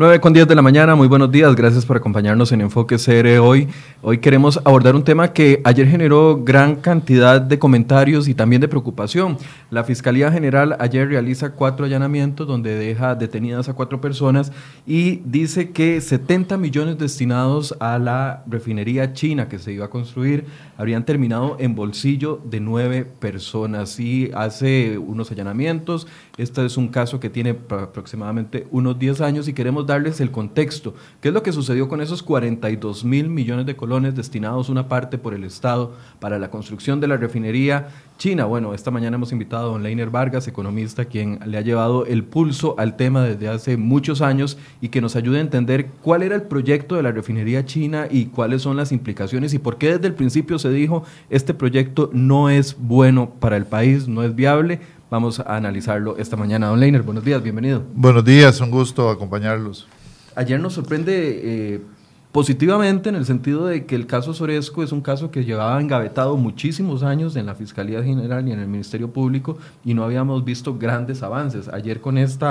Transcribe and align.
9 0.00 0.18
con 0.18 0.32
10 0.32 0.48
de 0.48 0.54
la 0.54 0.62
mañana, 0.62 0.94
muy 0.94 1.08
buenos 1.08 1.30
días, 1.30 1.54
gracias 1.54 1.84
por 1.84 1.98
acompañarnos 1.98 2.50
en 2.52 2.62
Enfoque 2.62 2.96
CR 2.96 3.38
hoy. 3.38 3.68
Hoy 4.00 4.16
queremos 4.16 4.58
abordar 4.64 4.96
un 4.96 5.04
tema 5.04 5.34
que 5.34 5.60
ayer 5.62 5.86
generó 5.86 6.42
gran 6.42 6.76
cantidad 6.76 7.38
de 7.38 7.58
comentarios 7.58 8.26
y 8.26 8.34
también 8.34 8.62
de 8.62 8.68
preocupación. 8.68 9.36
La 9.70 9.84
Fiscalía 9.84 10.32
General 10.32 10.74
ayer 10.80 11.06
realiza 11.06 11.52
cuatro 11.52 11.84
allanamientos 11.84 12.48
donde 12.48 12.76
deja 12.76 13.14
detenidas 13.14 13.68
a 13.68 13.74
cuatro 13.74 14.00
personas 14.00 14.52
y 14.86 15.16
dice 15.26 15.72
que 15.72 16.00
70 16.00 16.56
millones 16.56 16.96
destinados 16.96 17.76
a 17.78 17.98
la 17.98 18.42
refinería 18.46 19.12
china 19.12 19.50
que 19.50 19.58
se 19.58 19.74
iba 19.74 19.84
a 19.84 19.90
construir 19.90 20.46
habrían 20.78 21.04
terminado 21.04 21.58
en 21.60 21.74
bolsillo 21.74 22.40
de 22.42 22.60
nueve 22.60 23.04
personas 23.04 24.00
y 24.00 24.30
hace 24.34 24.96
unos 24.96 25.30
allanamientos. 25.30 26.06
Este 26.36 26.64
es 26.64 26.76
un 26.76 26.88
caso 26.88 27.20
que 27.20 27.30
tiene 27.30 27.50
aproximadamente 27.50 28.66
unos 28.70 28.98
10 28.98 29.20
años 29.20 29.48
y 29.48 29.52
queremos 29.52 29.86
darles 29.86 30.20
el 30.20 30.30
contexto. 30.30 30.94
¿Qué 31.20 31.28
es 31.28 31.34
lo 31.34 31.42
que 31.42 31.52
sucedió 31.52 31.88
con 31.88 32.00
esos 32.00 32.22
42 32.22 33.04
mil 33.04 33.28
millones 33.28 33.66
de 33.66 33.76
colones 33.76 34.14
destinados 34.14 34.68
una 34.68 34.88
parte 34.88 35.18
por 35.18 35.34
el 35.34 35.44
Estado 35.44 35.92
para 36.18 36.38
la 36.38 36.50
construcción 36.50 37.00
de 37.00 37.08
la 37.08 37.16
refinería 37.16 37.88
china? 38.18 38.44
Bueno, 38.44 38.74
esta 38.74 38.90
mañana 38.90 39.16
hemos 39.16 39.32
invitado 39.32 39.68
a 39.68 39.72
don 39.72 39.82
Leiner 39.82 40.10
Vargas, 40.10 40.48
economista, 40.48 41.04
quien 41.04 41.40
le 41.44 41.58
ha 41.58 41.62
llevado 41.62 42.06
el 42.06 42.24
pulso 42.24 42.74
al 42.78 42.96
tema 42.96 43.22
desde 43.22 43.48
hace 43.48 43.76
muchos 43.76 44.20
años 44.22 44.58
y 44.80 44.88
que 44.88 45.00
nos 45.00 45.16
ayude 45.16 45.38
a 45.38 45.42
entender 45.42 45.88
cuál 46.02 46.22
era 46.22 46.36
el 46.36 46.42
proyecto 46.42 46.96
de 46.96 47.02
la 47.02 47.12
refinería 47.12 47.64
china 47.64 48.06
y 48.10 48.26
cuáles 48.26 48.62
son 48.62 48.76
las 48.76 48.92
implicaciones 48.92 49.54
y 49.54 49.58
por 49.58 49.78
qué 49.78 49.92
desde 49.92 50.06
el 50.06 50.14
principio 50.14 50.58
se 50.58 50.70
dijo 50.70 51.04
este 51.28 51.54
proyecto 51.54 52.10
no 52.12 52.50
es 52.50 52.76
bueno 52.78 53.30
para 53.40 53.56
el 53.56 53.66
país, 53.66 54.08
no 54.08 54.22
es 54.22 54.34
viable 54.34 54.80
Vamos 55.10 55.40
a 55.40 55.56
analizarlo 55.56 56.16
esta 56.18 56.36
mañana. 56.36 56.68
Don 56.68 56.78
Leiner, 56.78 57.02
buenos 57.02 57.24
días, 57.24 57.42
bienvenido. 57.42 57.82
Buenos 57.96 58.24
días, 58.24 58.60
un 58.60 58.70
gusto 58.70 59.10
acompañarlos. 59.10 59.88
Ayer 60.36 60.60
nos 60.60 60.74
sorprende 60.74 61.40
eh, 61.42 61.82
positivamente 62.30 63.08
en 63.08 63.16
el 63.16 63.26
sentido 63.26 63.66
de 63.66 63.86
que 63.86 63.96
el 63.96 64.06
caso 64.06 64.32
Soresco 64.34 64.84
es 64.84 64.92
un 64.92 65.00
caso 65.00 65.32
que 65.32 65.44
llevaba 65.44 65.80
engavetado 65.80 66.36
muchísimos 66.36 67.02
años 67.02 67.34
en 67.34 67.46
la 67.46 67.56
Fiscalía 67.56 68.04
General 68.04 68.46
y 68.46 68.52
en 68.52 68.60
el 68.60 68.68
Ministerio 68.68 69.10
Público 69.12 69.58
y 69.84 69.94
no 69.94 70.04
habíamos 70.04 70.44
visto 70.44 70.78
grandes 70.78 71.24
avances. 71.24 71.66
Ayer 71.66 72.00
con 72.00 72.16
este 72.16 72.46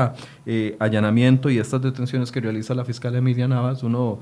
allanamiento 0.79 1.49
y 1.49 1.59
estas 1.59 1.81
detenciones 1.81 2.29
que 2.29 2.41
realiza 2.41 2.73
la 2.73 2.83
fiscal 2.83 3.15
Emilia 3.15 3.47
Navas, 3.47 3.83
uno 3.83 4.19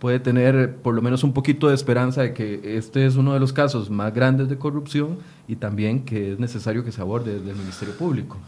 puede 0.00 0.18
tener 0.18 0.76
por 0.76 0.94
lo 0.94 1.02
menos 1.02 1.22
un 1.22 1.32
poquito 1.32 1.68
de 1.68 1.74
esperanza 1.74 2.22
de 2.22 2.32
que 2.32 2.76
este 2.76 3.06
es 3.06 3.16
uno 3.16 3.34
de 3.34 3.40
los 3.40 3.52
casos 3.52 3.90
más 3.90 4.12
grandes 4.12 4.48
de 4.48 4.56
corrupción 4.56 5.18
y 5.46 5.56
también 5.56 6.04
que 6.04 6.32
es 6.32 6.38
necesario 6.40 6.84
que 6.84 6.90
se 6.90 7.00
aborde 7.02 7.34
desde 7.34 7.50
el 7.50 7.56
Ministerio 7.56 7.94
Público. 7.96 8.38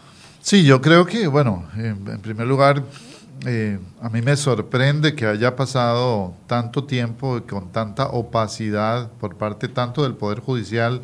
Sí, 0.41 0.65
yo 0.65 0.81
creo 0.81 1.07
que, 1.07 1.29
bueno, 1.29 1.65
en, 1.77 2.21
primer 2.21 2.49
lugar, 2.49 2.83
eh, 3.47 3.79
a 4.01 4.09
mí 4.09 4.23
me 4.23 4.37
sorprende 4.37 5.15
que 5.15 5.27
haya 5.27 5.55
pasado 5.55 6.35
tanto 6.47 6.85
tiempo 6.85 7.41
con 7.49 7.71
tanta 7.71 8.07
opacidad 8.09 9.13
por 9.21 9.37
parte 9.37 9.69
tanto 9.69 10.03
del 10.03 10.15
Poder 10.15 10.41
Judicial 10.41 11.03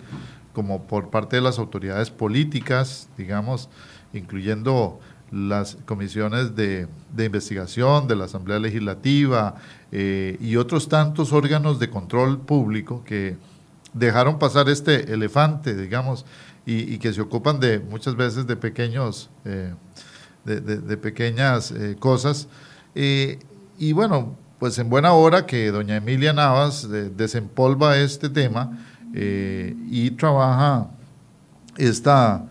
como 0.54 0.82
por 0.84 1.10
parte 1.10 1.36
de 1.36 1.42
las 1.42 1.58
autoridades 1.58 2.10
políticas, 2.10 3.08
digamos, 3.16 3.68
incluyendo 4.12 4.98
las 5.30 5.76
comisiones 5.84 6.56
de, 6.56 6.88
investigación 7.16 8.08
de 8.08 8.16
la 8.16 8.24
Asamblea 8.24 8.58
Legislativa 8.58 9.56
eh, 9.92 10.36
y 10.40 10.56
otros 10.56 10.88
tantos 10.88 11.32
órganos 11.32 11.78
de 11.78 11.90
control 11.90 12.40
público 12.40 13.02
que 13.04 13.36
dejaron 13.92 14.38
pasar 14.38 14.68
este 14.68 15.12
elefante, 15.12 15.74
digamos, 15.74 16.24
y, 16.66 16.98
que 16.98 17.14
se 17.14 17.22
ocupan 17.22 17.60
de 17.60 17.78
muchas 17.78 18.14
veces 18.14 18.46
de 18.46 18.54
pequeños, 18.54 19.30
eh, 19.46 19.72
de, 20.44 20.96
pequeñas 20.98 21.70
eh, 21.70 21.96
cosas. 21.98 22.46
y 22.94 23.92
bueno, 23.92 24.36
pues 24.58 24.78
en 24.78 24.90
buena 24.90 25.12
hora 25.12 25.46
que 25.46 25.70
doña 25.70 25.96
Emilia 25.96 26.34
Navas 26.34 26.86
desempolva 27.16 27.96
este 27.96 28.28
tema 28.28 28.78
y 29.14 30.10
trabaja 30.10 30.90
esta 31.78 32.44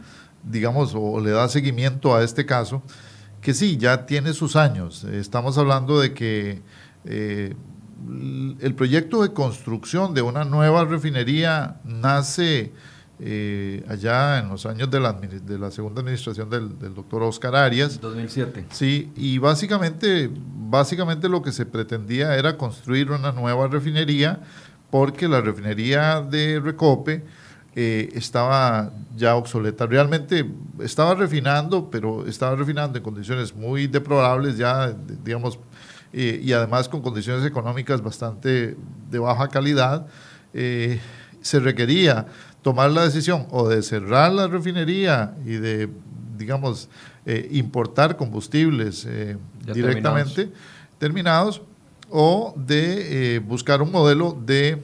digamos, 0.50 0.94
o 0.96 1.20
le 1.20 1.32
da 1.32 1.48
seguimiento 1.50 2.16
a 2.16 2.24
este 2.24 2.46
caso, 2.46 2.82
que 3.42 3.54
sí, 3.54 3.78
ya 3.78 4.06
tiene 4.06 4.34
sus 4.34 4.56
años. 4.56 5.04
Estamos 5.04 5.58
hablando 5.58 6.00
de 6.00 6.14
que 6.14 6.62
eh, 7.06 7.56
el 8.60 8.76
proyecto 8.76 9.22
de 9.22 9.34
construcción 9.34 10.14
de 10.14 10.22
una 10.22 10.46
nueva 10.46 10.86
refinería 10.86 11.78
nace 11.84 12.74
eh, 13.20 13.84
allá 13.88 14.38
en 14.40 14.50
los 14.50 14.66
años 14.68 14.92
de 14.92 15.00
la, 15.00 15.14
de 15.14 15.58
la 15.58 15.72
segunda 15.72 16.02
administración 16.02 16.50
del, 16.50 16.78
del, 16.78 16.94
doctor 16.94 17.24
Oscar 17.24 17.56
Arias. 17.56 18.00
2007. 18.00 18.68
Sí, 18.72 19.12
y 19.16 19.40
básicamente, 19.40 20.30
básicamente 20.32 21.28
lo 21.28 21.42
que 21.42 21.52
se 21.52 21.66
pretendía 21.66 22.36
era 22.36 22.58
construir 22.58 23.12
una 23.12 23.32
nueva 23.32 23.68
refinería 23.68 24.42
porque 24.92 25.28
la 25.28 25.42
refinería 25.42 26.22
de 26.22 26.60
Recope 26.60 27.24
eh, 27.80 28.10
estaba 28.16 28.92
ya 29.16 29.36
obsoleta. 29.36 29.86
Realmente 29.86 30.50
estaba 30.80 31.14
refinando, 31.14 31.92
pero 31.92 32.26
estaba 32.26 32.56
refinando 32.56 32.98
en 32.98 33.04
condiciones 33.04 33.56
muy 33.56 33.86
deplorables 33.86 34.58
ya, 34.58 34.96
digamos, 35.24 35.60
eh, 36.12 36.42
y 36.44 36.54
además 36.54 36.90
con 36.90 37.04
condiciones 37.04 37.46
económicas 37.46 38.02
bastante 38.02 38.76
de 39.12 39.20
baja 39.20 39.48
calidad. 39.50 40.08
Eh, 40.56 41.00
se 41.40 41.60
requería 41.60 42.26
tomar 42.64 42.90
la 42.90 43.04
decisión 43.04 43.46
o 43.52 43.70
de 43.70 43.84
cerrar 43.84 44.32
la 44.32 44.48
refinería 44.48 45.36
y 45.46 45.58
de, 45.58 45.88
digamos, 46.36 46.90
importar 47.52 48.18
combustibles 48.18 49.08
directamente 49.62 50.52
terminados. 50.98 51.62
o 52.10 52.56
de 52.56 53.40
buscar 53.46 53.84
un 53.84 53.92
modelo 53.92 54.36
de 54.46 54.82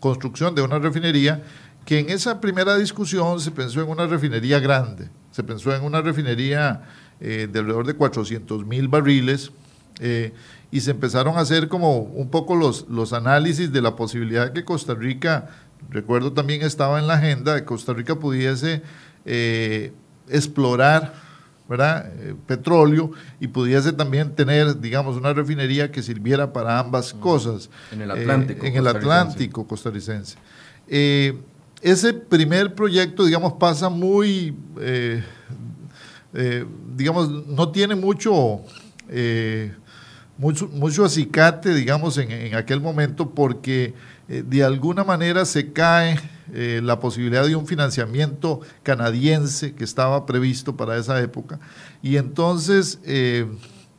construcción 0.00 0.54
de 0.54 0.62
una 0.62 0.78
refinería 0.78 1.42
que 1.86 2.00
en 2.00 2.10
esa 2.10 2.40
primera 2.40 2.76
discusión 2.76 3.40
se 3.40 3.52
pensó 3.52 3.80
en 3.80 3.88
una 3.88 4.06
refinería 4.06 4.58
grande, 4.58 5.08
se 5.30 5.44
pensó 5.44 5.74
en 5.74 5.84
una 5.84 6.02
refinería 6.02 6.82
eh, 7.20 7.48
de 7.50 7.58
alrededor 7.60 7.86
de 7.86 7.94
400 7.94 8.66
mil 8.66 8.88
barriles 8.88 9.52
eh, 10.00 10.32
y 10.72 10.80
se 10.80 10.90
empezaron 10.90 11.38
a 11.38 11.40
hacer 11.40 11.68
como 11.68 12.00
un 12.00 12.28
poco 12.28 12.56
los, 12.56 12.88
los 12.88 13.12
análisis 13.12 13.72
de 13.72 13.80
la 13.80 13.94
posibilidad 13.94 14.46
de 14.46 14.52
que 14.52 14.64
Costa 14.64 14.94
Rica, 14.94 15.48
recuerdo 15.88 16.32
también 16.32 16.62
estaba 16.62 16.98
en 16.98 17.06
la 17.06 17.14
agenda, 17.14 17.54
de 17.54 17.60
que 17.60 17.66
Costa 17.66 17.92
Rica 17.92 18.16
pudiese 18.16 18.82
eh, 19.24 19.92
explorar 20.28 21.14
¿verdad? 21.68 22.12
petróleo 22.46 23.12
y 23.38 23.46
pudiese 23.46 23.92
también 23.92 24.34
tener, 24.34 24.80
digamos, 24.80 25.16
una 25.16 25.32
refinería 25.32 25.92
que 25.92 26.02
sirviera 26.02 26.52
para 26.52 26.80
ambas 26.80 27.14
cosas. 27.14 27.70
En 27.92 28.02
el 28.02 28.10
Atlántico. 28.10 28.66
en 28.66 28.76
el 28.76 28.86
Atlántico 28.88 29.66
costarricense 29.68 30.36
ese 31.86 32.12
primer 32.12 32.74
proyecto, 32.74 33.24
digamos, 33.24 33.52
pasa 33.52 33.88
muy, 33.88 34.56
eh, 34.80 35.22
eh, 36.34 36.66
digamos, 36.96 37.46
no 37.46 37.70
tiene 37.70 37.94
mucho, 37.94 38.62
eh, 39.08 39.72
mucho, 40.36 40.66
mucho, 40.66 41.04
acicate, 41.04 41.72
digamos, 41.72 42.18
en, 42.18 42.56
aquel 42.56 42.80
momento 42.80 43.30
porque 43.30 43.94
de 44.26 44.64
alguna 44.64 45.04
manera 45.04 45.44
se 45.44 45.72
cae 45.72 46.18
la 46.52 46.98
posibilidad 46.98 47.46
de 47.46 47.54
un 47.54 47.68
financiamiento 47.68 48.62
canadiense 48.82 49.76
que 49.76 49.84
estaba 49.84 50.26
previsto 50.26 50.76
para 50.76 50.96
esa 50.96 51.20
época. 51.20 51.60
Y 52.02 52.16
entonces 52.16 52.98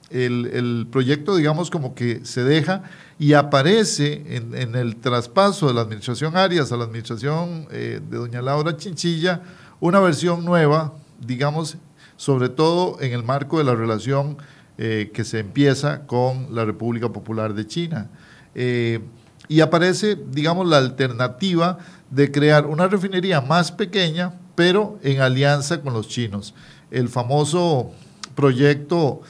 el, 0.09 0.87
proyecto, 0.91 1.35
digamos, 1.35 1.69
como 1.69 1.93
que 1.93 2.23
se 2.23 2.43
deja 2.43 2.83
y 3.19 3.33
aparece 3.33 4.23
en, 4.37 4.75
el 4.75 4.95
traspaso 4.95 5.67
de 5.67 5.73
la 5.73 5.81
administración 5.81 6.37
Arias 6.37 6.71
a 6.71 6.77
la 6.77 6.85
administración 6.85 7.67
eh, 7.71 7.99
de 8.09 8.17
doña 8.17 8.41
Laura 8.41 8.77
Chinchilla 8.77 9.41
una 9.79 9.99
versión 9.99 10.45
nueva, 10.45 10.93
digamos, 11.19 11.77
sobre 12.15 12.49
todo 12.49 12.99
en 13.01 13.13
el 13.13 13.23
marco 13.23 13.57
de 13.57 13.63
la 13.63 13.75
relación 13.75 14.37
eh, 14.77 15.11
que 15.13 15.23
se 15.23 15.39
empieza 15.39 16.05
con 16.07 16.53
la 16.55 16.65
República 16.65 17.09
Popular 17.09 17.53
de 17.53 17.67
China. 17.67 18.09
Eh, 18.55 18.99
y 19.47 19.61
aparece, 19.61 20.17
digamos, 20.29 20.67
la 20.67 20.77
alternativa 20.77 21.77
de 22.09 22.31
crear 22.31 22.65
una 22.65 22.87
refinería 22.87 23.39
más 23.39 23.71
pequeña, 23.71 24.33
pero 24.55 24.99
en 25.03 25.21
alianza 25.21 25.81
con 25.81 25.93
los 25.93 26.07
chinos. 26.07 26.53
El 26.89 27.07
famoso 27.09 27.91
proyecto 28.35 29.21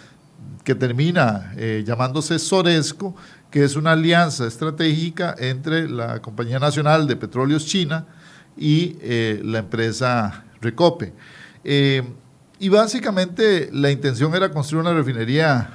que 0.68 0.76
termina 0.76 1.54
eh, 1.56 1.86
llamándose 1.88 2.38
Soresco, 2.40 3.16
que 3.50 3.64
es 3.64 3.78
una 3.78 3.94
alianza 3.94 4.46
estratégica 4.46 5.34
entre 5.40 5.88
la 5.88 6.22
Compañía 6.22 6.60
Nacional 6.60 7.08
de 7.08 7.16
Petróleos 7.16 7.66
China 7.66 8.06
y 8.58 8.98
eh, 9.00 9.40
la 9.46 9.60
empresa 9.60 10.44
Recope. 10.60 11.14
Eh, 11.64 12.04
y 12.60 12.68
básicamente 12.68 13.70
la 13.72 13.92
intención 13.92 14.36
era 14.36 14.52
construir 14.52 14.82
una 14.82 14.94
refinería 14.94 15.70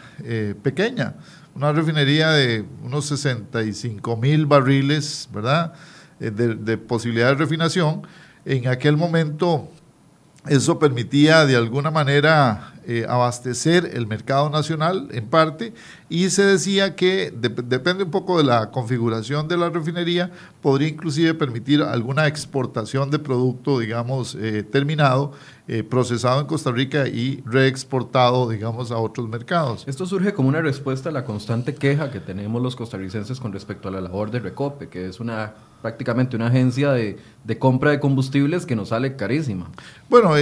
pequeña, 0.62 1.14
una 1.54 1.72
refinería 1.72 2.28
de 2.32 2.62
unos 2.82 3.06
65 3.06 4.14
mil 4.18 4.44
barriles, 4.44 5.26
¿verdad? 5.32 5.72
De, 6.18 6.30
de, 6.30 6.76
posibilidad 6.76 7.28
de 7.28 7.36
refinación. 7.36 8.02
En 8.44 8.68
aquel 8.68 8.98
momento 8.98 9.70
eso 10.46 10.78
permitía 10.78 11.46
de 11.46 11.56
alguna 11.56 11.90
manera 11.90 12.71
eh, 12.86 13.06
abastecer 13.08 13.90
el 13.94 14.06
mercado 14.06 14.50
nacional 14.50 15.08
en 15.12 15.26
parte 15.26 15.72
y 16.08 16.30
se 16.30 16.44
decía 16.44 16.94
que 16.94 17.32
depende 17.32 18.04
un 18.04 18.10
poco 18.10 18.38
de 18.38 18.44
la 18.44 18.70
configuración 18.70 19.48
de 19.48 19.56
la 19.56 19.70
refinería, 19.70 20.30
podría 20.60 20.88
inclusive 20.88 21.34
permitir 21.34 21.82
alguna 21.82 22.26
exportación 22.26 23.10
de 23.10 23.18
producto, 23.18 23.78
digamos, 23.78 24.34
eh, 24.34 24.62
terminado, 24.62 25.32
eh, 25.68 25.82
procesado 25.82 26.40
en 26.40 26.46
Costa 26.46 26.70
Rica 26.70 27.08
y 27.08 27.42
reexportado, 27.46 28.48
digamos, 28.48 28.90
a 28.90 28.98
otros 28.98 29.28
mercados. 29.28 29.84
Esto 29.86 30.04
surge 30.04 30.34
como 30.34 30.48
una 30.48 30.60
respuesta 30.60 31.08
a 31.08 31.12
la 31.12 31.24
constante 31.24 31.74
queja 31.74 32.10
que 32.10 32.20
tenemos 32.20 32.60
los 32.62 32.76
costarricenses 32.76 33.40
con 33.40 33.52
respecto 33.52 33.88
a 33.88 33.90
la 33.90 34.00
labor 34.00 34.30
de 34.30 34.40
Recope, 34.40 34.88
que 34.88 35.08
es 35.08 35.20
una 35.20 35.54
prácticamente 35.82 36.36
una 36.36 36.46
agencia 36.46 36.92
de, 36.92 37.18
compra 37.58 37.90
de 37.90 38.00
combustibles 38.00 38.64
que 38.64 38.76
nos 38.76 38.88
sale 38.90 39.16
carísima. 39.16 39.70
Bueno, 40.08 40.34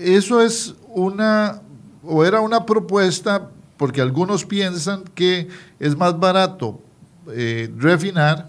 eso 0.00 0.40
es 0.40 0.74
una, 0.88 1.60
o 2.04 2.24
era 2.24 2.40
una 2.40 2.64
propuesta, 2.64 3.50
porque 3.76 4.00
algunos 4.00 4.44
piensan 4.44 5.02
que 5.14 5.48
es 5.80 5.96
más 5.96 6.18
barato 6.18 6.80
eh, 7.32 7.70
refinar 7.76 8.48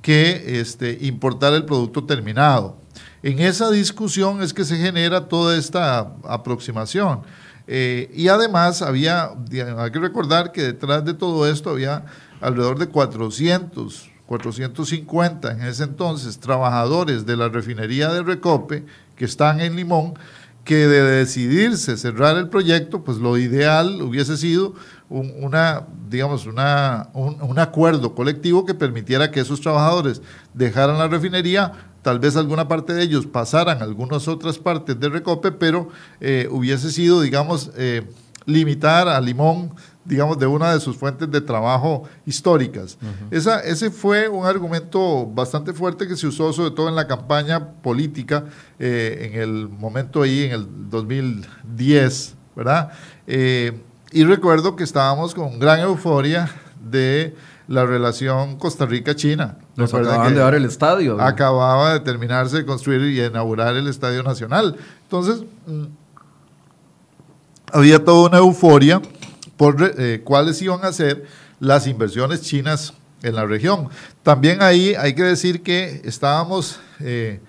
que 0.00 0.60
este, 0.60 0.98
importar 1.02 1.52
el 1.52 1.64
producto 1.64 2.04
terminado. 2.04 2.76
En 3.22 3.40
esa 3.40 3.70
discusión 3.70 4.42
es 4.42 4.54
que 4.54 4.64
se 4.64 4.76
genera 4.76 5.28
toda 5.28 5.56
esta 5.56 6.12
aproximación. 6.24 7.22
Eh, 7.66 8.10
y 8.14 8.28
además 8.28 8.82
había, 8.82 9.30
hay 9.78 9.90
que 9.90 9.98
recordar 9.98 10.52
que 10.52 10.62
detrás 10.62 11.04
de 11.04 11.14
todo 11.14 11.48
esto 11.48 11.70
había 11.70 12.04
alrededor 12.40 12.78
de 12.78 12.88
400, 12.88 14.11
450 14.26 15.52
en 15.52 15.62
ese 15.62 15.84
entonces 15.84 16.38
trabajadores 16.38 17.26
de 17.26 17.36
la 17.36 17.48
refinería 17.48 18.08
de 18.12 18.22
Recope 18.22 18.84
que 19.16 19.24
están 19.24 19.60
en 19.60 19.76
Limón 19.76 20.14
que 20.64 20.86
de 20.86 21.02
decidirse 21.02 21.96
cerrar 21.96 22.36
el 22.36 22.48
proyecto, 22.48 23.02
pues 23.02 23.18
lo 23.18 23.36
ideal 23.36 24.00
hubiese 24.00 24.36
sido 24.36 24.74
un, 25.08 25.32
una, 25.40 25.86
digamos, 26.08 26.46
una, 26.46 27.08
un, 27.14 27.58
acuerdo 27.58 28.14
colectivo 28.14 28.64
que 28.64 28.74
permitiera 28.74 29.30
que 29.30 29.40
esos 29.40 29.60
trabajadores 29.60 30.22
dejaran 30.54 30.98
la 30.98 31.08
refinería, 31.08 31.72
tal 32.02 32.18
vez 32.18 32.36
alguna 32.36 32.68
parte 32.68 32.94
de 32.94 33.02
ellos 33.02 33.26
pasaran 33.26 33.80
a 33.80 33.84
algunas 33.84 34.28
otras 34.28 34.58
partes 34.58 34.98
de 34.98 35.08
Recope, 35.08 35.50
pero 35.50 35.88
eh, 36.20 36.48
hubiese 36.50 36.92
sido, 36.92 37.20
digamos, 37.20 37.72
eh, 37.76 38.06
limitar 38.46 39.08
a 39.08 39.20
Limón 39.20 39.72
digamos, 40.04 40.38
de 40.38 40.46
una 40.46 40.72
de 40.72 40.80
sus 40.80 40.96
fuentes 40.96 41.30
de 41.30 41.40
trabajo 41.40 42.04
históricas. 42.26 42.98
Esa, 43.30 43.60
ese 43.60 43.90
fue 43.90 44.28
un 44.28 44.46
argumento 44.46 45.26
bastante 45.26 45.72
fuerte 45.72 46.08
que 46.08 46.16
se 46.16 46.26
usó 46.26 46.52
sobre 46.52 46.72
todo 46.72 46.88
en 46.88 46.96
la 46.96 47.06
campaña 47.06 47.72
política 47.82 48.44
eh, 48.78 49.30
en 49.32 49.40
el 49.40 49.68
momento 49.68 50.22
ahí, 50.22 50.44
en 50.44 50.52
el 50.52 50.66
2010, 50.90 52.34
¿verdad? 52.56 52.90
Eh, 53.26 53.80
y 54.10 54.24
recuerdo 54.24 54.76
que 54.76 54.84
estábamos 54.84 55.34
con 55.34 55.58
gran 55.58 55.80
euforia 55.80 56.50
de 56.90 57.34
la 57.68 57.86
relación 57.86 58.58
Costa 58.58 58.84
Rica-China. 58.86 59.56
Nos 59.76 59.94
acababan 59.94 60.34
de 60.34 60.40
dar 60.40 60.54
el 60.54 60.64
estadio. 60.64 61.20
Acababa 61.20 61.94
de 61.94 62.00
terminarse 62.00 62.58
de 62.58 62.66
construir 62.66 63.00
y 63.02 63.24
inaugurar 63.24 63.76
el 63.76 63.86
Estadio 63.86 64.22
Nacional. 64.22 64.76
Entonces, 65.04 65.44
mm, 65.66 65.84
había 67.72 68.04
toda 68.04 68.28
una 68.28 68.38
euforia 68.38 69.00
por 69.56 69.76
eh, 69.98 70.20
cuáles 70.24 70.60
iban 70.62 70.84
a 70.84 70.92
ser 70.92 71.26
las 71.60 71.86
inversiones 71.86 72.42
chinas 72.42 72.94
en 73.22 73.34
la 73.34 73.46
región. 73.46 73.88
También 74.22 74.62
ahí 74.62 74.94
hay 74.94 75.14
que 75.14 75.22
decir 75.22 75.62
que 75.62 76.02
estábamos 76.04 76.80
eh, 77.00 77.40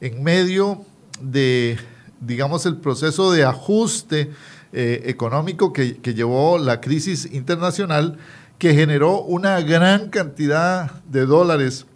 en 0.00 0.22
medio 0.22 0.84
de, 1.20 1.78
digamos, 2.20 2.66
el 2.66 2.78
proceso 2.78 3.30
de 3.32 3.44
ajuste 3.44 4.30
eh, 4.72 5.02
económico 5.06 5.72
que, 5.72 6.00
llevó 6.02 6.58
la 6.58 6.80
crisis 6.80 7.28
internacional, 7.32 8.18
que 8.58 8.74
generó 8.74 9.22
una 9.22 9.60
gran 9.60 10.10
cantidad 10.10 10.90
de 11.04 11.26
dólares 11.26 11.86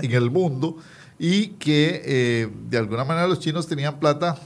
en 0.00 0.12
el 0.12 0.30
mundo 0.30 0.76
y 1.18 1.48
que 1.58 2.48
de 2.70 2.78
alguna 2.78 3.04
manera 3.04 3.26
los 3.26 3.40
chinos 3.40 3.66
tenían 3.66 3.98
plata, 3.98 4.36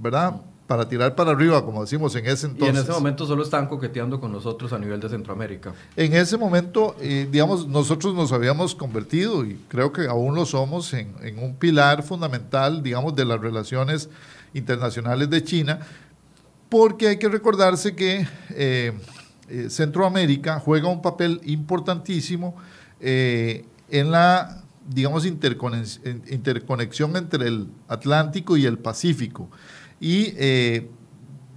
¿verdad? 0.00 0.40
Para 0.68 0.86
tirar 0.86 1.14
para 1.14 1.32
arriba, 1.32 1.64
como 1.64 1.80
decimos 1.80 2.14
en 2.14 2.26
ese 2.26 2.46
entonces. 2.46 2.74
Y 2.74 2.76
en 2.76 2.82
ese 2.84 2.92
momento 2.92 3.26
solo 3.26 3.42
estaban 3.42 3.68
coqueteando 3.68 4.20
con 4.20 4.30
nosotros 4.30 4.70
a 4.74 4.78
nivel 4.78 5.00
de 5.00 5.08
Centroamérica. 5.08 5.72
En 5.96 6.12
ese 6.12 6.36
momento, 6.36 6.94
eh, 7.00 7.26
digamos, 7.32 7.66
nosotros 7.66 8.14
nos 8.14 8.32
habíamos 8.32 8.74
convertido, 8.74 9.46
y 9.46 9.58
creo 9.68 9.94
que 9.94 10.06
aún 10.06 10.34
lo 10.34 10.44
somos, 10.44 10.92
en, 10.92 11.14
un 11.40 11.54
pilar 11.54 12.02
fundamental, 12.02 12.82
digamos, 12.82 13.16
de 13.16 13.24
las 13.24 13.40
relaciones 13.40 14.10
internacionales 14.52 15.30
de 15.30 15.42
China, 15.42 15.80
porque 16.68 17.08
hay 17.08 17.16
que 17.16 17.30
recordarse 17.30 17.96
que 17.96 18.28
eh, 18.50 18.92
eh, 19.48 19.70
Centroamérica 19.70 20.60
juega 20.60 20.88
un 20.88 21.00
papel 21.00 21.40
importantísimo 21.44 22.56
en 23.00 24.10
la, 24.10 24.64
digamos, 24.86 25.24
interconexión 25.24 27.16
entre 27.16 27.48
el 27.48 27.68
Atlántico 27.88 28.58
y 28.58 28.66
el 28.66 28.76
Pacífico. 28.76 29.48
Y 30.00 30.34
eh, 30.36 30.90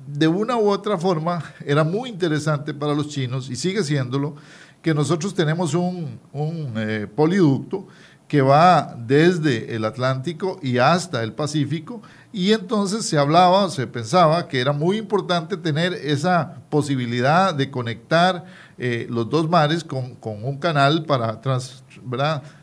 de 0.07 0.27
una 0.27 0.57
u 0.57 0.69
otra 0.69 0.97
forma 0.97 1.43
era 1.65 1.83
muy 1.83 2.09
interesante 2.09 2.73
para 2.73 2.93
los 2.93 3.09
chinos, 3.09 3.49
y 3.49 3.55
sigue 3.55 3.83
siéndolo, 3.83 4.35
que 4.81 4.93
nosotros 4.93 5.33
tenemos 5.35 5.75
un, 5.75 6.19
eh, 6.33 7.07
poliducto 7.15 7.87
que 8.27 8.41
va 8.41 8.95
desde 8.97 9.75
el 9.75 9.85
Atlántico 9.85 10.57
y 10.63 10.77
hasta 10.77 11.21
el 11.21 11.33
Pacífico, 11.33 12.01
y 12.33 12.53
entonces 12.53 13.05
se 13.05 13.17
hablaba, 13.17 13.69
se 13.69 13.85
pensaba 13.87 14.47
que 14.47 14.59
era 14.59 14.71
muy 14.71 14.97
importante 14.97 15.57
tener 15.57 15.93
esa 15.93 16.61
posibilidad 16.69 17.53
de 17.53 17.69
conectar 17.69 18.45
eh, 18.77 19.05
los 19.09 19.29
dos 19.29 19.49
mares 19.49 19.83
con, 19.83 20.17
un 20.23 20.57
canal 20.57 21.05
para 21.05 21.41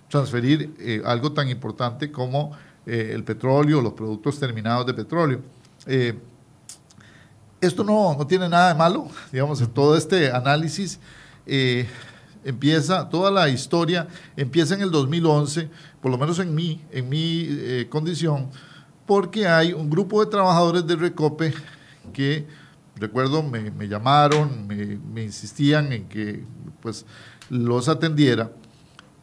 transferir 0.08 1.02
algo 1.04 1.32
tan 1.32 1.50
importante 1.50 2.11
como 2.11 2.52
el 2.87 3.23
petróleo, 3.23 3.82
los 3.82 3.92
productos 3.92 4.40
terminados 4.40 4.87
de 4.87 4.94
petróleo. 4.94 5.42
Eh, 5.88 6.18
esto 7.62 7.83
no, 7.83 8.14
no, 8.16 8.26
tiene 8.26 8.47
nada 8.47 8.68
de 8.68 8.78
malo, 8.78 9.09
digamos, 9.33 9.66
todo 9.73 9.97
este 9.97 10.30
análisis. 10.30 11.00
Eh, 11.47 11.88
empieza, 12.45 13.09
toda 13.09 13.30
la 13.30 13.49
historia 13.49 14.07
empieza 14.37 14.75
en 14.75 14.83
el 14.83 14.90
2011, 14.90 15.71
por 16.02 16.11
lo 16.11 16.18
menos 16.18 16.38
en 16.40 16.54
mí, 16.54 16.85
en 16.92 17.09
mi 17.09 17.47
eh, 17.49 17.87
condición, 17.88 18.50
porque 19.07 19.49
hay 19.49 19.73
un 19.73 19.88
grupo 19.88 20.23
de 20.23 20.30
trabajadores 20.30 20.87
de 20.87 20.95
Recope 20.95 21.54
que, 22.12 22.47
recuerdo, 22.97 23.42
me, 23.42 23.88
llamaron, 23.88 24.66
me, 24.66 24.99
me, 25.12 25.25
insistían 25.25 25.90
en 25.92 26.07
que 26.07 26.45
pues 26.83 27.07
los 27.49 27.88
atendiera, 27.88 28.52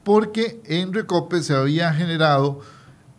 porque 0.03 0.59
en 0.65 0.93
Recope 0.93 1.43
se 1.43 1.53
había 1.53 1.93
generado 1.93 2.61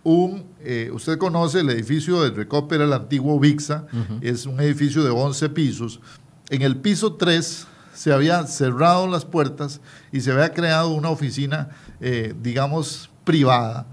un, 0.07 0.45
eh, 0.61 0.89
usted 0.93 1.19
conoce 1.19 1.61
el 1.61 1.71
edificio 1.71 2.23
de 2.23 2.31
Recope, 2.31 2.77
era 2.77 2.85
el 2.85 2.93
antiguo 2.93 3.41
VIXA, 3.41 3.87
es 4.21 4.47
un 4.47 4.61
edificio 4.61 5.03
de 5.03 5.11
11 5.11 5.49
pisos. 5.49 6.01
En 6.49 6.63
el 6.63 6.77
piso 6.77 7.15
3 7.15 7.67
se 7.93 8.13
habían 8.13 8.47
cerrado 8.47 9.09
las 9.09 9.25
puertas 9.25 9.81
y 10.13 10.21
se 10.21 10.31
había 10.31 10.53
creado 10.53 10.91
una 10.91 11.11
oficina, 11.11 11.71
eh, 12.01 12.37
digamos, 12.41 13.11
privada 13.25 13.85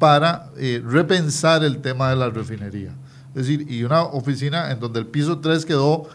para 0.00 0.50
eh, 0.56 0.82
repensar 0.84 1.62
el 1.62 1.78
tema 1.78 2.10
de 2.10 2.16
la 2.16 2.30
refinería. 2.30 2.92
Es 3.28 3.46
decir, 3.46 3.70
y 3.70 3.84
una 3.84 4.02
oficina 4.02 4.72
en 4.72 4.80
donde 4.80 4.98
el 4.98 5.06
piso 5.06 5.38
3 5.38 5.64
quedó 5.64 6.08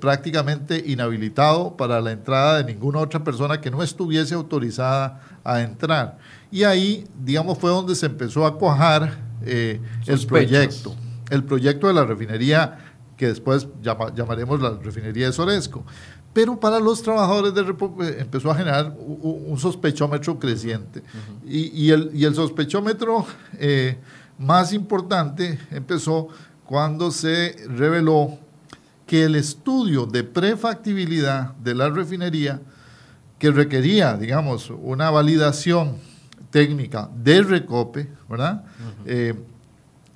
prácticamente 0.00 0.82
inhabilitado 0.84 1.76
para 1.76 2.00
la 2.00 2.10
entrada 2.10 2.56
de 2.56 2.64
ninguna 2.64 2.98
otra 2.98 3.22
persona 3.22 3.60
que 3.60 3.70
no 3.70 3.84
estuviese 3.84 4.34
autorizada 4.34 5.20
a 5.44 5.60
entrar. 5.60 6.18
Y 6.50 6.64
ahí, 6.64 7.06
digamos, 7.22 7.58
fue 7.58 7.70
donde 7.70 7.94
se 7.94 8.06
empezó 8.06 8.46
a 8.46 8.56
cuajar 8.56 9.18
eh, 9.42 9.80
el 10.06 10.26
proyecto. 10.26 10.94
El 11.30 11.44
proyecto 11.44 11.88
de 11.88 11.94
la 11.94 12.04
refinería 12.04 12.78
que 13.16 13.28
después 13.28 13.66
llamaremos 13.82 14.60
la 14.60 14.70
refinería 14.70 15.26
de 15.26 15.32
Soresco. 15.32 15.84
Pero 16.32 16.60
para 16.60 16.78
los 16.78 17.02
trabajadores 17.02 17.54
de 17.54 17.62
República 17.62 18.10
eh, 18.10 18.16
empezó 18.20 18.50
a 18.50 18.54
generar 18.54 18.94
un, 18.98 19.58
sospechómetro 19.58 20.38
creciente. 20.38 21.02
y, 21.46 21.90
el, 21.90 22.34
sospechómetro 22.34 23.26
eh, 23.54 23.96
más 24.38 24.72
importante 24.72 25.58
empezó 25.70 26.28
cuando 26.64 27.10
se 27.10 27.56
reveló 27.68 28.38
que 29.06 29.24
el 29.24 29.36
estudio 29.36 30.04
de 30.04 30.24
prefactibilidad 30.24 31.54
de 31.54 31.74
la 31.74 31.88
refinería, 31.88 32.60
que 33.38 33.50
requería, 33.50 34.16
digamos, 34.16 34.70
una 34.70 35.10
validación 35.10 35.96
técnica 36.56 37.10
de 37.22 37.42
Recope, 37.42 38.08
¿verdad? 38.30 38.64
Eh, 39.04 39.34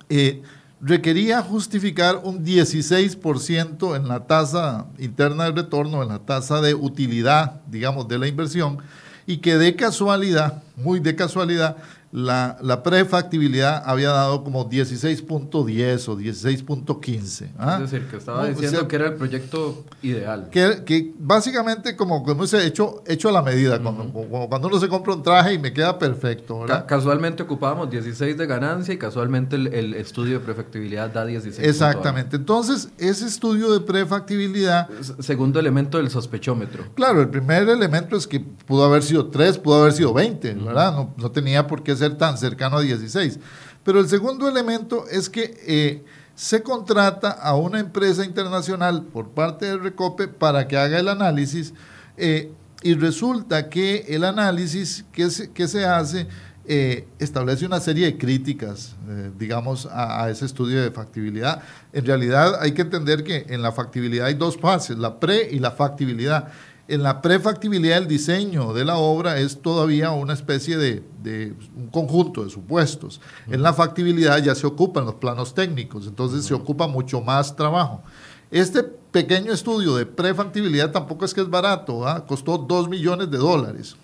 eh, 0.09 0.41
requería 0.81 1.39
justificar 1.43 2.19
un 2.23 2.43
16% 2.43 3.95
en 3.95 4.07
la 4.07 4.25
tasa 4.25 4.87
interna 4.97 5.43
de 5.43 5.51
retorno, 5.51 6.01
en 6.01 6.09
la 6.09 6.17
tasa 6.17 6.59
de 6.59 6.73
utilidad, 6.73 7.61
digamos, 7.67 8.07
de 8.07 8.17
la 8.17 8.27
inversión, 8.27 8.79
y 9.27 9.37
que 9.37 9.55
de 9.55 9.75
casualidad, 9.75 10.63
muy 10.77 10.99
de 10.99 11.15
casualidad, 11.15 11.77
la, 12.11 12.57
la 12.61 12.83
prefactibilidad 12.83 13.83
había 13.85 14.09
dado 14.09 14.43
como 14.43 14.69
16.10 14.69 16.09
o 16.09 16.17
16.15. 16.17 17.49
¿ah? 17.57 17.79
Es 17.81 17.91
decir, 17.91 18.07
que 18.09 18.17
estaba 18.17 18.47
diciendo 18.47 18.87
que 18.87 18.95
era 18.97 19.07
el 19.07 19.13
proyecto 19.13 19.85
ideal. 20.01 20.49
Que, 20.51 20.83
que 20.85 21.13
básicamente 21.17 21.95
como, 21.95 22.23
como 22.23 22.43
dice, 22.43 22.65
hecho, 22.65 23.01
hecho 23.07 23.29
a 23.29 23.31
la 23.31 23.41
medida, 23.41 23.81
como, 23.81 24.11
cuando 24.49 24.67
uno 24.67 24.79
se 24.79 24.89
compra 24.89 25.13
un 25.13 25.23
traje 25.23 25.53
y 25.53 25.59
me 25.59 25.71
queda 25.71 25.97
perfecto. 25.97 26.65
casualmente 26.85 27.43
ocupábamos 27.43 27.89
16 27.89 28.37
de 28.37 28.45
ganancia 28.45 28.93
y 28.93 28.97
casualmente 28.97 29.55
el, 29.55 29.93
estudio 29.93 30.39
de 30.39 30.45
prefactibilidad 30.45 31.09
da 31.09 31.25
16. 31.25 31.65
Exactamente. 31.65 32.35
Entonces, 32.35 32.89
ese 32.97 33.25
estudio 33.25 33.71
de 33.71 33.79
prefactibilidad... 33.79 34.89
Segundo 35.19 35.59
elemento 35.59 35.97
del 35.97 36.09
sospechómetro. 36.09 36.85
Claro, 36.95 37.21
el 37.21 37.29
primer 37.29 37.69
elemento 37.69 38.17
es 38.17 38.27
que 38.27 38.39
pudo 38.39 38.83
haber 38.83 39.03
sido 39.03 39.27
3, 39.27 39.59
pudo 39.59 39.81
haber 39.81 39.93
sido 39.93 40.13
20, 40.13 40.55
¿verdad? 40.55 40.93
No, 40.93 41.13
no 41.15 41.31
tenía 41.31 41.67
por 41.67 41.83
qué 41.83 41.95
ser 42.01 42.17
tan 42.17 42.37
cercano 42.37 42.77
a 42.77 42.81
16. 42.81 43.39
Pero 43.83 43.99
el 43.99 44.09
segundo 44.09 44.47
elemento 44.47 45.05
es 45.09 45.29
que 45.29 45.57
eh, 45.65 46.03
se 46.35 46.61
contrata 46.61 47.31
a 47.31 47.55
una 47.55 47.79
empresa 47.79 48.25
internacional 48.25 49.03
por 49.03 49.29
parte 49.29 49.67
del 49.67 49.81
Recope 49.81 50.27
para 50.27 50.67
que 50.67 50.77
haga 50.77 50.99
el 50.99 51.07
análisis 51.07 51.73
eh, 52.17 52.51
y 52.83 52.95
resulta 52.95 53.69
que 53.69 54.05
el 54.09 54.23
análisis 54.23 55.05
que 55.11 55.29
se, 55.29 55.51
que 55.51 55.67
se 55.67 55.85
hace 55.85 56.27
eh, 56.65 57.07
establece 57.19 57.65
una 57.65 57.79
serie 57.79 58.05
de 58.05 58.17
críticas, 58.17 58.95
digamos, 59.37 59.87
a, 59.87 60.23
a, 60.23 60.29
ese 60.29 60.45
estudio 60.45 60.81
de 60.81 60.91
factibilidad. 60.91 61.61
En 61.91 62.05
realidad 62.05 62.59
hay 62.59 62.71
que 62.71 62.83
entender 62.83 63.23
que 63.23 63.45
en 63.49 63.61
la 63.61 63.71
factibilidad 63.71 64.27
hay 64.27 64.35
dos 64.35 64.57
fases, 64.57 64.97
la 64.97 65.19
pre 65.19 65.49
y 65.51 65.59
la 65.59 65.71
factibilidad. 65.71 66.51
En 66.91 67.03
la 67.03 67.21
prefactibilidad 67.21 67.95
del 67.95 68.09
diseño 68.09 68.73
de 68.73 68.83
la 68.83 68.97
obra 68.97 69.39
es 69.39 69.61
todavía 69.61 70.11
una 70.11 70.33
especie 70.33 70.75
de, 70.75 71.55
un 71.73 71.87
conjunto 71.87 72.43
de 72.43 72.49
supuestos. 72.49 73.21
En 73.47 73.61
la 73.61 73.71
factibilidad 73.71 74.43
ya 74.43 74.55
se 74.55 74.67
ocupan 74.67 75.05
los 75.05 75.15
planos 75.15 75.53
técnicos, 75.53 76.05
entonces 76.05 76.43
se 76.43 76.53
ocupa 76.53 76.87
mucho 76.87 77.21
más 77.21 77.55
trabajo. 77.55 78.03
Este 78.51 78.83
pequeño 78.83 79.53
estudio 79.53 79.95
de 79.95 80.05
prefactibilidad 80.05 80.91
tampoco 80.91 81.23
es 81.23 81.33
que 81.33 81.39
es 81.39 81.49
barato, 81.49 82.03
costó 82.27 82.57
2 82.57 82.89
millones 82.89 83.31
de 83.31 83.37
dólares 83.37 83.95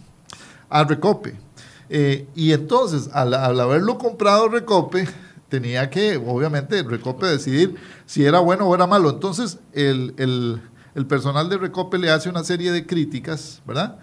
al 0.70 0.88
Recope. 0.88 1.36
Eh, 1.90 2.26
y 2.36 2.54
entonces, 2.54 3.10
al, 3.12 3.34
haberlo 3.34 3.98
comprado 3.98 4.48
Recope, 4.48 5.10
tenía 5.50 5.90
que, 5.90 6.16
obviamente, 6.16 6.82
Recope 6.84 7.26
decidir 7.26 7.76
si 8.06 8.24
era 8.24 8.40
bueno 8.40 8.66
o 8.66 8.74
era 8.74 8.88
malo. 8.88 9.10
Entonces, 9.10 9.60
el 9.74 10.14
el 10.16 10.62
personal 11.06 11.48
de 11.48 11.58
Recope 11.58 12.00
le 12.00 12.10
hace 12.10 12.28
una 12.28 12.44
serie 12.44 12.72
de 12.72 12.86
críticas, 12.86 13.62
¿verdad? 13.68 14.00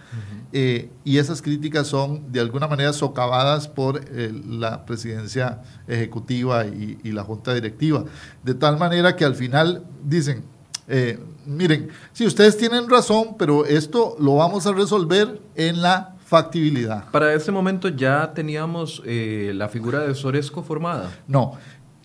Eh, 0.52 0.90
y 1.04 1.18
esas 1.18 1.42
críticas 1.42 1.88
son 1.88 2.30
de 2.30 2.38
alguna 2.38 2.68
manera 2.68 2.92
socavadas 2.92 3.66
por 3.66 4.00
eh, 4.06 4.32
la 4.48 4.86
presidencia 4.86 5.62
ejecutiva 5.88 6.64
y, 6.66 7.10
la 7.10 7.24
junta 7.24 7.52
directiva. 7.52 8.04
De 8.44 8.54
tal 8.54 8.78
manera 8.78 9.16
que 9.16 9.24
al 9.24 9.34
final 9.34 9.82
dicen, 10.04 10.44
eh, 10.86 11.18
miren, 11.46 11.88
si 12.12 12.26
ustedes 12.26 12.56
tienen 12.56 12.88
razón, 12.88 13.34
pero 13.36 13.64
esto 13.64 14.14
lo 14.20 14.36
vamos 14.36 14.64
a 14.68 14.72
resolver 14.72 15.40
en 15.56 15.82
la 15.82 16.14
factibilidad. 16.24 17.10
Para 17.10 17.34
ese 17.34 17.50
momento 17.50 17.88
ya 17.88 18.32
teníamos 18.32 19.02
la 19.04 19.68
figura 19.68 20.00
de 20.00 20.14
Soresco 20.14 20.62
formada. 20.62 21.10
No, 21.26 21.58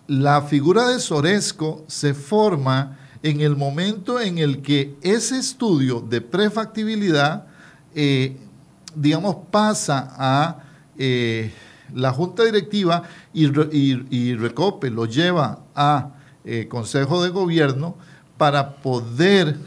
la 0.08 0.42
figura 0.42 0.88
de 0.88 0.98
Soresco 0.98 1.84
se 1.86 2.14
forma 2.14 2.98
en 3.22 3.40
el 3.40 3.56
momento 3.56 4.20
en 4.20 4.38
el 4.38 4.62
que 4.62 4.94
ese 5.02 5.38
estudio 5.38 6.00
de 6.00 6.20
prefactibilidad, 6.20 7.46
eh, 7.94 8.36
digamos, 8.94 9.36
pasa 9.50 10.14
a 10.16 10.64
eh, 10.96 11.52
la 11.94 12.12
Junta 12.12 12.44
Directiva 12.44 13.02
y, 13.32 14.34
Recope 14.34 14.90
lo 14.90 15.06
lleva 15.06 15.60
a 15.74 16.10
eh, 16.44 16.66
Consejo 16.68 17.22
de 17.22 17.30
Gobierno 17.30 17.96
para 18.38 18.76
poder 18.76 19.58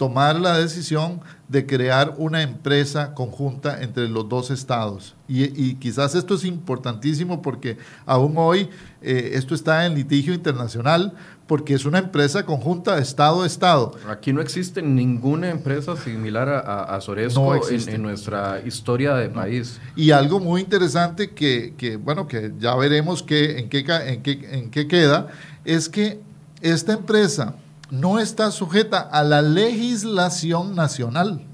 tomar 0.00 0.40
la 0.40 0.56
decisión 0.56 1.20
de 1.46 1.66
crear 1.66 2.14
una 2.16 2.40
empresa 2.40 3.12
conjunta 3.12 3.82
entre 3.82 4.08
los 4.08 4.26
dos 4.30 4.50
estados. 4.50 5.14
Y, 5.28 5.74
quizás 5.74 6.14
esto 6.14 6.36
es 6.36 6.44
importantísimo 6.46 7.42
porque 7.42 7.76
aún 8.06 8.32
hoy 8.38 8.70
esto 9.02 9.54
está 9.54 9.84
en 9.84 9.94
litigio 9.94 10.32
internacional 10.32 11.12
porque 11.46 11.74
es 11.74 11.84
una 11.84 11.98
empresa 11.98 12.46
conjunta 12.46 12.96
Estado-Estado. 12.96 13.92
Aquí 14.08 14.32
no 14.32 14.40
existe 14.40 14.80
ninguna 14.80 15.50
empresa 15.50 15.94
similar 15.98 16.48
a, 16.48 16.84
a 16.84 17.00
Soresco 17.02 17.60
en, 17.68 18.00
nuestra 18.00 18.62
historia 18.64 19.14
de 19.16 19.28
país. 19.28 19.82
Y 19.96 20.12
algo 20.12 20.40
muy 20.40 20.62
interesante 20.62 21.32
que, 21.32 21.74
que 21.76 21.98
bueno, 21.98 22.26
que 22.26 22.54
ya 22.58 22.74
veremos 22.74 23.22
que, 23.22 23.58
en, 23.58 23.68
qué, 23.68 23.80
en, 23.80 24.22
qué, 24.22 24.48
en 24.50 24.70
qué 24.70 24.88
queda, 24.88 25.28
es 25.66 25.90
que 25.90 26.22
esta 26.62 26.94
empresa 26.94 27.54
no 27.90 28.18
está 28.18 28.50
sujeta 28.50 29.00
a 29.00 29.22
la 29.22 29.42
legislación 29.42 30.74
nacional. 30.74 31.46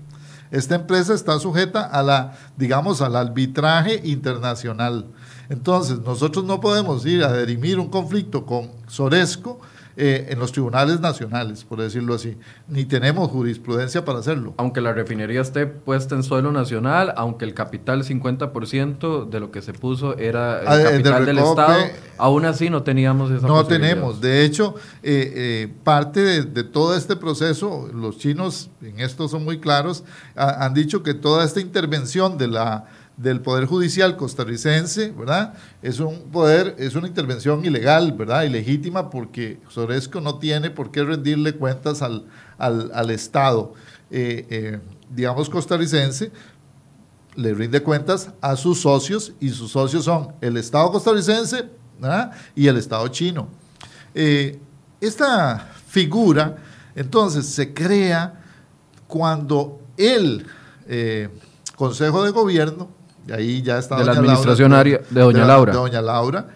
Esta 0.51 0.77
empresa 0.77 1.15
está 1.15 1.39
sujeta 1.39 1.83
a 1.83 2.03
la, 2.03 2.37
digamos, 2.57 3.01
al 3.03 3.17
arbitraje 3.17 4.01
internacional. 4.05 5.07
Entonces, 5.49 5.99
nosotros 6.01 6.45
no 6.45 6.61
podemos 6.61 7.05
ir 7.07 7.25
a 7.25 7.33
derimir 7.33 7.79
un 7.79 7.89
conflicto 7.89 8.47
con 8.47 8.71
Soresco 8.87 9.61
eh, 9.99 10.27
en 10.29 10.39
los 10.39 10.53
tribunales 10.53 11.01
nacionales, 11.01 11.65
por 11.65 11.81
decirlo 11.81 12.15
así, 12.15 12.37
ni 12.69 12.85
tenemos 12.85 13.31
jurisprudencia 13.31 14.05
para 14.05 14.19
hacerlo. 14.19 14.53
Aunque 14.59 14.83
la 14.83 14.93
refinería 14.93 15.41
esté 15.41 15.67
puesta 15.67 16.15
en 16.15 16.23
suelo 16.23 16.53
nacional, 16.53 17.15
aunque 17.17 17.47
el 17.47 17.55
capital 17.55 18.05
50% 18.05 19.27
de 19.31 19.41
lo 19.41 19.51
que 19.51 19.63
se 19.63 19.73
puso 19.73 20.19
era 20.19 20.61
el 20.61 20.69
ah, 20.69 20.91
capital 20.91 21.25
del 21.25 21.39
Estado, 21.39 21.85
aún 22.19 22.45
así 22.45 22.69
no 22.69 22.83
teníamos 22.83 23.31
esa 23.31 23.47
No 23.47 23.65
tenemos, 23.65 24.21
de 24.21 24.45
hecho, 24.45 24.75
eh, 25.03 25.33
eh, 25.35 25.75
parte 25.83 26.21
de, 26.21 26.43
de, 26.43 26.63
todo 26.63 26.95
este 26.95 27.17
proceso, 27.17 27.89
los 27.91 28.19
chinos 28.19 28.69
en 28.83 29.01
esto 29.01 29.29
son 29.29 29.45
muy 29.45 29.61
claros, 29.61 30.05
han 30.35 30.75
dicho 30.75 31.03
que 31.03 31.15
toda 31.15 31.43
esta 31.43 31.61
intervención 31.61 32.37
de 32.37 32.49
la 32.49 32.85
del 33.17 33.41
Poder 33.41 33.65
Judicial 33.65 34.17
costarricense, 34.17 35.11
¿verdad? 35.11 35.55
Es 35.81 36.01
un 36.01 36.31
poder, 36.31 36.77
es 36.79 36.95
una 36.95 37.09
intervención 37.09 37.65
ilegal, 37.65 38.13
¿verdad? 38.13 38.43
Ilegítima 38.43 39.09
porque 39.09 39.59
Soresco 39.69 40.21
no 40.21 40.39
tiene 40.39 40.71
por 40.71 40.91
qué 40.91 41.03
rendirle 41.03 41.55
cuentas 41.55 42.03
al, 42.03 42.27
al, 42.59 43.11
Estado, 43.11 43.73
eh, 44.11 44.47
eh, 44.51 44.81
digamos, 45.11 45.49
costarricense, 45.49 46.31
le 47.37 47.55
rinde 47.55 47.83
cuentas 47.83 48.33
a 48.41 48.57
sus 48.57 48.81
socios 48.81 49.33
y 49.41 49.49
sus 49.51 49.71
socios 49.73 50.05
son 50.05 50.35
el 50.41 50.57
Estado 50.57 50.91
costarricense 50.91 51.69
¿verdad? 51.99 52.33
y 52.55 52.67
el 52.67 52.77
Estado 52.77 53.09
chino. 53.09 53.49
Eh, 54.15 54.59
esta 55.01 55.73
figura, 55.87 56.57
entonces, 56.95 57.47
se 57.47 57.73
crea 57.73 58.43
cuando 59.07 59.81
el 59.97 60.47
Consejo 61.77 62.25
de 62.25 62.31
Gobierno 62.31 62.97
ahí 63.33 63.63
ya 63.63 63.79
está 63.79 63.97
de 63.97 64.05
la 64.05 64.13
administración 64.13 64.71
de 64.73 65.01
doña 65.11 65.45
Laura. 65.45 65.73
doña 65.73 66.01
Laura, 66.01 66.49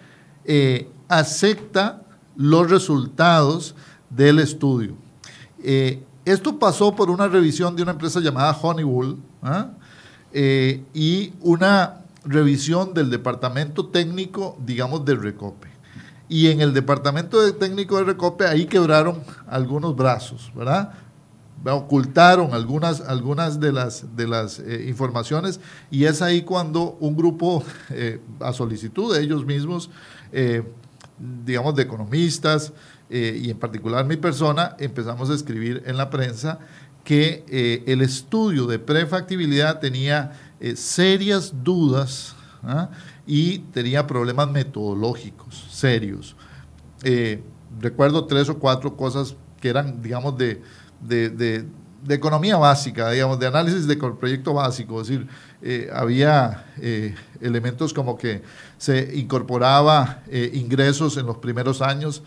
eh, 0.45 0.89
acepta 1.07 2.01
los 2.35 2.69
resultados 2.69 3.75
del 4.09 4.39
estudio. 4.39 4.95
Eh, 5.63 6.03
esto 6.25 6.59
pasó 6.59 6.95
por 6.95 7.09
una 7.09 7.27
revisión 7.27 7.75
de 7.75 7.83
una 7.83 7.91
empresa 7.91 8.19
llamada 8.19 8.57
Honeywell 8.61 9.17
¿ah? 9.41 9.69
eh, 10.31 10.83
y 10.93 11.33
una 11.41 12.01
revisión 12.23 12.93
del 12.93 13.09
departamento 13.09 13.87
técnico, 13.87 14.57
digamos, 14.63 15.03
de 15.05 15.15
Recope. 15.15 15.69
Y 16.29 16.47
en 16.47 16.61
el 16.61 16.73
departamento 16.73 17.41
de 17.41 17.51
técnico 17.51 17.97
de 17.97 18.05
Recope 18.05 18.45
ahí 18.45 18.65
quebraron 18.65 19.21
algunos 19.47 19.95
brazos, 19.95 20.51
¿verdad? 20.55 20.93
Ocultaron 21.69 22.53
algunas, 22.53 23.01
algunas 23.01 23.59
de 23.59 23.71
las, 23.71 24.15
de 24.15 24.27
las 24.27 24.59
eh, 24.59 24.85
informaciones 24.87 25.59
y 25.91 26.05
es 26.05 26.21
ahí 26.21 26.41
cuando 26.41 26.97
un 26.99 27.15
grupo, 27.15 27.63
eh, 27.91 28.19
a 28.39 28.53
solicitud 28.53 29.13
de 29.13 29.21
ellos 29.21 29.45
mismos, 29.45 29.89
eh, 30.31 30.63
digamos 31.45 31.75
de 31.75 31.83
economistas 31.83 32.73
y 33.13 33.49
en 33.49 33.59
particular 33.59 34.05
mi 34.05 34.15
persona, 34.15 34.77
empezamos 34.79 35.29
a 35.29 35.33
escribir 35.33 35.83
en 35.85 35.97
la 35.97 36.09
prensa 36.09 36.59
que 37.03 37.83
el 37.85 38.01
estudio 38.01 38.67
de 38.67 38.79
prefactibilidad 38.79 39.81
tenía 39.81 40.31
serias 40.75 41.53
dudas 41.61 42.37
¿ah? 42.63 42.89
y 43.27 43.59
tenía 43.73 44.07
problemas 44.07 44.49
metodológicos 44.49 45.67
serios. 45.69 46.37
recuerdo 47.81 48.23
tres 48.27 48.47
o 48.47 48.57
cuatro 48.57 48.95
cosas 48.95 49.35
que 49.59 49.67
eran, 49.67 50.01
digamos, 50.01 50.37
de, 50.37 50.61
de, 51.01 51.29
de 52.03 52.15
economía 52.15 52.57
básica, 52.57 53.11
digamos, 53.11 53.39
de 53.39 53.47
análisis 53.47 53.87
de 53.87 53.95
proyecto 53.95 54.53
básico, 54.53 55.01
es 55.01 55.07
decir, 55.07 55.27
eh, 55.61 55.89
había 55.93 56.65
eh, 56.79 57.15
elementos 57.39 57.93
como 57.93 58.17
que 58.17 58.41
se 58.77 59.15
incorporaba 59.15 60.23
eh, 60.27 60.49
ingresos 60.53 61.17
en 61.17 61.27
los 61.27 61.37
primeros 61.37 61.81
años, 61.81 62.23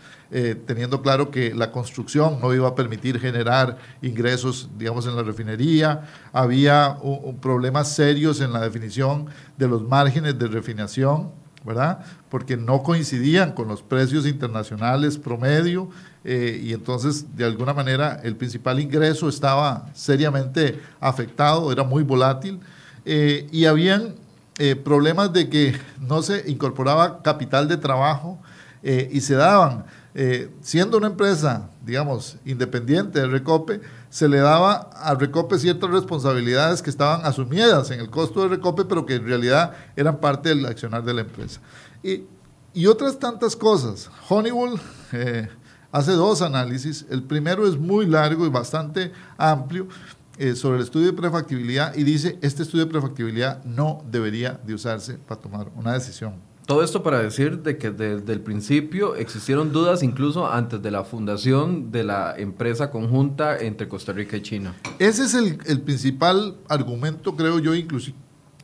teniendo 0.65 1.01
claro 1.01 1.31
que 1.31 1.53
la 1.53 1.71
construcción 1.71 2.41
no 2.41 2.53
iba 2.53 2.67
a 2.67 2.75
permitir 2.75 3.21
generar 3.21 3.77
ingresos, 4.01 4.67
digamos, 4.77 5.07
en 5.07 5.15
la 5.15 5.23
refinería, 5.23 6.01
había 6.33 6.97
problemas 7.39 7.95
serios 7.95 8.41
en 8.41 8.51
la 8.51 8.59
definición 8.59 9.27
de 9.57 9.67
los 9.69 9.81
márgenes 9.83 10.37
de 10.37 10.47
refinación, 10.47 11.31
¿verdad? 11.65 11.99
Porque 12.29 12.55
no 12.55 12.83
coincidían 12.83 13.53
con 13.53 13.67
los 13.67 13.81
precios 13.81 14.25
internacionales 14.27 15.17
promedio 15.17 15.89
eh, 16.23 16.61
y 16.63 16.73
entonces 16.73 17.35
de 17.35 17.45
alguna 17.45 17.73
manera 17.73 18.19
el 18.23 18.35
principal 18.35 18.79
ingreso 18.79 19.27
estaba 19.27 19.89
seriamente 19.93 20.79
afectado, 20.99 21.71
era 21.71 21.83
muy 21.83 22.03
volátil 22.03 22.59
eh, 23.03 23.47
y 23.51 23.65
habían 23.65 24.15
eh, 24.57 24.75
problemas 24.75 25.33
de 25.33 25.49
que 25.49 25.75
no 25.99 26.21
se 26.21 26.49
incorporaba 26.49 27.21
capital 27.23 27.67
de 27.67 27.77
trabajo 27.77 28.39
y 29.11 29.19
se 29.21 29.33
daban, 29.33 29.83
siendo 30.61 30.99
una 30.99 31.07
empresa, 31.07 31.71
digamos, 31.83 32.37
independiente 32.45 33.19
de 33.19 33.25
Recope, 33.25 33.81
se 34.15 34.29
le 34.29 34.37
daba 34.37 34.89
a 34.93 35.13
Recope 35.13 35.59
ciertas 35.59 35.89
responsabilidades 35.89 36.81
que 36.81 36.89
estaban 36.89 37.25
asumidas 37.25 37.91
en 37.91 37.99
el 37.99 38.09
costo 38.09 38.43
de 38.43 38.47
Recope, 38.47 38.85
pero 38.85 39.05
que 39.05 39.15
en 39.15 39.27
realidad 39.27 39.73
eran 39.97 40.21
parte 40.21 40.47
del 40.47 40.65
accionar 40.65 41.03
de 41.03 41.13
la 41.13 41.19
empresa. 41.19 41.59
Y, 42.01 42.23
y 42.73 42.85
otras 42.85 43.19
tantas 43.19 43.57
cosas. 43.57 44.09
Honeywell 44.29 44.79
eh, 45.11 45.49
hace 45.91 46.13
dos 46.13 46.41
análisis. 46.41 47.05
El 47.09 47.23
primero 47.23 47.67
es 47.67 47.77
muy 47.77 48.05
largo 48.05 48.45
y 48.45 48.49
bastante 48.49 49.11
amplio 49.37 49.89
eh, 50.37 50.55
sobre 50.55 50.77
el 50.77 50.83
estudio 50.85 51.07
de 51.07 51.13
prefactibilidad 51.13 51.93
y 51.93 52.05
dice, 52.05 52.39
este 52.41 52.63
estudio 52.63 52.85
de 52.85 52.91
prefactibilidad 52.91 53.65
no 53.65 54.01
debería 54.09 54.53
de 54.65 54.75
usarse 54.75 55.15
para 55.15 55.41
tomar 55.41 55.67
una 55.75 55.91
decisión. 55.91 56.35
Todo 56.65 56.83
esto 56.83 57.03
para 57.03 57.19
decir 57.19 57.59
de 57.59 57.77
que 57.77 57.91
desde 57.91 58.33
el 58.33 58.41
principio 58.41 59.15
existieron 59.15 59.71
dudas 59.71 60.01
incluso 60.01 60.51
antes 60.51 60.81
de 60.81 60.89
la 60.89 61.03
fundación 61.03 61.91
de 61.91 62.03
la 62.03 62.33
empresa 62.37 62.89
conjunta 62.89 63.59
entre 63.59 63.87
Costa 63.87 64.13
Rica 64.13 64.37
y 64.37 64.41
China. 64.41 64.75
Ese 64.97 65.25
es 65.25 65.35
el, 65.35 65.59
el 65.67 65.81
principal 65.81 66.57
argumento, 66.67 67.35
creo 67.35 67.59
yo, 67.59 67.75
inclusive 67.75 68.17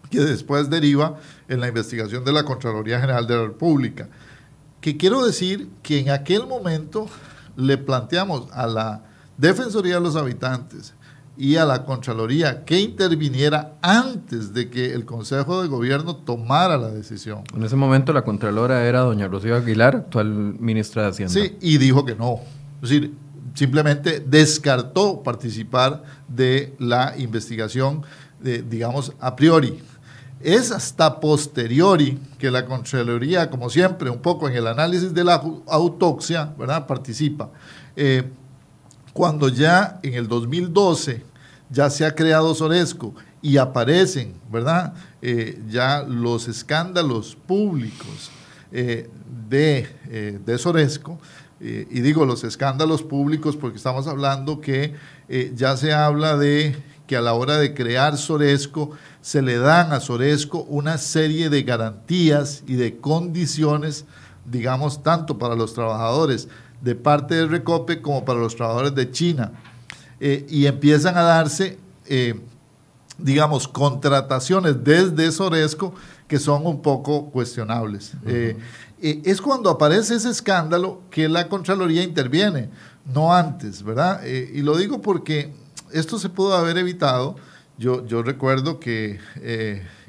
que 0.10 0.20
después 0.20 0.70
deriva 0.70 1.18
en 1.48 1.62
la 1.62 1.70
investigación 1.70 2.26
de 2.26 2.34
la 2.34 2.44
Contraloría 2.44 3.00
General 3.00 3.26
de 3.26 3.36
la 3.36 3.44
República. 3.44 4.10
Que 4.82 4.98
quiero 4.98 5.26
decir 5.26 5.70
que 5.82 6.00
en 6.00 6.10
aquel 6.10 6.46
momento 6.48 7.08
le 7.56 7.78
planteamos 7.78 8.52
a 8.52 8.68
la 8.68 9.04
Defensoría 9.38 9.96
de 9.96 10.02
los 10.02 10.16
Habitantes 10.16 10.94
y 11.38 11.56
a 11.56 11.66
la 11.66 11.86
Contraloría 11.86 12.66
que 12.66 12.80
interviniera 12.80 13.76
antes 13.82 14.54
de 14.54 14.70
que 14.70 14.94
el 14.94 15.06
Consejo 15.06 15.62
de 15.62 15.68
Gobierno 15.68 16.16
tomara 16.16 16.78
la 16.78 16.90
decisión. 16.90 17.44
En 17.56 17.64
ese 17.64 17.76
momento 17.76 18.14
la 18.14 18.24
Contralora 18.24 18.86
era 18.86 19.02
doña 19.02 19.28
Rocío 19.28 19.56
Aguilar, 19.56 19.96
actual 19.96 20.28
ministra 20.60 21.04
de 21.04 21.10
Hacienda. 21.10 21.34
Sí, 21.34 21.58
y 21.62 21.78
dijo 21.78 22.06
que 22.06 22.16
no. 22.16 22.40
Es 22.82 22.90
decir, 22.90 23.14
simplemente 23.54 24.20
descartó 24.20 25.24
participar 25.24 26.04
de 26.28 26.76
la 26.80 27.16
investigación, 27.18 28.04
digamos, 28.40 29.14
a 29.20 29.36
priori. 29.36 29.80
Es 30.42 30.72
hasta 30.72 31.20
posteriori 31.20 32.20
que 32.40 32.50
la 32.50 32.66
Contraloría, 32.66 33.50
como 33.50 33.70
siempre, 33.70 34.10
un 34.10 34.20
poco 34.20 34.50
en 34.50 34.56
el 34.56 34.68
análisis 34.68 35.14
de 35.14 35.24
la 35.24 35.42
autopsia, 35.68 36.54
¿verdad? 36.58 36.88
Participa. 36.88 37.52
Eh, 37.96 38.24
cuando 39.14 39.50
ya 39.50 40.00
en 40.04 40.14
el 40.14 40.28
2012 40.28 41.31
ya 41.72 41.90
se 41.90 42.06
ha 42.06 42.14
creado 42.14 42.54
Soresco 42.54 43.16
y 43.42 43.58
aparecen, 43.58 44.34
¿verdad? 44.52 44.94
Eh, 45.22 45.62
ya 45.70 46.04
los 46.04 46.48
escándalos 46.48 47.36
públicos 47.36 48.30
eh, 48.72 49.10
de, 49.50 50.40
de, 50.46 50.58
Soresco, 50.58 51.20
y 51.60 52.02
digo 52.02 52.26
los 52.26 52.44
escándalos 52.44 53.04
públicos 53.04 53.56
porque 53.56 53.78
estamos 53.78 54.08
hablando 54.08 54.62
que 54.62 54.96
ya 55.54 55.78
se 55.78 55.94
habla 55.94 56.36
de 56.36 56.76
que 57.12 57.18
a 57.18 57.22
la 57.22 57.34
hora 57.34 57.58
de 57.58 57.74
crear 57.74 58.18
Soresco 58.18 58.92
se 59.20 59.42
le 59.42 59.58
dan 59.58 59.92
a 59.92 60.00
Soresco 60.00 60.64
una 60.70 60.98
serie 60.98 61.50
de 61.50 61.64
garantías 61.64 62.64
y 62.68 62.76
de 62.76 63.00
condiciones, 63.00 64.06
digamos, 64.46 65.04
tanto 65.04 65.38
para 65.38 65.56
los 65.56 65.74
trabajadores 65.74 66.48
de 66.80 66.96
parte 66.96 67.36
del 67.36 67.50
Recope 67.50 68.02
como 68.02 68.24
para 68.24 68.40
los 68.40 68.56
trabajadores 68.56 68.96
de 68.96 69.12
China. 69.12 69.52
Eh, 70.24 70.46
y 70.48 70.68
empiezan 70.68 71.18
a 71.18 71.24
darse, 71.24 71.80
eh, 72.06 72.40
digamos, 73.18 73.68
contrataciones 73.68 74.84
desde 74.84 75.32
Soresco 75.32 75.94
que 76.28 76.40
son 76.40 76.66
un 76.66 76.82
poco 76.82 77.30
cuestionables. 77.32 78.14
Eh, 78.26 78.56
es 79.02 79.42
cuando 79.42 79.70
aparece 79.70 80.16
ese 80.16 80.30
escándalo 80.30 81.02
que 81.10 81.28
la 81.28 81.50
Contraloría 81.50 82.04
interviene, 82.04 82.70
no 83.14 83.34
antes, 83.34 83.84
¿verdad? 83.84 84.24
y 84.24 84.62
lo 84.62 84.78
digo 84.78 85.02
porque 85.02 85.52
esto 85.92 86.20
se 86.20 86.30
pudo 86.30 86.56
haber 86.56 86.78
evitado. 86.78 87.36
Yo, 87.78 88.06
yo 88.06 88.22
recuerdo 88.22 88.80
que 88.80 89.20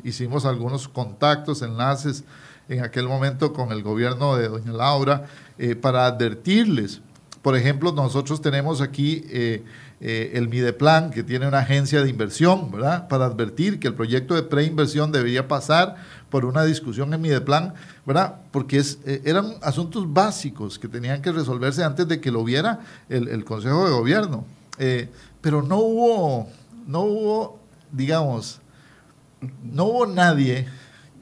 hicimos 0.05 0.44
algunos 0.44 0.87
contactos, 0.88 1.62
enlaces 1.62 2.22
en 2.68 2.83
aquel 2.83 3.07
momento 3.07 3.53
con 3.53 3.72
el 3.72 3.83
gobierno 3.83 4.37
de 4.37 4.48
doña 4.48 4.72
Laura 4.72 5.27
eh, 5.59 5.75
para 5.75 6.07
advertirles. 6.07 7.01
Por 7.42 7.57
ejemplo, 7.57 7.92
nosotros 7.92 8.40
tenemos 8.40 8.81
aquí 8.81 9.25
eh, 9.29 9.64
el 10.03 10.49
Mideplan, 10.49 11.11
que 11.11 11.23
tiene 11.23 11.47
una 11.47 11.61
agencia 11.61 12.03
de 12.03 12.11
inversión, 12.11 12.73
¿verdad? 12.73 13.07
Para 13.09 13.27
advertir 13.27 13.79
que 13.79 13.88
el 13.88 13.95
proyecto 13.95 14.35
de 14.35 14.43
preinversión 14.43 15.12
debería 15.12 15.47
pasar 15.47 15.97
por 16.29 16.45
una 16.45 16.65
discusión 16.65 17.15
en 17.15 17.21
Mideplan, 17.21 17.75
¿verdad? 18.05 18.37
Porque 18.51 18.79
es, 18.79 18.99
eran 19.05 19.55
asuntos 19.62 20.12
básicos 20.12 20.79
que 20.79 20.88
tenían 20.88 21.23
que 21.23 21.31
resolverse 21.31 21.85
antes 21.85 22.09
de 22.09 22.21
que 22.21 22.33
lo 22.33 22.43
viera 22.43 22.81
el, 23.09 23.45
Consejo 23.45 23.85
de 23.85 23.93
Gobierno 23.93 24.45
pero 25.43 25.61
no 25.61 25.79
hubo, 25.79 26.49
no 26.87 27.01
hubo, 27.01 27.61
digamos, 27.91 28.61
no 29.62 29.85
hubo 29.85 30.07
nadie 30.07 30.67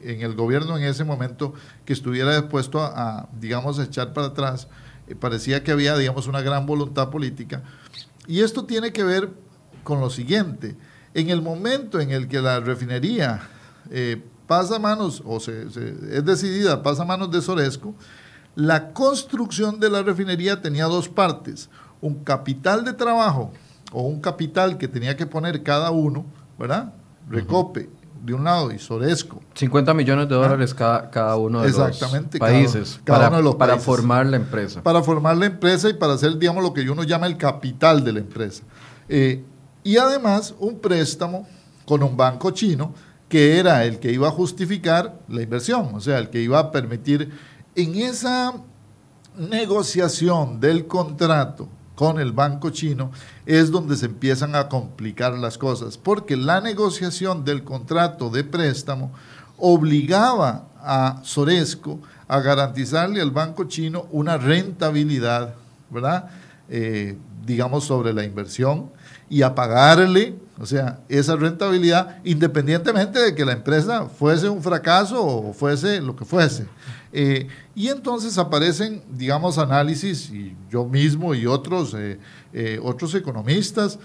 en 0.02 0.20
el 0.20 0.34
gobierno 0.34 0.76
en 0.76 0.84
ese 0.84 1.04
momento 1.04 1.54
que 1.84 1.94
estuviera 1.94 2.38
dispuesto 2.38 2.82
a, 2.82 3.28
digamos, 3.40 3.78
a 3.78 3.84
echar 3.84 4.12
para 4.12 4.28
atrás. 4.28 4.68
Eh, 5.08 5.16
parecía 5.16 5.64
que 5.64 5.72
había, 5.72 5.96
digamos, 5.96 6.26
una 6.26 6.42
gran 6.42 6.66
voluntad 6.66 7.10
política. 7.10 7.62
Y 8.30 8.42
esto 8.42 8.64
tiene 8.64 8.92
que 8.92 9.02
ver 9.02 9.28
con 9.82 9.98
lo 9.98 10.08
siguiente. 10.08 10.76
En 11.14 11.30
el 11.30 11.42
momento 11.42 11.98
en 11.98 12.12
el 12.12 12.28
que 12.28 12.40
la 12.40 12.60
refinería 12.60 13.40
eh, 13.90 14.22
pasa 14.46 14.76
a 14.76 14.78
manos, 14.78 15.20
o 15.26 15.40
se, 15.40 15.62
es 15.62 16.24
decidida, 16.24 16.80
pasa 16.80 17.02
a 17.02 17.06
manos 17.06 17.32
de 17.32 17.42
Soresco, 17.42 17.92
la 18.54 18.92
construcción 18.92 19.80
de 19.80 19.90
la 19.90 20.04
refinería 20.04 20.62
tenía 20.62 20.84
dos 20.84 21.08
partes. 21.08 21.70
Un 22.00 22.22
capital 22.22 22.84
de 22.84 22.92
trabajo 22.92 23.50
o 23.90 24.02
un 24.02 24.20
capital 24.20 24.78
que 24.78 24.86
tenía 24.86 25.16
que 25.16 25.26
poner 25.26 25.64
cada 25.64 25.90
uno, 25.90 26.24
¿verdad? 26.56 26.94
Recope 27.28 27.88
de 28.22 28.34
un 28.34 28.44
lado 28.44 28.70
y 28.70 28.78
Soresco. 28.78 29.40
50 29.54 29.94
millones 29.94 30.28
de 30.28 30.34
dólares 30.34 30.74
cada, 30.74 31.10
cada 31.10 31.36
uno 31.36 31.62
de 31.62 31.68
Exactamente, 31.68 32.38
los 32.38 32.48
países 32.48 33.00
cada, 33.04 33.30
para, 33.30 33.40
uno 33.40 33.52
de 33.52 33.58
para 33.58 33.78
formar 33.78 34.26
la 34.26 34.36
empresa. 34.36 34.82
Para 34.82 35.02
formar 35.02 35.36
la 35.36 35.46
empresa 35.46 35.88
y 35.88 35.94
para 35.94 36.14
hacer, 36.14 36.38
digamos, 36.38 36.62
lo 36.62 36.72
que 36.72 36.88
uno 36.88 37.02
llama 37.02 37.26
el 37.26 37.36
capital 37.36 38.04
de 38.04 38.12
la 38.12 38.20
empresa. 38.20 38.62
Eh, 39.08 39.44
y 39.82 39.96
además 39.96 40.54
un 40.58 40.78
préstamo 40.78 41.46
con 41.84 42.02
un 42.02 42.16
banco 42.16 42.50
chino 42.50 42.94
que 43.28 43.58
era 43.58 43.84
el 43.84 43.98
que 43.98 44.12
iba 44.12 44.28
a 44.28 44.32
justificar 44.32 45.20
la 45.28 45.42
inversión, 45.42 45.94
o 45.94 46.00
sea, 46.00 46.18
el 46.18 46.30
que 46.30 46.42
iba 46.42 46.58
a 46.58 46.72
permitir 46.72 47.30
en 47.76 47.94
esa 47.94 48.54
negociación 49.36 50.60
del 50.60 50.86
contrato 50.86 51.68
con 52.00 52.18
el 52.18 52.32
banco 52.32 52.70
chino, 52.70 53.10
es 53.44 53.70
donde 53.70 53.94
se 53.94 54.06
empiezan 54.06 54.54
a 54.54 54.70
complicar 54.70 55.34
las 55.34 55.58
cosas, 55.58 55.98
porque 55.98 56.34
la 56.34 56.62
negociación 56.62 57.44
del 57.44 57.62
contrato 57.62 58.30
de 58.30 58.42
préstamo 58.42 59.12
obligaba 59.58 60.64
a 60.78 61.20
Soresco 61.24 62.00
a 62.26 62.40
garantizarle 62.40 63.20
al 63.20 63.32
banco 63.32 63.64
chino 63.64 64.06
una 64.12 64.38
rentabilidad, 64.38 65.52
¿verdad? 65.90 66.30
Eh, 66.70 67.18
digamos, 67.44 67.84
sobre 67.84 68.14
la 68.14 68.24
inversión 68.24 68.90
y 69.28 69.42
a 69.42 69.54
pagarle, 69.54 70.38
o 70.58 70.64
sea, 70.64 71.00
esa 71.10 71.36
rentabilidad 71.36 72.16
independientemente 72.24 73.18
de 73.18 73.34
que 73.34 73.44
la 73.44 73.52
empresa 73.52 74.06
fuese 74.06 74.48
un 74.48 74.62
fracaso 74.62 75.22
o 75.22 75.52
fuese 75.52 76.00
lo 76.00 76.16
que 76.16 76.24
fuese. 76.24 76.66
Eh, 77.12 77.48
y 77.74 77.88
entonces 77.88 78.38
aparecen, 78.38 79.02
digamos, 79.10 79.58
análisis, 79.58 80.30
y 80.30 80.56
yo 80.70 80.84
mismo 80.84 81.34
y 81.34 81.46
otros, 81.46 81.94
eh, 81.94 82.18
eh, 82.52 82.78
otros 82.82 83.14
economistas, 83.14 83.98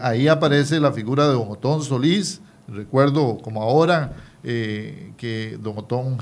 ahí 0.00 0.26
aparece 0.26 0.80
la 0.80 0.90
figura 0.90 1.28
de 1.28 1.34
Don 1.34 1.48
Otón 1.48 1.84
Solís, 1.84 2.40
recuerdo 2.66 3.38
como 3.38 3.62
ahora 3.62 4.16
que 4.42 5.58
Don 5.62 5.78
Otón 5.78 6.18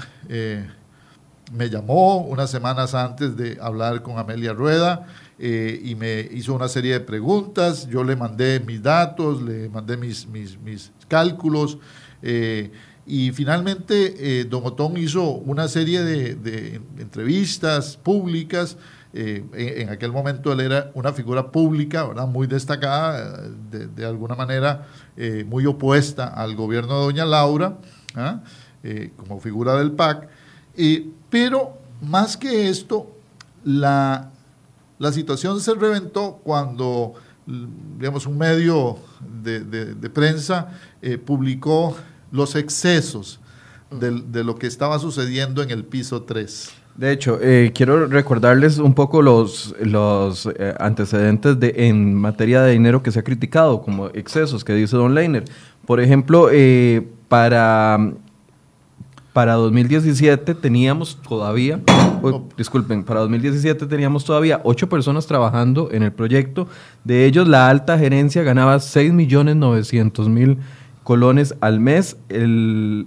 me 1.51 1.71
llamó 1.71 2.19
unas 2.19 2.51
semanas 2.51 2.95
antes 2.95 3.39
de 3.39 3.57
hablar 3.59 4.03
con 4.03 4.19
Amelia 4.19 4.53
Rueda 4.53 5.07
y 5.39 5.95
me 5.95 6.21
hizo 6.31 6.53
una 6.53 6.69
serie 6.69 6.93
de 6.93 7.01
preguntas, 7.01 7.89
yo 7.89 8.05
le 8.05 8.17
mandé 8.17 8.61
mis 8.61 8.83
datos, 8.83 9.41
le 9.41 9.71
mandé 9.71 9.97
mis, 9.97 10.27
mis, 10.27 10.61
mis 10.61 10.93
cálculos, 11.09 11.79
y 13.09 13.33
finalmente 13.33 14.41
eh, 14.41 14.45
Don 14.45 14.65
Otón 14.65 14.97
hizo 14.97 15.31
una 15.31 15.67
serie 15.69 16.03
de, 16.03 16.81
entrevistas 16.99 17.97
públicas, 17.97 18.77
en, 19.15 19.51
en, 19.55 19.89
aquel 19.89 20.13
momento 20.13 20.53
él 20.53 20.61
era 20.61 20.91
una 20.95 21.13
figura 21.13 21.51
pública, 21.51 22.05
¿verdad? 22.07 22.27
muy 22.27 22.47
destacada, 22.47 23.49
de, 23.71 23.87
de 23.87 24.05
alguna 24.05 24.35
manera 24.35 24.87
muy 25.47 25.65
opuesta 25.65 26.27
al 26.27 26.55
gobierno 26.55 27.01
de 27.01 27.05
Doña 27.07 27.25
Laura, 27.25 27.79
¿ah? 28.15 28.43
como 29.17 29.41
figura 29.41 29.77
del 29.77 29.93
PAC, 29.93 30.29
pero 31.31 31.79
más 32.03 32.37
que 32.37 32.69
esto, 32.69 33.11
la, 33.65 34.31
la 34.99 35.13
situación 35.13 35.61
se 35.61 35.75
reventó 35.75 36.41
cuando, 36.43 37.15
digamos, 37.47 38.27
un 38.27 38.39
medio 38.39 38.99
de, 39.21 40.11
prensa 40.11 40.69
eh, 41.03 41.19
publicó 41.19 41.97
los 42.31 42.57
excesos 42.57 43.41
de, 43.91 44.23
de, 44.27 44.45
lo 44.45 44.57
que 44.57 44.67
estaba 44.67 44.99
sucediendo 44.99 45.63
en 45.63 45.71
el 45.71 45.85
piso 45.85 46.23
3. 46.23 46.71
De 46.97 47.13
hecho, 47.13 47.39
eh, 47.41 47.71
quiero 47.75 48.07
recordarles 48.07 48.79
un 48.79 48.93
poco 48.93 49.23
los, 49.23 49.75
los 49.81 50.47
eh, 50.47 50.75
antecedentes 50.81 51.59
de, 51.61 51.73
en 51.77 52.15
materia 52.15 52.63
de 52.63 52.73
dinero 52.73 53.03
que 53.03 53.13
se 53.13 53.21
ha 53.21 53.23
criticado 53.23 53.83
como 53.83 54.09
excesos 54.09 54.65
que 54.65 54.75
dice 54.75 54.97
Don 54.97 55.15
Leiner. 55.15 55.45
Por 55.87 56.01
ejemplo, 56.01 56.49
eh, 56.51 57.09
para 57.29 58.15
para 59.39 59.55
2017 59.55 60.57
teníamos 60.57 61.23
todavía, 61.23 61.81
disculpen, 62.57 63.05
para 63.05 63.21
2017 63.21 63.87
teníamos 63.87 64.25
todavía 64.25 64.61
ocho 64.65 64.89
personas 64.89 65.29
trabajando 65.29 65.91
en 65.93 66.03
el 66.03 66.11
proyecto. 66.11 66.67
De 67.05 67.25
ellos, 67.25 67.47
la 67.47 67.69
alta 67.69 67.97
gerencia 67.97 68.43
ganaba 68.43 68.81
6 68.81 69.13
millones 69.13 69.55
900 69.55 70.29
mil 70.29 70.59
colones 71.09 71.55
al 71.63 71.81
mes. 71.81 72.19
El, 72.29 73.07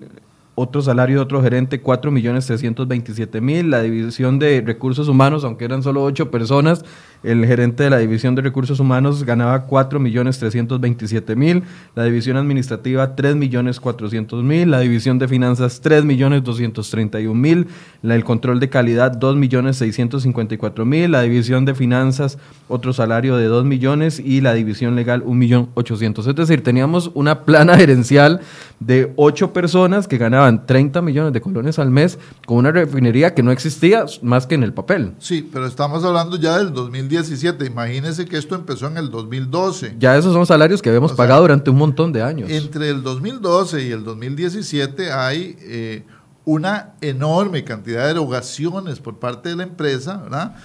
otro 0.55 0.81
salario 0.81 1.17
de 1.17 1.21
otro 1.21 1.43
gerente, 1.43 1.81
4 1.81 2.09
millones 2.09 2.47
327 2.47 3.41
mil. 3.41 3.69
La 3.69 3.83
división 3.83 4.39
de 4.39 4.63
recursos 4.65 5.07
humanos, 5.07 5.43
aunque 5.43 5.65
eran 5.65 5.83
solo 5.83 6.03
ocho 6.03 6.31
personas, 6.31 6.83
el 7.23 7.45
gerente 7.45 7.83
de 7.83 7.89
la 7.89 7.99
División 7.99 8.35
de 8.35 8.41
Recursos 8.41 8.79
Humanos 8.79 9.23
ganaba 9.23 9.63
4 9.63 9.99
millones 9.99 10.39
327 10.39 11.35
mil, 11.35 11.63
la 11.95 12.03
División 12.03 12.37
Administrativa 12.37 13.15
3 13.15 13.35
millones 13.35 13.79
400 13.79 14.43
mil, 14.43 14.71
la 14.71 14.79
División 14.79 15.19
de 15.19 15.27
Finanzas 15.27 15.81
3 15.81 16.03
millones 16.03 16.43
231 16.43 17.39
mil, 17.39 17.67
el 18.03 18.23
Control 18.23 18.59
de 18.59 18.69
Calidad 18.69 19.11
2 19.11 19.35
millones 19.35 19.77
654 19.77 20.85
mil, 20.85 21.11
la 21.11 21.21
División 21.21 21.65
de 21.65 21.75
Finanzas 21.75 22.37
otro 22.67 22.93
salario 22.93 23.35
de 23.35 23.45
2 23.45 23.65
millones 23.65 24.19
y 24.19 24.41
la 24.41 24.53
División 24.53 24.95
Legal 24.95 25.23
1 25.25 25.35
millón 25.35 25.69
800. 25.75 26.25
Es 26.25 26.35
decir, 26.35 26.63
teníamos 26.63 27.11
una 27.13 27.41
plana 27.43 27.77
gerencial 27.77 28.41
de 28.79 29.13
8 29.17 29.53
personas 29.53 30.07
que 30.07 30.17
ganaban 30.17 30.65
30 30.65 31.01
millones 31.01 31.33
de 31.33 31.41
colones 31.41 31.77
al 31.79 31.91
mes 31.91 32.17
con 32.45 32.57
una 32.57 32.71
refinería 32.71 33.33
que 33.35 33.43
no 33.43 33.51
existía 33.51 34.05
más 34.21 34.47
que 34.47 34.55
en 34.55 34.63
el 34.63 34.73
papel. 34.73 35.13
Sí, 35.19 35.47
pero 35.51 35.67
estamos 35.67 36.03
hablando 36.03 36.37
ya 36.37 36.57
del 36.57 36.73
2010 36.73 37.10
2017. 37.11 37.65
Imagínense 37.65 38.25
que 38.25 38.37
esto 38.37 38.55
empezó 38.55 38.87
en 38.87 38.97
el 38.97 39.09
2012. 39.09 39.95
Ya 39.99 40.17
esos 40.17 40.33
son 40.33 40.45
salarios 40.45 40.81
que 40.81 40.89
habíamos 40.89 41.13
pagado 41.13 41.41
durante 41.41 41.69
un 41.69 41.77
montón 41.77 42.11
de 42.11 42.21
años. 42.21 42.49
Entre 42.49 42.89
el 42.89 43.03
2012 43.03 43.83
y 43.87 43.91
el 43.91 44.03
2017 44.03 45.11
hay 45.11 45.57
eh, 45.61 46.03
una 46.45 46.93
enorme 47.01 47.63
cantidad 47.63 48.05
de 48.05 48.11
erogaciones 48.11 48.99
por 48.99 49.19
parte 49.19 49.49
de 49.49 49.55
la 49.55 49.63
empresa, 49.63 50.17
¿verdad? 50.17 50.55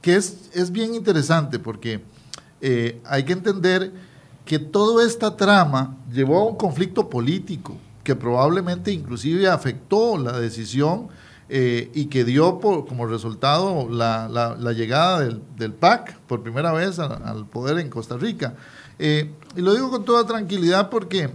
Que 0.00 0.16
es, 0.16 0.50
es 0.52 0.72
bien 0.72 0.94
interesante 0.94 1.58
porque 1.58 2.02
eh, 2.60 3.00
hay 3.04 3.24
que 3.24 3.32
entender 3.32 3.92
que 4.44 4.58
toda 4.58 5.06
esta 5.06 5.36
trama 5.36 5.96
llevó 6.12 6.40
a 6.40 6.44
un 6.44 6.56
conflicto 6.56 7.08
político 7.08 7.76
que 8.02 8.16
probablemente 8.16 8.90
inclusive 8.90 9.48
afectó 9.48 10.18
la 10.18 10.40
decisión 10.40 11.08
eh, 11.54 11.90
y 11.92 12.06
que 12.06 12.24
dio 12.24 12.60
por, 12.60 12.86
como 12.86 13.06
resultado 13.06 13.86
la, 13.90 14.56
llegada 14.74 15.20
del, 15.20 15.42
del, 15.54 15.74
PAC 15.74 16.16
por 16.20 16.42
primera 16.42 16.72
vez 16.72 16.98
al 16.98 17.44
poder 17.44 17.78
en 17.78 17.90
Costa 17.90 18.16
Rica. 18.16 18.54
Eh, 18.98 19.30
y 19.54 19.60
lo 19.60 19.74
digo 19.74 19.90
con 19.90 20.02
toda 20.02 20.24
tranquilidad 20.24 20.88
porque 20.88 21.28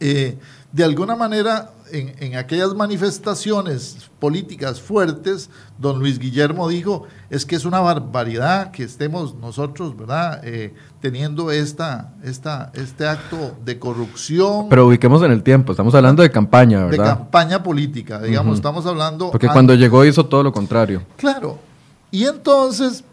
eh, 0.00 0.38
de 0.72 0.84
alguna 0.84 1.16
manera 1.16 1.70
en, 1.92 2.14
en, 2.18 2.36
aquellas 2.36 2.74
manifestaciones 2.74 4.10
políticas 4.18 4.80
fuertes, 4.80 5.50
don 5.78 5.98
Luis 5.98 6.18
Guillermo 6.18 6.68
dijo, 6.68 7.06
es 7.30 7.46
que 7.46 7.56
es 7.56 7.64
una 7.64 7.80
barbaridad 7.80 8.70
que 8.70 8.82
estemos 8.82 9.34
nosotros, 9.34 9.96
¿verdad?, 9.96 10.40
eh, 10.44 10.74
teniendo 11.00 11.50
esta, 11.50 12.14
esta, 12.24 12.72
este 12.74 13.06
acto 13.06 13.56
de 13.64 13.78
corrupción. 13.78 14.68
Pero 14.68 14.86
ubiquemos 14.86 15.22
en 15.22 15.32
el 15.32 15.42
tiempo, 15.42 15.72
estamos 15.72 15.94
hablando 15.94 16.22
de 16.22 16.30
campaña, 16.30 16.84
¿verdad? 16.84 17.04
De 17.04 17.10
campaña 17.10 17.62
política, 17.62 18.20
digamos, 18.20 18.56
estamos 18.56 18.86
hablando... 18.86 19.30
Porque 19.30 19.48
cuando 19.48 19.74
llegó 19.74 20.04
hizo 20.04 20.26
todo 20.26 20.42
lo 20.42 20.52
contrario. 20.52 21.02
Claro, 21.16 21.58
y 22.10 22.24
entonces, 22.24 23.04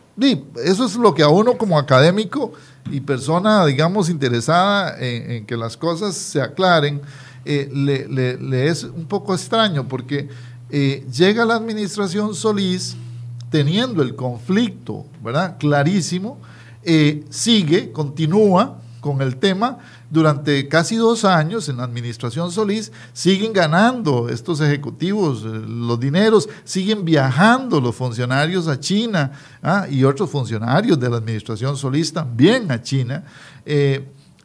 eso 0.63 0.85
es 0.85 0.95
lo 0.95 1.13
que 1.13 1.23
a 1.23 1.27
uno 1.27 1.57
como 1.57 1.77
académico 1.77 2.53
y 2.91 3.01
persona, 3.01 3.65
digamos, 3.65 4.09
interesada 4.09 4.97
en, 4.99 5.31
en 5.31 5.45
que 5.45 5.57
las 5.57 5.77
cosas 5.77 6.15
se 6.15 6.41
aclaren, 6.41 7.01
eh, 7.45 7.69
le, 7.73 8.67
es 8.67 8.83
un 8.83 9.05
poco 9.05 9.33
extraño 9.33 9.87
porque 9.87 10.29
eh, 10.69 11.05
llega 11.11 11.45
la 11.45 11.55
administración 11.55 12.33
Solís 12.33 12.95
teniendo 13.49 14.01
el 14.01 14.15
conflicto, 14.15 15.05
¿verdad? 15.23 15.57
Clarísimo, 15.57 16.39
eh, 16.83 17.23
sigue, 17.29 17.91
continúa 17.91 18.79
con 18.99 19.21
el 19.21 19.35
tema 19.35 19.77
durante 20.09 20.67
casi 20.69 20.95
dos 20.95 21.25
años 21.25 21.67
en 21.67 21.77
la 21.77 21.83
administración 21.83 22.51
Solís, 22.51 22.91
siguen 23.11 23.51
ganando 23.51 24.29
estos 24.29 24.61
ejecutivos 24.61 25.43
los 25.43 25.99
dineros, 25.99 26.47
siguen 26.63 27.03
viajando 27.03 27.81
los 27.81 27.93
funcionarios 27.95 28.67
a 28.67 28.79
China 28.79 29.31
¿ah? 29.61 29.85
y 29.89 30.05
otros 30.05 30.29
funcionarios 30.29 30.99
de 30.99 31.09
la 31.09 31.17
administración 31.17 31.75
Solís 31.75 32.13
también 32.13 32.71
a 32.71 32.81
China. 32.81 33.25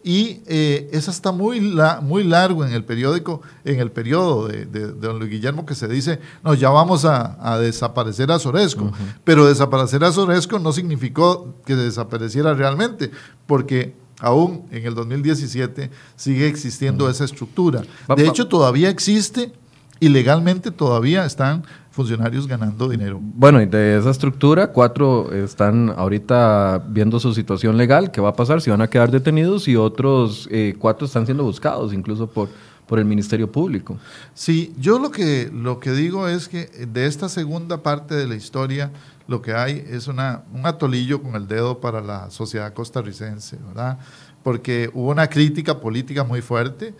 Y 0.08 0.40
eh, 0.46 0.88
eso 0.90 1.10
está 1.10 1.32
muy, 1.32 1.60
muy 2.00 2.24
largo 2.24 2.64
en 2.64 2.72
el 2.72 2.82
periódico, 2.82 3.42
en 3.62 3.78
el 3.78 3.90
periodo 3.90 4.48
de, 4.48 4.64
don 4.64 5.18
Luis 5.18 5.30
Guillermo, 5.30 5.66
que 5.66 5.74
se 5.74 5.86
dice, 5.86 6.18
no, 6.42 6.54
ya 6.54 6.70
vamos 6.70 7.04
a, 7.04 7.58
desaparecer 7.58 8.32
a 8.32 8.38
Soresco. 8.38 8.90
Pero 9.22 9.44
desaparecer 9.44 10.02
a 10.04 10.10
Soresco 10.10 10.58
no 10.58 10.72
significó 10.72 11.56
que 11.66 11.76
desapareciera 11.76 12.54
realmente, 12.54 13.10
porque 13.46 13.94
aún 14.18 14.64
en 14.70 14.86
el 14.86 14.94
2017 14.94 15.90
sigue 16.16 16.48
existiendo 16.48 17.10
esa 17.10 17.26
estructura. 17.26 17.82
De 18.16 18.26
hecho, 18.26 18.48
todavía 18.48 18.88
existe 18.88 19.52
y 20.00 20.08
legalmente 20.08 20.70
todavía 20.70 21.26
están 21.26 21.64
funcionarios 21.98 22.46
ganando 22.46 22.88
dinero. 22.88 23.18
Bueno, 23.20 23.60
y 23.60 23.66
de 23.66 23.98
esa 23.98 24.10
estructura, 24.10 24.68
cuatro 24.68 25.32
están 25.32 25.92
ahorita 25.96 26.84
viendo 26.88 27.18
su 27.18 27.34
situación 27.34 27.76
legal, 27.76 28.12
qué 28.12 28.20
va 28.20 28.28
a 28.28 28.34
pasar, 28.34 28.60
si 28.60 28.70
van 28.70 28.82
a 28.82 28.88
quedar 28.88 29.10
detenidos 29.10 29.66
y 29.66 29.74
otros 29.74 30.48
eh, 30.52 30.76
cuatro 30.78 31.06
están 31.06 31.26
siendo 31.26 31.42
buscados 31.42 31.92
incluso 31.92 32.28
por, 32.28 32.50
por 32.86 33.00
el 33.00 33.04
Ministerio 33.04 33.50
Público. 33.50 33.98
Sí, 34.32 34.72
yo 34.78 35.00
lo 35.00 35.10
que, 35.10 35.50
lo 35.52 35.80
que 35.80 35.90
digo 35.90 36.28
es 36.28 36.46
que 36.48 36.66
de 36.66 37.06
esta 37.06 37.28
segunda 37.28 37.82
parte 37.82 38.14
de 38.14 38.28
la 38.28 38.36
historia, 38.36 38.92
lo 39.26 39.42
que 39.42 39.54
hay 39.54 39.84
es 39.90 40.06
una, 40.06 40.44
un 40.54 40.66
atolillo 40.66 41.20
con 41.20 41.34
el 41.34 41.48
dedo 41.48 41.80
para 41.80 42.00
la 42.00 42.30
sociedad 42.30 42.72
costarricense, 42.72 43.56
¿verdad? 43.66 43.98
Porque 44.44 44.88
hubo 44.94 45.10
una 45.10 45.26
crítica 45.26 45.80
política 45.80 46.22
muy 46.22 46.42
fuerte 46.42 46.94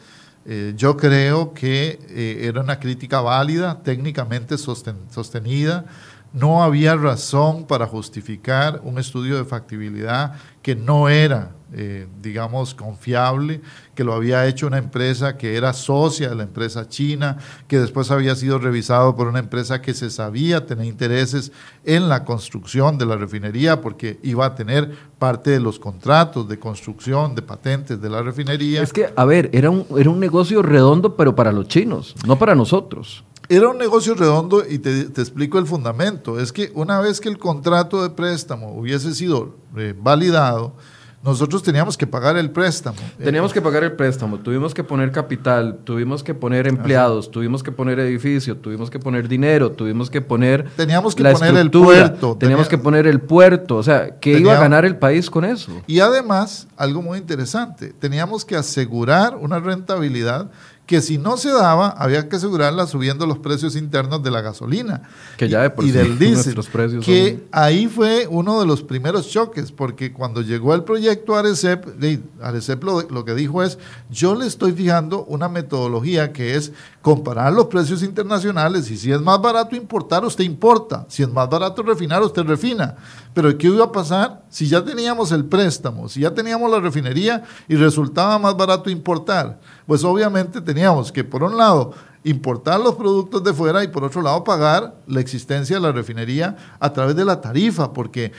eh, 0.46 0.74
yo 0.76 0.96
creo 0.96 1.52
que 1.52 1.98
eh, 2.08 2.40
era 2.42 2.60
una 2.60 2.80
crítica 2.80 3.20
válida, 3.20 3.82
técnicamente 3.82 4.56
sostenida. 4.58 5.84
No 6.32 6.62
había 6.62 6.94
razón 6.94 7.66
para 7.66 7.86
justificar 7.86 8.80
un 8.84 8.98
estudio 8.98 9.36
de 9.36 9.44
factibilidad 9.44 10.34
que 10.68 10.76
no 10.76 11.08
era 11.08 11.52
eh, 11.72 12.06
digamos, 12.20 12.74
confiable, 12.74 13.62
que 13.94 14.04
lo 14.04 14.12
había 14.12 14.46
hecho 14.46 14.66
una 14.66 14.76
empresa 14.76 15.38
que 15.38 15.56
era 15.56 15.72
socia 15.72 16.28
de 16.28 16.34
la 16.34 16.42
empresa 16.42 16.90
china, 16.90 17.38
que 17.66 17.78
después 17.78 18.10
había 18.10 18.34
sido 18.34 18.58
revisado 18.58 19.16
por 19.16 19.28
una 19.28 19.38
empresa 19.38 19.80
que 19.80 19.94
se 19.94 20.10
sabía 20.10 20.66
tener 20.66 20.84
intereses 20.84 21.52
en 21.84 22.10
la 22.10 22.26
construcción 22.26 22.98
de 22.98 23.06
la 23.06 23.16
refinería, 23.16 23.80
porque 23.80 24.18
iba 24.22 24.44
a 24.44 24.54
tener 24.54 24.94
parte 25.18 25.50
de 25.52 25.60
los 25.60 25.78
contratos 25.78 26.46
de 26.48 26.58
construcción, 26.58 27.34
de 27.34 27.40
patentes 27.40 27.98
de 27.98 28.10
la 28.10 28.22
refinería. 28.22 28.82
Es 28.82 28.92
que, 28.92 29.08
a 29.16 29.24
ver, 29.24 29.48
era 29.54 29.70
un, 29.70 29.86
era 29.96 30.10
un 30.10 30.20
negocio 30.20 30.60
redondo, 30.60 31.16
pero 31.16 31.34
para 31.34 31.50
los 31.50 31.66
chinos, 31.66 32.14
no 32.26 32.38
para 32.38 32.54
nosotros. 32.54 33.24
Era 33.48 33.68
un 33.68 33.78
negocio 33.78 34.14
redondo 34.14 34.62
y 34.68 34.78
te, 34.78 35.04
te, 35.04 35.22
explico 35.22 35.58
el 35.58 35.66
fundamento. 35.66 36.38
Es 36.38 36.52
que 36.52 36.70
una 36.74 37.00
vez 37.00 37.20
que 37.20 37.28
el 37.28 37.38
contrato 37.38 38.02
de 38.02 38.10
préstamo 38.10 38.72
hubiese 38.72 39.14
sido 39.14 39.56
eh, 39.76 39.94
validado, 39.96 40.74
nosotros 41.22 41.62
teníamos 41.62 41.96
que 41.96 42.06
pagar 42.06 42.36
el 42.36 42.50
préstamo. 42.50 42.96
Teníamos 43.18 43.52
que 43.52 43.60
pagar 43.60 43.82
el 43.82 43.92
préstamo, 43.92 44.38
tuvimos 44.38 44.72
que 44.72 44.84
poner 44.84 45.10
capital, 45.10 45.80
tuvimos 45.82 46.22
que 46.22 46.32
poner 46.32 46.68
empleados, 46.68 47.30
tuvimos 47.30 47.62
que 47.62 47.72
poner 47.72 47.98
edificio, 47.98 48.56
tuvimos 48.56 48.88
que 48.88 49.00
poner 49.00 49.26
dinero, 49.26 49.72
tuvimos 49.72 50.10
que 50.10 50.20
poner 50.20 50.70
teníamos 50.76 51.16
que 51.16 51.24
poner 51.24 51.56
el 51.56 51.70
puerto, 51.70 52.36
teníamos 52.38 52.68
que 52.68 52.78
poner 52.78 53.06
el 53.06 53.20
puerto, 53.20 53.76
o 53.76 53.82
sea, 53.82 54.18
¿qué 54.20 54.38
iba 54.38 54.56
a 54.56 54.60
ganar 54.60 54.84
el 54.84 54.96
país 54.96 55.28
con 55.28 55.44
eso? 55.44 55.72
Y 55.86 56.00
además, 56.00 56.68
algo 56.76 57.02
muy 57.02 57.18
interesante, 57.18 57.92
teníamos 57.98 58.44
que 58.44 58.54
asegurar 58.54 59.36
una 59.36 59.58
rentabilidad 59.58 60.50
que 60.88 61.02
si 61.02 61.18
no 61.18 61.36
se 61.36 61.50
daba, 61.50 61.90
había 61.90 62.30
que 62.30 62.36
asegurarla 62.36 62.86
subiendo 62.86 63.26
los 63.26 63.38
precios 63.38 63.76
internos 63.76 64.22
de 64.22 64.30
la 64.30 64.40
gasolina 64.40 65.02
que 65.36 65.46
ya 65.46 65.60
de 65.60 65.68
por 65.68 65.84
y, 65.84 65.90
del 65.90 66.18
diésel. 66.18 66.58
Precios 66.72 67.04
que 67.04 67.46
ahí 67.52 67.88
fue 67.88 68.26
uno 68.26 68.58
de 68.58 68.66
los 68.66 68.82
primeros 68.82 69.28
choques, 69.28 69.70
porque 69.70 70.14
cuando 70.14 70.40
llegó 70.40 70.74
el 70.74 70.84
proyecto 70.84 71.36
Arecep, 71.36 71.86
Arecep 72.40 72.82
lo, 72.82 73.02
lo 73.02 73.26
que 73.26 73.34
dijo 73.34 73.62
es, 73.62 73.78
yo 74.08 74.34
le 74.34 74.46
estoy 74.46 74.72
fijando 74.72 75.26
una 75.26 75.50
metodología 75.50 76.32
que 76.32 76.54
es 76.54 76.72
comparar 77.08 77.50
los 77.54 77.68
precios 77.68 78.02
internacionales 78.02 78.90
y 78.90 78.98
si 78.98 79.10
es 79.10 79.18
más 79.18 79.40
barato 79.40 79.74
importar, 79.74 80.26
usted 80.26 80.44
importa, 80.44 81.06
si 81.08 81.22
es 81.22 81.28
más 81.30 81.48
barato 81.48 81.82
refinar, 81.82 82.22
usted 82.22 82.42
refina. 82.42 82.96
Pero 83.32 83.56
¿qué 83.56 83.68
iba 83.68 83.86
a 83.86 83.90
pasar 83.90 84.42
si 84.50 84.68
ya 84.68 84.84
teníamos 84.84 85.32
el 85.32 85.46
préstamo, 85.46 86.06
si 86.10 86.20
ya 86.20 86.34
teníamos 86.34 86.70
la 86.70 86.80
refinería 86.80 87.44
y 87.66 87.76
resultaba 87.76 88.38
más 88.38 88.54
barato 88.54 88.90
importar? 88.90 89.58
Pues 89.86 90.04
obviamente 90.04 90.60
teníamos 90.60 91.10
que, 91.10 91.24
por 91.24 91.42
un 91.42 91.56
lado, 91.56 91.94
importar 92.24 92.78
los 92.78 92.94
productos 92.96 93.42
de 93.42 93.54
fuera 93.54 93.82
y 93.82 93.88
por 93.88 94.04
otro 94.04 94.20
lado 94.20 94.44
pagar 94.44 94.94
la 95.06 95.20
existencia 95.20 95.76
de 95.76 95.80
la 95.80 95.92
refinería 95.92 96.58
a 96.78 96.92
través 96.92 97.16
de 97.16 97.24
la 97.24 97.40
tarifa, 97.40 97.90
porque 97.94 98.32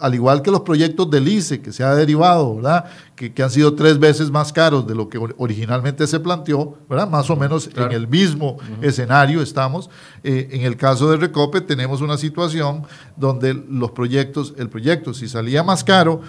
al 0.00 0.14
igual 0.14 0.42
que 0.42 0.50
los 0.50 0.62
proyectos 0.62 1.10
del 1.10 1.28
ICE 1.28 1.60
que 1.60 1.72
se 1.72 1.84
ha 1.84 1.94
derivado, 1.94 2.56
¿verdad? 2.56 2.86
Que, 3.14 3.32
han 3.42 3.50
sido 3.50 3.74
tres 3.74 3.98
veces 3.98 4.30
más 4.30 4.52
caros 4.52 4.86
de 4.86 4.94
lo 4.94 5.08
que 5.08 5.18
originalmente 5.38 6.06
se 6.06 6.18
planteó, 6.18 6.78
¿verdad? 6.88 7.08
Más 7.08 7.30
o 7.30 7.36
menos 7.36 7.70
en 7.74 7.92
el 7.92 8.08
mismo 8.08 8.58
escenario 8.82 9.42
estamos. 9.42 9.88
Eh, 10.24 10.48
en 10.52 10.62
el 10.62 10.76
caso 10.76 11.10
de 11.10 11.16
Recope 11.16 11.60
tenemos 11.60 12.00
una 12.00 12.18
situación 12.18 12.82
donde 13.16 13.54
los 13.54 13.92
proyectos, 13.92 14.54
el 14.58 14.68
proyecto 14.68 15.14
si 15.14 15.28
salía 15.28 15.62
más 15.62 15.84
caro, 15.84 16.22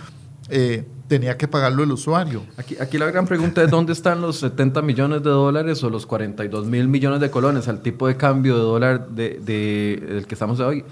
eh, 0.49 0.85
tenía 1.07 1.37
que 1.37 1.47
pagarlo 1.47 1.83
el 1.83 1.91
usuario. 1.91 2.43
Aquí, 2.57 2.77
aquí 2.79 2.97
la 2.97 3.05
gran 3.07 3.25
pregunta 3.25 3.63
es 3.63 3.71
dónde 3.71 3.93
están 3.93 4.21
los 4.21 4.37
70 4.37 4.81
millones 4.81 5.23
de 5.23 5.29
dólares 5.29 5.83
o 5.83 5.89
los 5.89 6.05
42 6.05 6.67
mil 6.67 6.87
millones 6.87 7.19
de 7.19 7.31
colones 7.31 7.67
al 7.67 7.81
tipo 7.81 8.07
de 8.07 8.17
cambio 8.17 8.55
de 8.55 8.61
dólar 8.61 9.09
de, 9.09 9.39
del 9.39 10.27
que 10.27 10.35
estamos 10.35 10.59
hoy. 10.59 10.83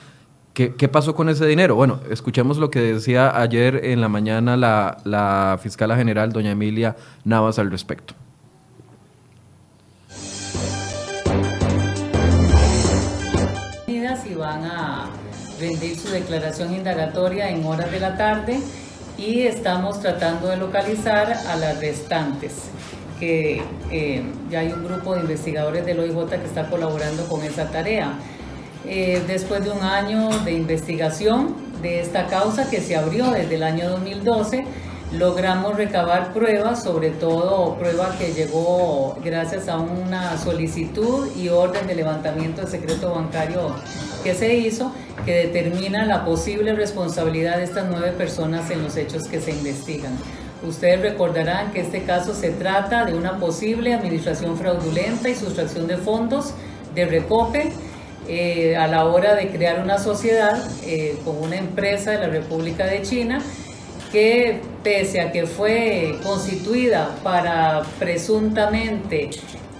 ¿Qué, 0.54 0.76
¿Qué, 0.76 0.88
pasó 0.90 1.16
con 1.16 1.30
ese 1.30 1.46
dinero? 1.46 1.76
Bueno, 1.76 2.02
escuchemos 2.10 2.58
lo 2.58 2.70
que 2.70 2.82
decía 2.82 3.40
ayer 3.40 3.86
en 3.86 4.02
la 4.02 4.10
mañana 4.10 4.58
la, 4.58 4.98
la 5.06 5.58
fiscala 5.62 5.96
general, 5.96 6.32
doña 6.32 6.52
Emilia 6.52 6.96
Navas, 7.24 7.60
al 7.60 7.72
respecto. 7.72 8.14
Y 14.30 14.36
van 14.36 14.64
a 14.64 15.10
rendir 15.60 15.98
su 15.98 16.10
declaración 16.10 16.74
indagatoria 16.74 17.50
en 17.50 17.66
horas 17.66 17.92
de 17.92 18.00
la 18.00 18.16
tarde 18.16 18.60
y 19.18 19.42
estamos 19.42 20.00
tratando 20.02 20.48
de 20.48 20.58
localizar 20.58 21.34
a 21.34 21.56
las 21.56 21.80
restantes, 21.80 22.54
que 23.20 23.62
eh, 23.92 24.24
ya 24.50 24.60
hay 24.60 24.72
un 24.72 24.86
grupo 24.86 25.16
de 25.16 25.22
investigadores 25.22 25.86
del 25.86 26.00
OIJ 26.00 26.30
que 26.30 26.46
está 26.46 26.70
colaborando 26.70 27.28
con 27.28 27.44
esa 27.44 27.70
tarea. 27.72 28.14
Eh, 28.86 29.22
después 29.28 29.64
de 29.64 29.72
un 29.72 29.82
año 29.82 30.30
de 30.46 30.54
investigación 30.54 31.56
de 31.82 32.00
esta 32.00 32.28
causa 32.28 32.70
que 32.70 32.82
se 32.82 32.96
abrió 32.96 33.32
desde 33.32 33.56
el 33.56 33.64
año 33.64 33.90
2012, 33.90 34.66
logramos 35.12 35.76
recabar 35.76 36.34
pruebas, 36.34 36.84
sobre 36.84 37.10
todo 37.10 37.76
prueba 37.76 38.16
que 38.18 38.32
llegó 38.34 39.18
gracias 39.24 39.68
a 39.68 39.78
una 39.78 40.38
solicitud 40.38 41.28
y 41.36 41.50
orden 41.50 41.88
de 41.88 41.96
levantamiento 41.96 42.62
de 42.62 42.68
secreto 42.68 43.12
bancario 43.12 43.76
que 44.24 44.36
se 44.36 44.54
hizo, 44.54 44.92
que 45.26 45.48
determina 45.48 46.06
la 46.06 46.26
posible 46.26 46.74
responsabilidad 46.74 47.58
de 47.58 47.64
estas 47.64 47.88
nueve 47.90 48.12
personas 48.12 48.70
en 48.70 48.84
los 48.84 48.96
hechos 48.98 49.24
que 49.24 49.42
se 49.42 49.52
investigan. 49.52 50.16
Ustedes 50.62 51.02
recordarán 51.02 51.72
que 51.72 51.82
este 51.82 52.04
caso 52.04 52.34
se 52.34 52.52
trata 52.52 53.06
de 53.06 53.16
una 53.16 53.40
posible 53.40 53.94
administración 53.94 54.58
fraudulenta 54.58 55.30
y 55.30 55.36
sustracción 55.36 55.88
de 55.88 55.98
fondos 55.98 56.54
de 56.94 57.06
Recope 57.06 57.72
eh, 58.32 58.78
a 58.78 58.86
la 58.86 59.06
hora 59.06 59.34
de 59.34 59.50
crear 59.50 59.82
una 59.82 59.98
sociedad 59.98 60.64
eh, 60.84 61.18
con 61.26 61.42
una 61.42 61.56
empresa 61.56 62.12
de 62.12 62.20
la 62.20 62.28
República 62.28 62.86
de 62.86 63.02
China 63.02 63.42
que 64.12 64.62
pese 64.84 65.20
a 65.20 65.32
que 65.32 65.48
fue 65.48 66.16
constituida 66.24 67.16
para 67.24 67.82
presuntamente 67.98 69.32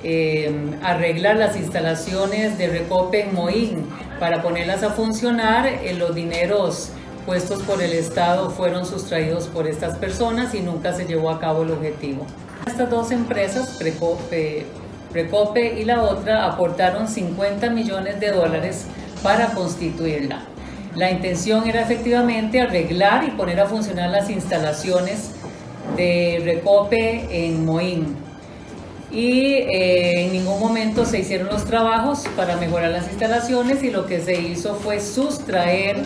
eh, 0.04 0.52
arreglar 0.82 1.36
las 1.36 1.58
instalaciones 1.58 2.58
de 2.58 2.70
Recope 2.70 3.22
en 3.30 3.86
para 4.20 4.42
ponerlas 4.42 4.82
a 4.82 4.90
funcionar, 4.94 5.70
los 6.00 6.16
dineros 6.16 6.90
puestos 7.28 7.62
por 7.62 7.84
el 7.84 7.94
Estado 7.94 8.50
fueron 8.50 8.88
sustraídos 8.88 9.46
por 9.46 9.68
estas 9.68 9.96
personas 10.00 10.56
y 10.56 10.62
nunca 10.62 10.94
se 10.94 11.06
llevó 11.06 11.30
a 11.30 11.40
cabo 11.40 11.62
el 11.62 11.70
objetivo. 11.70 12.26
Estas 12.66 12.90
dos 12.90 13.12
empresas, 13.12 13.78
Recope, 13.80 14.66
Recope 15.14 15.80
y 15.80 15.86
la 15.86 16.04
otra, 16.04 16.46
aportaron 16.46 17.08
50 17.08 17.70
millones 17.70 18.20
de 18.20 18.32
dólares 18.32 18.86
para 19.24 19.54
constituirla. 19.54 20.44
La 20.96 21.12
intención 21.12 21.68
era 21.68 21.82
efectivamente 21.82 22.62
arreglar 22.62 23.24
y 23.24 23.32
poner 23.32 23.60
a 23.60 23.66
funcionar 23.66 24.10
las 24.10 24.30
instalaciones 24.30 25.32
de 25.96 26.42
Recope 26.44 27.28
en 27.30 27.66
Moín. 27.66 28.16
Y 29.12 29.54
eh, 29.54 30.26
en 30.26 30.34
ningún 30.34 30.60
momento 30.60 31.06
se 31.06 31.20
hicieron 31.20 31.48
los 31.48 31.66
trabajos 31.66 32.26
para 32.36 32.58
mejorar 32.58 32.92
las 32.92 33.08
instalaciones 33.08 33.82
y 33.84 33.90
lo 33.90 34.06
que 34.06 34.20
se 34.20 34.40
hizo 34.40 34.76
fue 34.76 35.00
sustraer 35.00 36.04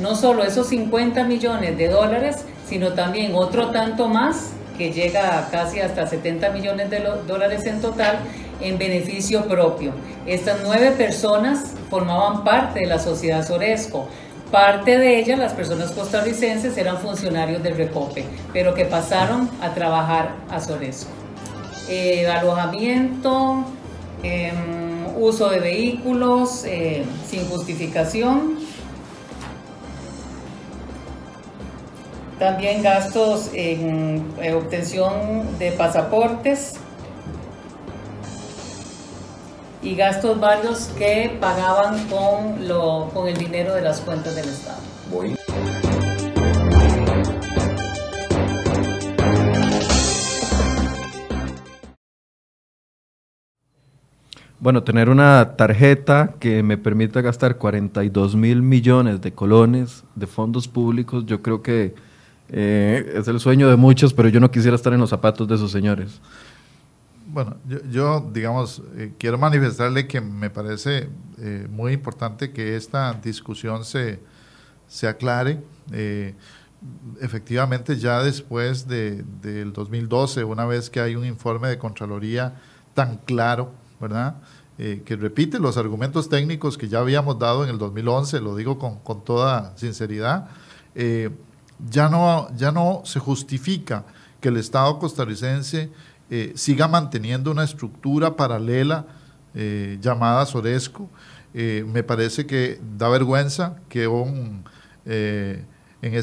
no 0.00 0.14
solo 0.16 0.42
esos 0.42 0.68
50 0.68 1.24
millones 1.24 1.76
de 1.76 1.88
dólares, 1.88 2.44
sino 2.66 2.94
también 2.94 3.34
otro 3.34 3.70
tanto 3.70 4.08
más, 4.08 4.52
que 4.76 4.92
llega 4.92 5.48
casi 5.50 5.80
hasta 5.80 6.06
70 6.06 6.50
millones 6.50 6.90
de 6.90 7.00
dólares 7.26 7.64
en 7.66 7.80
total, 7.80 8.18
en 8.60 8.78
beneficio 8.78 9.46
propio. 9.46 9.92
Estas 10.26 10.60
nueve 10.62 10.92
personas 10.92 11.74
formaban 11.90 12.44
parte 12.44 12.80
de 12.80 12.86
la 12.86 12.98
sociedad 12.98 13.46
Soresco. 13.46 14.08
Parte 14.50 14.98
de 14.98 15.18
ellas, 15.18 15.38
las 15.38 15.52
personas 15.52 15.92
costarricenses, 15.92 16.76
eran 16.76 16.98
funcionarios 16.98 17.62
del 17.62 17.76
Recope, 17.76 18.24
pero 18.52 18.74
que 18.74 18.84
pasaron 18.84 19.50
a 19.62 19.72
trabajar 19.72 20.32
a 20.50 20.60
Soresco. 20.60 21.10
Eh, 21.88 22.26
alojamiento, 22.28 23.64
em, 24.22 25.06
uso 25.18 25.48
de 25.50 25.58
vehículos 25.58 26.64
eh, 26.64 27.04
sin 27.28 27.46
justificación, 27.48 28.58
también 32.42 32.82
gastos 32.82 33.50
en 33.54 34.26
eh, 34.42 34.52
obtención 34.52 35.60
de 35.60 35.70
pasaportes, 35.70 36.74
y 39.80 39.94
gastos 39.94 40.40
varios 40.40 40.86
que 40.98 41.38
pagaban 41.40 42.08
con, 42.08 42.66
lo, 42.66 43.10
con 43.14 43.28
el 43.28 43.36
dinero 43.36 43.76
de 43.76 43.82
las 43.82 44.00
cuentas 44.00 44.34
del 44.34 44.48
Estado. 44.48 44.80
Bueno, 54.58 54.82
tener 54.82 55.10
una 55.10 55.54
tarjeta 55.56 56.34
que 56.40 56.64
me 56.64 56.76
permita 56.76 57.20
gastar 57.20 57.56
42 57.58 58.34
mil 58.34 58.62
millones 58.62 59.20
de 59.20 59.32
colones 59.32 60.02
de 60.16 60.26
fondos 60.26 60.66
públicos, 60.66 61.24
yo 61.26 61.40
creo 61.40 61.62
que 61.62 61.94
eh, 62.54 63.14
es 63.16 63.26
el 63.28 63.40
sueño 63.40 63.70
de 63.70 63.76
muchos, 63.76 64.12
pero 64.12 64.28
yo 64.28 64.38
no 64.38 64.50
quisiera 64.50 64.76
estar 64.76 64.92
en 64.92 65.00
los 65.00 65.08
zapatos 65.08 65.48
de 65.48 65.54
esos 65.54 65.72
señores. 65.72 66.20
Bueno, 67.26 67.56
yo, 67.90 68.30
digamos, 68.30 68.82
eh, 68.94 69.14
quiero 69.18 69.38
manifestarle 69.38 70.06
que 70.06 70.20
me 70.20 70.50
parece 70.50 71.08
eh, 71.38 71.66
muy 71.70 71.94
importante 71.94 72.52
que 72.52 72.76
esta 72.76 73.14
discusión 73.14 73.86
se, 73.86 74.20
se 74.86 75.08
aclare. 75.08 75.62
Efectivamente, 77.22 77.96
ya 77.96 78.22
después 78.22 78.86
de, 78.86 79.24
del 79.40 79.72
2012, 79.72 80.44
una 80.44 80.66
vez 80.66 80.90
que 80.90 81.00
hay 81.00 81.16
un 81.16 81.24
informe 81.24 81.68
de 81.68 81.78
Contraloría 81.78 82.60
tan 82.92 83.16
claro, 83.16 83.72
¿verdad? 83.98 84.36
que 84.76 85.14
repite 85.14 85.60
los 85.60 85.76
argumentos 85.76 86.28
técnicos 86.28 86.76
que 86.76 86.88
ya 86.88 86.98
habíamos 86.98 87.38
dado 87.38 87.62
en 87.62 87.70
el 87.70 87.78
2011, 87.78 88.40
lo 88.40 88.56
digo 88.56 88.80
con, 88.80 88.98
con 88.98 89.22
toda 89.22 89.76
sinceridad, 89.76 90.48
ya, 91.90 92.08
no, 92.08 92.48
ya 92.56 92.72
no 92.72 93.02
se 93.04 93.20
justifica 93.20 94.04
que 94.40 94.48
el 94.48 94.56
Estado 94.56 94.98
costarricense 94.98 95.90
eh, 96.30 96.52
siga 96.54 96.88
manteniendo 96.88 97.50
una 97.50 97.64
estructura 97.64 98.36
paralela 98.36 99.06
eh, 99.54 99.98
llamada 100.00 100.46
Soresco. 100.46 101.10
Eh, 101.54 101.84
me 101.86 102.02
parece 102.02 102.46
que 102.46 102.80
da 102.96 103.08
vergüenza 103.08 103.76
que 103.88 104.04
en, 105.04 106.14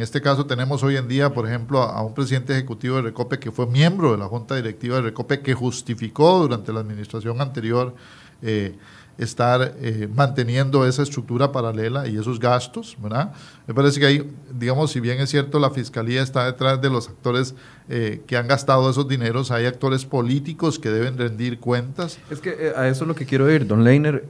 este 0.00 0.22
caso 0.22 0.46
tenemos 0.46 0.82
hoy 0.82 0.96
en 0.96 1.06
día, 1.06 1.32
por 1.32 1.46
ejemplo, 1.46 1.82
a, 1.82 2.02
un 2.02 2.14
presidente 2.14 2.54
ejecutivo 2.54 2.96
de 2.96 3.02
Recope 3.02 3.38
que 3.38 3.52
fue 3.52 3.66
miembro 3.66 4.12
de 4.12 4.18
la 4.18 4.24
Junta 4.26 4.56
Directiva 4.56 4.96
de 4.96 5.02
Recope, 5.02 5.40
que 5.40 5.54
justificó 5.54 6.38
durante 6.38 6.72
la 6.72 6.80
administración 6.80 7.40
anterior 7.40 7.94
eh, 8.42 8.74
estar 9.16 9.74
eh, 9.80 10.08
manteniendo 10.14 10.86
esa 10.86 11.02
estructura 11.02 11.50
paralela 11.50 12.06
y 12.06 12.16
esos 12.16 12.38
gastos, 12.38 12.96
¿verdad? 13.02 13.32
Me 13.66 13.74
parece 13.74 13.98
que 13.98 14.06
ahí, 14.06 14.30
digamos, 14.52 14.92
si 14.92 15.00
bien 15.00 15.18
es 15.18 15.28
cierto, 15.28 15.58
la 15.58 15.70
Fiscalía 15.70 16.22
está 16.22 16.46
detrás 16.46 16.80
de 16.80 16.88
los 16.88 17.08
actores 17.08 17.56
eh, 17.88 18.22
que 18.28 18.36
han 18.36 18.46
gastado 18.46 18.88
esos 18.88 19.08
dineros, 19.08 19.50
hay 19.50 19.66
actores 19.66 20.04
políticos 20.04 20.78
que 20.78 20.90
deben 20.90 21.18
rendir 21.18 21.58
cuentas. 21.58 22.20
Es 22.30 22.40
que 22.40 22.72
a 22.76 22.86
eso 22.86 23.04
es 23.04 23.08
lo 23.08 23.16
que 23.16 23.26
quiero 23.26 23.50
ir, 23.52 23.66
don 23.66 23.82
Leiner. 23.82 24.24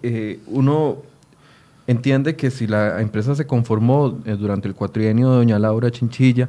uno 0.47 1.03
entiende 1.87 2.35
que 2.37 2.51
si 2.51 2.67
la 2.67 3.03
empresa 3.03 3.35
se 3.35 3.47
conformó 3.47 4.09
durante 4.11 4.69
el 4.69 4.75
cuatrienio 4.75 5.31
de 5.31 5.37
doña 5.37 5.59
Laura 5.59 5.91
Chinchilla, 5.91 6.49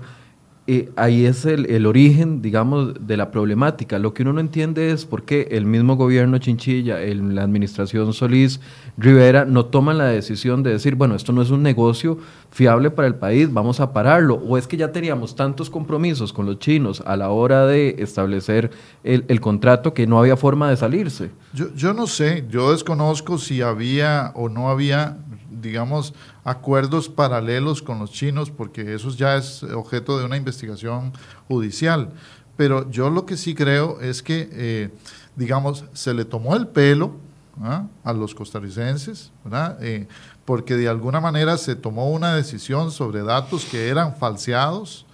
ahí 0.95 1.25
es 1.25 1.45
el, 1.45 1.85
origen, 1.85 2.41
digamos, 2.41 2.93
de 2.99 3.17
la 3.17 3.31
problemática. 3.31 3.99
Lo 3.99 4.13
que 4.13 4.23
uno 4.23 4.33
no 4.33 4.39
entiende 4.39 4.91
es 4.91 5.05
por 5.05 5.23
qué 5.23 5.47
el 5.51 5.65
mismo 5.65 5.95
gobierno 5.95 6.37
Chinchilla, 6.37 7.01
el, 7.01 7.35
la 7.35 7.43
administración 7.43 8.13
Solís 8.13 8.59
Rivera, 8.97 9.45
no 9.45 9.65
toman 9.65 9.97
la 9.97 10.05
decisión 10.05 10.63
de 10.63 10.71
decir, 10.71 10.95
bueno, 10.95 11.15
esto 11.15 11.31
no 11.31 11.41
es 11.41 11.49
un 11.49 11.63
negocio 11.63 12.17
fiable 12.51 12.91
para 12.91 13.07
el 13.07 13.15
país, 13.15 13.51
vamos 13.51 13.79
a 13.79 13.93
pararlo. 13.93 14.35
O 14.35 14.57
es 14.57 14.67
que 14.67 14.77
ya 14.77 14.91
teníamos 14.91 15.35
tantos 15.35 15.69
compromisos 15.69 16.33
con 16.33 16.45
los 16.45 16.59
chinos 16.59 17.01
a 17.05 17.15
la 17.15 17.29
hora 17.29 17.65
de 17.65 17.95
establecer 17.99 18.71
el, 19.03 19.39
contrato 19.41 19.93
que 19.93 20.07
no 20.07 20.19
había 20.19 20.35
forma 20.35 20.69
de 20.69 20.77
salirse. 20.77 21.31
Yo, 21.53 21.73
yo 21.75 21.93
no 21.93 22.07
sé, 22.07 22.45
yo 22.49 22.71
desconozco 22.71 23.37
si 23.37 23.61
había 23.61 24.31
o 24.35 24.49
no 24.49 24.69
había 24.69 25.17
digamos, 25.61 26.13
acuerdos 26.43 27.09
paralelos 27.09 27.81
con 27.81 27.99
los 27.99 28.11
chinos, 28.11 28.49
porque 28.51 28.93
eso 28.93 29.09
ya 29.11 29.37
es 29.37 29.63
objeto 29.63 30.17
de 30.17 30.25
una 30.25 30.37
investigación 30.37 31.13
judicial. 31.47 32.11
Pero 32.57 32.89
yo 32.91 33.09
lo 33.09 33.25
que 33.25 33.37
sí 33.37 33.55
creo 33.55 34.01
es 34.01 34.21
que, 34.21 34.49
eh, 34.51 34.89
digamos, 35.35 35.85
se 35.93 36.13
le 36.13 36.25
tomó 36.25 36.55
el 36.55 36.67
pelo 36.67 37.13
¿ah? 37.61 37.87
a 38.03 38.13
los 38.13 38.35
costarricenses, 38.35 39.31
eh, 39.79 40.07
porque 40.45 40.75
de 40.75 40.89
alguna 40.89 41.21
manera 41.21 41.57
se 41.57 41.75
tomó 41.75 42.09
una 42.09 42.35
decisión 42.35 42.91
sobre 42.91 43.23
datos 43.23 43.65
que 43.65 43.87
eran 43.87 44.15
falseados 44.15 45.05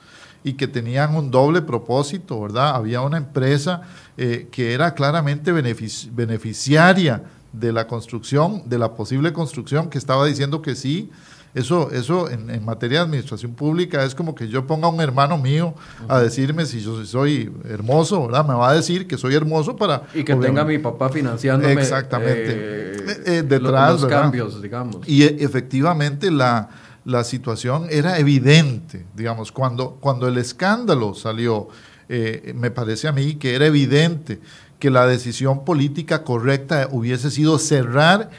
y 0.44 0.54
que 0.54 0.68
tenían 0.68 1.16
un 1.16 1.32
doble 1.32 1.62
propósito, 1.62 2.40
¿verdad? 2.40 2.76
Había 2.76 3.02
una 3.02 3.18
empresa 3.18 3.82
eh, 4.18 4.48
que 4.52 4.74
era 4.74 4.94
claramente 4.94 5.52
beneficiaria 5.52 7.24
de 7.60 7.72
la 7.72 7.88
construcción, 7.88 8.64
de 8.66 8.78
la 8.78 8.94
posible 8.94 9.34
construcción, 9.34 9.90
que 9.90 9.98
estaba 9.98 10.26
diciendo 10.26 10.62
que 10.62 10.76
sí. 10.76 11.12
Eso, 11.54 11.90
eso 11.92 12.30
en, 12.30 12.66
materia 12.66 13.00
de 13.00 13.06
administración 13.06 13.54
pública 13.54 14.04
es 14.04 14.14
como 14.14 14.36
que 14.36 14.50
yo 14.50 14.68
ponga 14.68 14.88
a 14.88 14.90
un 14.90 15.00
hermano 15.00 15.38
mío 15.38 15.74
a 16.10 16.20
decirme 16.20 16.66
si 16.66 16.82
yo 16.82 17.06
soy 17.06 17.50
hermoso, 17.64 18.26
¿verdad? 18.26 18.46
Me 18.46 18.54
va 18.56 18.72
a 18.72 18.74
decir 18.74 19.08
que 19.08 19.18
soy 19.18 19.36
hermoso 19.36 19.78
para... 19.78 20.04
Y 20.14 20.26
que 20.26 20.36
tenga 20.36 20.66
mi 20.66 20.80
papá 20.80 21.08
financiándome 21.08 21.72
exactamente, 21.72 22.52
eh, 22.52 22.96
eh, 23.08 23.24
eh, 23.26 23.44
detrás, 23.44 24.02
los, 24.02 24.10
cambios, 24.10 24.62
digamos. 24.62 24.98
Y 25.08 25.24
efectivamente 25.24 26.30
la, 26.30 26.68
la 27.06 27.24
situación 27.24 27.88
era 27.90 28.20
evidente, 28.20 29.06
digamos, 29.16 29.54
cuando, 29.54 29.92
cuando 30.02 30.28
el 30.28 30.38
escándalo 30.38 31.14
salió, 31.14 31.70
me 32.10 32.70
parece 32.70 33.08
a 33.08 33.14
mí 33.14 33.36
que 33.36 33.56
era 33.56 33.66
evidente 33.66 34.42
que 34.86 34.92
la 34.92 35.08
decisión 35.08 35.66
política 35.66 36.24
correcta 36.24 36.88
hubiese 36.92 37.32
sido 37.32 37.58
cerrar 37.58 38.30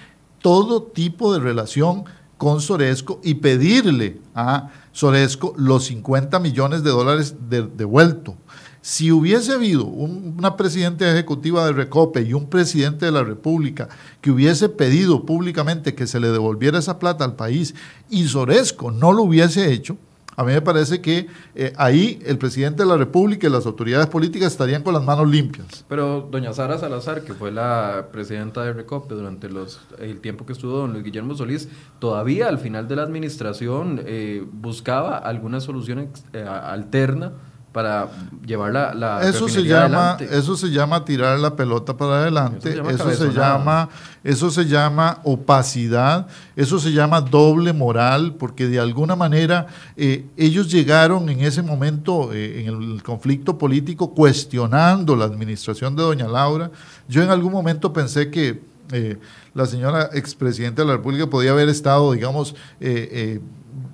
todo 0.41 0.81
tipo 0.81 1.35
de 1.35 1.41
relación 1.41 2.05
con 2.39 2.61
Soresco 2.61 3.21
y 3.25 3.35
pedirle 3.35 4.21
a 4.33 4.71
Soresco 4.93 5.55
los 5.57 5.87
50 5.87 6.39
millones 6.39 6.85
de 6.85 6.91
dólares 6.91 7.35
devuelto. 7.49 8.37
Si 8.81 9.11
hubiese 9.11 9.55
habido 9.55 9.87
una 9.87 10.57
presidenta 10.57 11.11
ejecutiva 11.11 11.67
de 11.67 11.73
Recope 11.73 12.23
y 12.23 12.33
un 12.33 12.49
presidente 12.49 13.07
de 13.07 13.11
la 13.11 13.25
República 13.25 13.89
que 14.21 14.31
hubiese 14.31 14.69
pedido 14.69 15.27
públicamente 15.27 15.97
que 15.97 16.07
se 16.07 16.21
le 16.21 16.29
devolviera 16.29 16.79
esa 16.79 17.01
plata 17.01 17.25
al 17.25 17.35
país 17.35 17.75
y 18.09 18.29
Soresco 18.29 18.93
no 18.93 19.13
lo 19.13 19.25
hubiese 19.25 19.73
hecho, 19.73 19.97
a 20.37 20.45
mí 20.45 20.53
me 20.53 20.61
parece 20.61 21.01
que 21.01 21.27
eh, 21.55 21.73
ahí 21.77 22.21
el 22.27 22.37
presidente 22.37 22.83
de 22.83 22.89
la 22.89 22.97
República 22.97 23.47
y 23.47 23.51
las 23.51 23.65
autoridades 23.65 24.07
políticas 24.07 24.53
estarían 24.53 24.83
con 24.83 24.93
las 24.93 25.03
manos 25.03 25.29
limpias. 25.29 25.85
Pero 25.89 26.29
doña 26.31 26.53
Sara 26.53 26.79
Salazar, 26.79 27.23
que 27.23 27.33
fue 27.33 27.51
la 27.51 28.09
presidenta 28.13 28.63
de 28.63 28.75
Recope 28.75 29.15
durante 29.15 29.49
los, 29.49 29.81
el 29.99 30.21
tiempo 30.21 30.45
que 30.45 30.53
estuvo 30.53 30.77
don 30.77 30.93
Luis 30.93 31.05
Guillermo 31.05 31.35
Solís, 31.35 31.69
todavía 31.99 32.49
al 32.49 32.59
final 32.59 32.87
de 32.87 32.97
la 32.97 33.03
administración 33.03 34.03
eh, 34.05 34.45
buscaba 34.53 35.17
alguna 35.17 35.61
solución 35.61 36.11
eh, 36.33 36.43
alterna 36.43 37.33
para 37.77 38.09
llevar 38.47 38.73
la, 38.73 38.95
la 38.95 39.29
eso 39.29 39.51
se 39.51 39.63
llama 39.63 40.17
eso 40.31 40.57
se 40.57 40.69
llama 40.69 41.05
tirar 41.05 41.39
la 41.39 41.57
pelota 41.57 41.95
para 41.95 42.23
adelante. 42.23 42.71
Eso, 42.89 43.11
se 43.11 43.31
llama, 43.35 43.91
eso 44.25 44.51
se 44.51 44.65
llama 44.65 45.21
opacidad 45.25 46.27
eso 46.57 46.79
se 46.79 46.93
llama 46.93 47.21
doble 47.21 47.75
moral 47.75 48.37
porque 48.39 48.67
de 48.67 48.81
alguna 48.81 49.15
manera 49.15 49.67
eh, 49.95 50.25
ellos 50.39 50.71
llegaron 50.73 51.29
en 51.29 51.41
ese 51.41 51.61
momento 51.61 52.33
eh, 52.33 52.63
en 52.63 52.69
el 52.69 53.03
conflicto 53.03 53.59
político 53.59 54.15
cuestionando 54.15 55.15
la 55.15 55.27
administración 55.27 55.95
de 55.97 56.03
doña 56.03 56.29
Laura. 56.29 56.71
Yo 57.09 57.23
en 57.23 57.29
algún 57.29 57.53
momento 57.53 57.93
pensé 57.93 58.31
que 58.31 58.59
eh, 58.93 59.19
la 59.55 59.67
señora 59.67 60.11
expresidenta 60.13 60.83
de 60.83 60.89
la 60.89 60.97
República 60.97 61.29
podía 61.29 61.53
haber 61.53 61.69
estado 61.69 62.13
digamos 62.13 62.55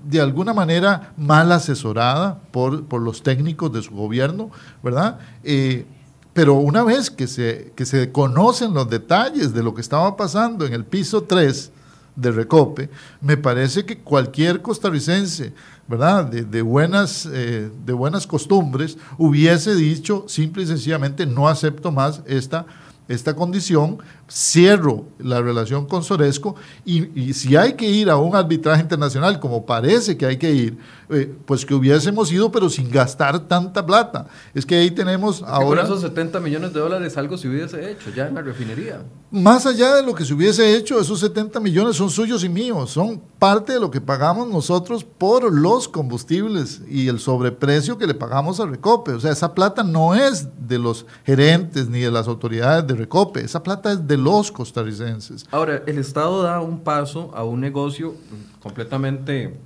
de 0.04 0.20
alguna 0.20 0.52
manera 0.52 1.12
mal 1.16 1.52
asesorada 1.52 2.40
por, 2.50 2.84
por 2.84 3.00
los 3.00 3.22
técnicos 3.22 3.72
de 3.72 3.82
su 3.82 3.92
gobierno, 3.92 4.50
¿verdad? 4.82 5.18
Eh, 5.44 5.86
pero 6.32 6.54
una 6.54 6.82
vez 6.82 7.10
que 7.10 7.26
se, 7.26 7.72
que 7.76 7.84
se 7.84 8.10
conocen 8.10 8.74
los 8.74 8.88
detalles 8.88 9.52
de 9.52 9.62
lo 9.62 9.74
que 9.74 9.80
estaba 9.80 10.16
pasando 10.16 10.66
en 10.66 10.72
el 10.72 10.84
piso 10.84 11.22
3 11.24 11.70
de 12.16 12.30
Recope, 12.30 12.90
me 13.20 13.36
parece 13.36 13.84
que 13.84 13.98
cualquier 13.98 14.60
costarricense, 14.60 15.52
¿verdad? 15.88 16.24
De, 16.24 16.62
buenas, 16.62 17.26
eh, 17.30 17.70
de 17.84 17.92
buenas 17.92 18.26
costumbres, 18.26 18.96
hubiese 19.18 19.74
dicho 19.74 20.24
simple 20.26 20.62
y 20.62 20.66
sencillamente 20.66 21.26
no 21.26 21.48
acepto 21.48 21.92
más 21.92 22.22
esta 22.26 22.66
esta 23.08 23.34
condición, 23.34 23.98
cierro 24.32 25.04
la 25.18 25.42
relación 25.42 25.86
con 25.86 26.02
Soresco 26.02 26.56
y, 26.86 27.34
si 27.34 27.54
hay 27.54 27.74
que 27.74 27.86
ir 27.86 28.08
a 28.08 28.16
un 28.16 28.34
arbitraje 28.34 28.80
internacional, 28.80 29.38
como 29.38 29.66
parece 29.66 30.16
que 30.16 30.24
hay 30.24 30.38
que 30.38 30.50
ir, 30.52 30.78
eh, 31.10 31.34
pues 31.44 31.66
que 31.66 31.74
hubiésemos 31.74 32.32
ido, 32.32 32.50
pero 32.50 32.70
sin 32.70 32.90
gastar 32.90 33.46
tanta 33.46 33.84
plata. 33.84 34.26
Es 34.54 34.64
que 34.64 34.76
ahí 34.76 34.90
tenemos 34.90 35.42
ahora... 35.42 35.82
esos 35.82 36.00
70 36.00 36.40
millones 36.40 36.72
de 36.72 36.80
dólares 36.80 37.16
algo 37.18 37.36
se 37.36 37.48
hubiese 37.48 37.90
hecho 37.90 38.10
ya 38.14 38.28
en 38.28 38.34
la 38.34 38.40
refinería. 38.40 39.02
Más 39.30 39.66
allá 39.66 39.96
de 39.96 40.02
lo 40.02 40.14
que 40.14 40.24
se 40.24 40.34
hubiese 40.34 40.76
hecho, 40.76 41.00
esos 41.00 41.20
70 41.20 41.60
millones 41.60 41.96
son 41.96 42.08
suyos 42.08 42.44
y 42.44 42.48
míos, 42.48 42.90
son 42.90 43.20
parte 43.38 43.74
de 43.74 43.80
lo 43.80 43.90
que 43.90 44.00
pagamos 44.00 44.48
nosotros 44.48 45.04
por 45.04 45.52
los 45.52 45.88
combustibles 45.88 46.82
y 46.88 47.08
el 47.08 47.18
sobreprecio 47.18 47.98
que 47.98 48.06
le 48.06 48.14
pagamos 48.14 48.60
a 48.60 48.66
Recope. 48.66 49.12
O 49.12 49.20
sea, 49.20 49.32
esa 49.32 49.54
plata 49.54 49.82
no 49.82 50.14
es 50.14 50.48
de 50.66 50.78
los 50.78 51.06
gerentes 51.24 51.88
ni 51.88 52.00
de 52.00 52.10
las 52.10 52.28
autoridades 52.28 52.86
de 52.86 52.94
Recope, 52.94 53.40
esa 53.40 53.62
plata 53.62 53.92
es 53.92 54.06
de 54.06 54.21
los 54.22 54.52
costarricenses. 54.52 55.46
Ahora, 55.50 55.82
el 55.86 55.98
Estado 55.98 56.42
da 56.42 56.60
un 56.60 56.80
paso 56.80 57.30
a 57.34 57.44
un 57.44 57.60
negocio 57.60 58.14
completamente, 58.60 59.58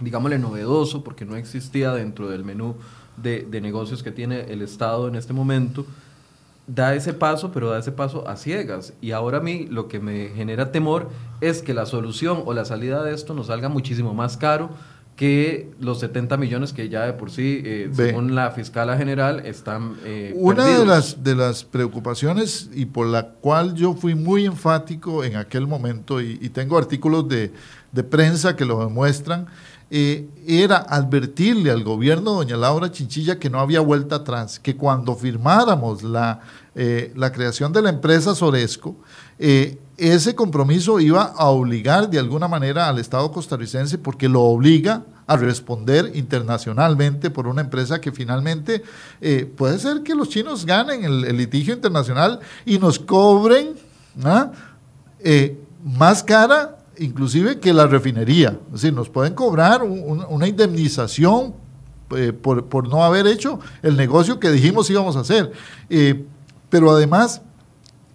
digámosle, 0.00 0.38
novedoso, 0.38 1.02
porque 1.02 1.24
no 1.24 1.36
existía 1.36 1.92
dentro 1.92 2.28
del 2.28 2.44
menú 2.44 2.76
de, 3.16 3.46
negocios 3.60 4.02
que 4.02 4.12
tiene 4.12 4.52
el 4.52 4.62
Estado 4.62 5.08
en 5.08 5.16
este 5.16 5.32
momento. 5.32 5.86
Da 6.66 6.94
ese 6.94 7.14
paso, 7.14 7.52
pero 7.52 7.70
da 7.70 7.78
ese 7.78 7.92
paso 7.92 8.26
a 8.28 8.36
ciegas. 8.36 8.92
Y 9.00 9.12
ahora 9.12 9.38
a 9.38 9.40
mí 9.40 9.66
lo 9.70 9.86
que 9.86 10.00
me 10.00 10.30
genera 10.30 10.72
temor 10.72 11.08
es 11.40 11.62
que 11.62 11.74
la 11.74 11.86
solución 11.86 12.42
o 12.44 12.52
la 12.54 12.64
salida 12.64 13.02
de 13.04 13.14
esto 13.14 13.34
nos 13.34 13.46
salga 13.46 13.68
muchísimo 13.68 14.14
más 14.14 14.36
caro 14.36 14.70
que 15.16 15.70
los 15.80 16.00
70 16.00 16.36
millones 16.36 16.74
que 16.74 16.90
ya 16.90 17.06
de 17.06 17.14
por 17.14 17.30
sí, 17.30 17.62
eh, 17.64 17.90
según 17.90 18.34
la 18.34 18.50
fiscala 18.50 18.98
general, 18.98 19.44
están... 19.46 19.96
Eh, 20.04 20.34
Una 20.36 20.66
de 20.66 20.84
las, 20.84 21.24
de 21.24 21.34
las 21.34 21.64
preocupaciones 21.64 22.68
y 22.74 22.84
por 22.84 23.06
la 23.06 23.30
cual 23.30 23.74
yo 23.74 23.94
fui 23.94 24.14
muy 24.14 24.44
enfático 24.44 25.24
en 25.24 25.36
aquel 25.36 25.66
momento, 25.66 26.20
y, 26.20 26.36
tengo 26.50 26.76
artículos 26.76 27.26
de, 27.28 27.50
de, 27.92 28.02
prensa 28.04 28.56
que 28.56 28.66
lo 28.66 28.78
demuestran, 28.80 29.46
eh, 29.90 30.28
era 30.46 30.76
advertirle 30.76 31.70
al 31.70 31.82
gobierno 31.82 32.32
de 32.32 32.36
doña 32.36 32.56
Laura 32.58 32.90
Chinchilla 32.90 33.38
que 33.38 33.48
no 33.48 33.60
había 33.60 33.80
vuelta 33.80 34.16
atrás, 34.16 34.58
que 34.58 34.76
cuando 34.76 35.14
firmáramos 35.14 36.02
la, 36.02 36.40
la 36.74 37.32
creación 37.32 37.72
de 37.72 37.80
la 37.80 37.88
empresa 37.88 38.34
Soresco, 38.34 38.96
ese 39.96 40.34
compromiso 40.34 41.00
iba 41.00 41.22
a 41.22 41.46
obligar 41.46 42.10
de 42.10 42.18
alguna 42.18 42.48
manera 42.48 42.88
al 42.88 42.98
Estado 42.98 43.32
costarricense 43.32 43.96
porque 43.96 44.28
lo 44.28 44.42
obliga 44.42 45.04
a 45.26 45.36
responder 45.36 46.12
internacionalmente 46.14 47.30
por 47.30 47.46
una 47.46 47.62
empresa 47.62 48.00
que 48.00 48.12
finalmente 48.12 48.82
eh, 49.20 49.50
puede 49.56 49.78
ser 49.78 50.02
que 50.02 50.14
los 50.14 50.28
chinos 50.28 50.66
ganen 50.66 51.04
el, 51.04 51.36
litigio 51.36 51.74
internacional 51.74 52.40
y 52.64 52.78
nos 52.78 52.98
cobren 52.98 53.74
¿ah? 54.22 54.52
eh, 55.20 55.58
más 55.82 56.22
cara 56.22 56.78
inclusive 56.98 57.58
que 57.58 57.72
la 57.72 57.86
refinería. 57.86 58.58
Es 58.66 58.82
decir, 58.82 58.92
nos 58.92 59.08
pueden 59.08 59.34
cobrar 59.34 59.82
una 59.82 60.48
indemnización 60.48 61.54
eh, 62.14 62.32
por, 62.32 62.88
no 62.88 63.04
haber 63.04 63.26
hecho 63.26 63.60
el 63.82 63.96
negocio 63.96 64.40
que 64.40 64.50
dijimos 64.50 64.88
íbamos 64.88 65.16
a 65.16 65.20
hacer. 65.20 65.52
Pero 66.70 66.90
además, 66.90 67.42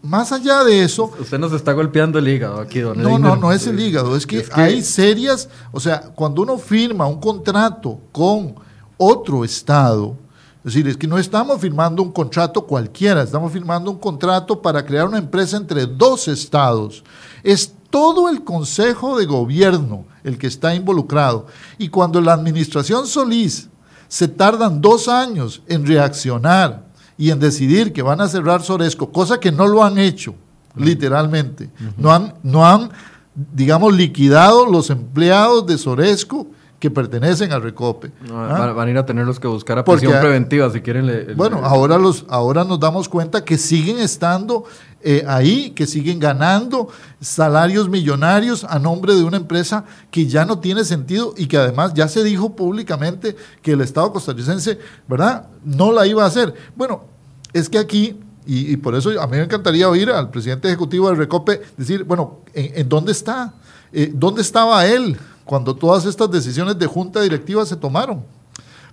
más 0.01 0.31
allá 0.31 0.63
de 0.63 0.83
eso... 0.83 1.11
Usted 1.19 1.39
nos 1.39 1.53
está 1.53 1.73
golpeando 1.73 2.19
el 2.19 2.27
hígado 2.27 2.59
aquí, 2.59 2.79
don 2.79 3.01
No, 3.01 3.19
no, 3.19 3.35
no 3.35 3.51
es 3.51 3.67
el 3.67 3.79
hígado, 3.79 4.15
es 4.15 4.25
que, 4.25 4.45
hay 4.53 4.81
serias, 4.81 5.49
o 5.71 5.79
sea, 5.79 6.01
cuando 6.15 6.41
uno 6.41 6.57
firma 6.57 7.07
un 7.07 7.19
contrato 7.19 7.99
con 8.11 8.55
otro 8.97 9.43
Estado, 9.43 10.15
es 10.63 10.73
decir, 10.73 10.87
es 10.87 10.97
que 10.97 11.07
no 11.07 11.17
estamos 11.17 11.59
firmando 11.59 12.03
un 12.03 12.11
contrato 12.11 12.65
cualquiera, 12.67 13.23
estamos 13.23 13.51
firmando 13.51 13.89
un 13.89 13.97
contrato 13.97 14.61
para 14.61 14.85
crear 14.85 15.07
una 15.07 15.17
empresa 15.17 15.57
entre 15.57 15.87
dos 15.87 16.27
estados. 16.27 17.03
Es 17.41 17.73
todo 17.89 18.29
el 18.29 18.43
Consejo 18.43 19.17
de 19.17 19.25
Gobierno 19.25 20.05
el 20.23 20.37
que 20.37 20.45
está 20.45 20.75
involucrado. 20.75 21.47
Y 21.79 21.89
cuando 21.89 22.21
la 22.21 22.33
administración 22.33 23.07
Solís 23.07 23.69
se 24.07 24.27
tardan 24.27 24.81
dos 24.81 25.07
años 25.07 25.63
en 25.67 25.85
reaccionar 25.85 26.90
y 27.21 27.29
en 27.29 27.39
decidir 27.39 27.93
que 27.93 28.01
van 28.01 28.19
a 28.19 28.27
cerrar 28.27 28.63
Soresco, 28.63 29.11
cosa 29.11 29.39
que 29.39 29.51
no 29.51 29.67
lo 29.67 29.83
han 29.83 29.99
hecho, 29.99 30.33
literalmente. 30.75 31.69
no, 31.95 32.11
han, 32.11 32.33
no 32.41 32.65
han, 32.65 32.89
digamos, 33.35 33.93
liquidado 33.93 34.65
los 34.65 34.89
empleados 34.89 35.67
de 35.67 35.77
Soresco 35.77 36.47
que 36.79 36.89
pertenecen 36.89 37.51
al 37.51 37.61
Recope. 37.61 38.11
¿Ah? 38.33 38.73
Van 38.75 38.87
a 38.87 38.89
ir 38.89 38.97
a 38.97 39.05
tenerlos 39.05 39.39
que 39.39 39.47
buscar 39.47 39.77
a 39.77 39.85
prisión 39.85 40.19
preventiva 40.19 40.67
si 40.71 40.81
quieren. 40.81 41.37
bueno, 41.37 41.61
ahora, 41.63 41.99
los, 41.99 42.25
ahora 42.27 42.63
nos 42.63 42.79
damos 42.79 43.07
cuenta 43.07 43.45
que 43.45 43.59
siguen 43.59 43.99
estando 43.99 44.63
eh, 45.03 45.23
ahí, 45.27 45.69
que 45.75 45.85
siguen 45.85 46.17
ganando 46.17 46.87
salarios 47.19 47.87
millonarios 47.87 48.63
a 48.63 48.79
nombre 48.79 49.13
de 49.13 49.23
una 49.23 49.37
empresa 49.37 49.85
que 50.09 50.25
ya 50.25 50.43
no 50.43 50.57
tiene 50.57 50.83
sentido 50.85 51.35
y 51.37 51.45
que 51.45 51.57
además 51.57 51.93
ya 51.93 52.07
se 52.07 52.23
dijo 52.23 52.55
públicamente 52.55 53.35
que 53.61 53.73
el 53.73 53.81
Estado 53.81 54.11
costarricense, 54.11 54.79
¿verdad?, 55.07 55.49
no 55.63 55.91
la 55.91 56.07
iba 56.07 56.23
a 56.23 56.27
hacer. 56.27 56.55
Bueno, 56.75 57.10
es 57.53 57.69
que 57.69 57.77
aquí 57.77 58.19
y, 58.45 58.75
por 58.77 58.95
eso 58.95 59.09
a 59.21 59.27
mí 59.27 59.37
me 59.37 59.43
encantaría 59.43 59.87
oír 59.87 60.09
al 60.09 60.31
presidente 60.31 60.67
ejecutivo 60.67 61.07
del 61.07 61.17
Recope 61.17 61.61
decir, 61.77 62.03
bueno, 62.03 62.39
¿en, 62.53 62.89
dónde 62.89 63.11
está? 63.11 63.53
Eh, 63.93 64.11
¿Dónde 64.13 64.41
estaba 64.41 64.85
él? 64.87 65.17
cuando 65.51 65.75
todas 65.75 66.05
estas 66.05 66.31
decisiones 66.31 66.79
de 66.79 66.85
junta 66.85 67.21
directiva 67.21 67.65
se 67.65 67.75
tomaron. 67.75 68.23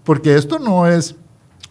Porque 0.03 0.35
esto 0.35 0.59
no 0.59 0.89
es 0.89 1.15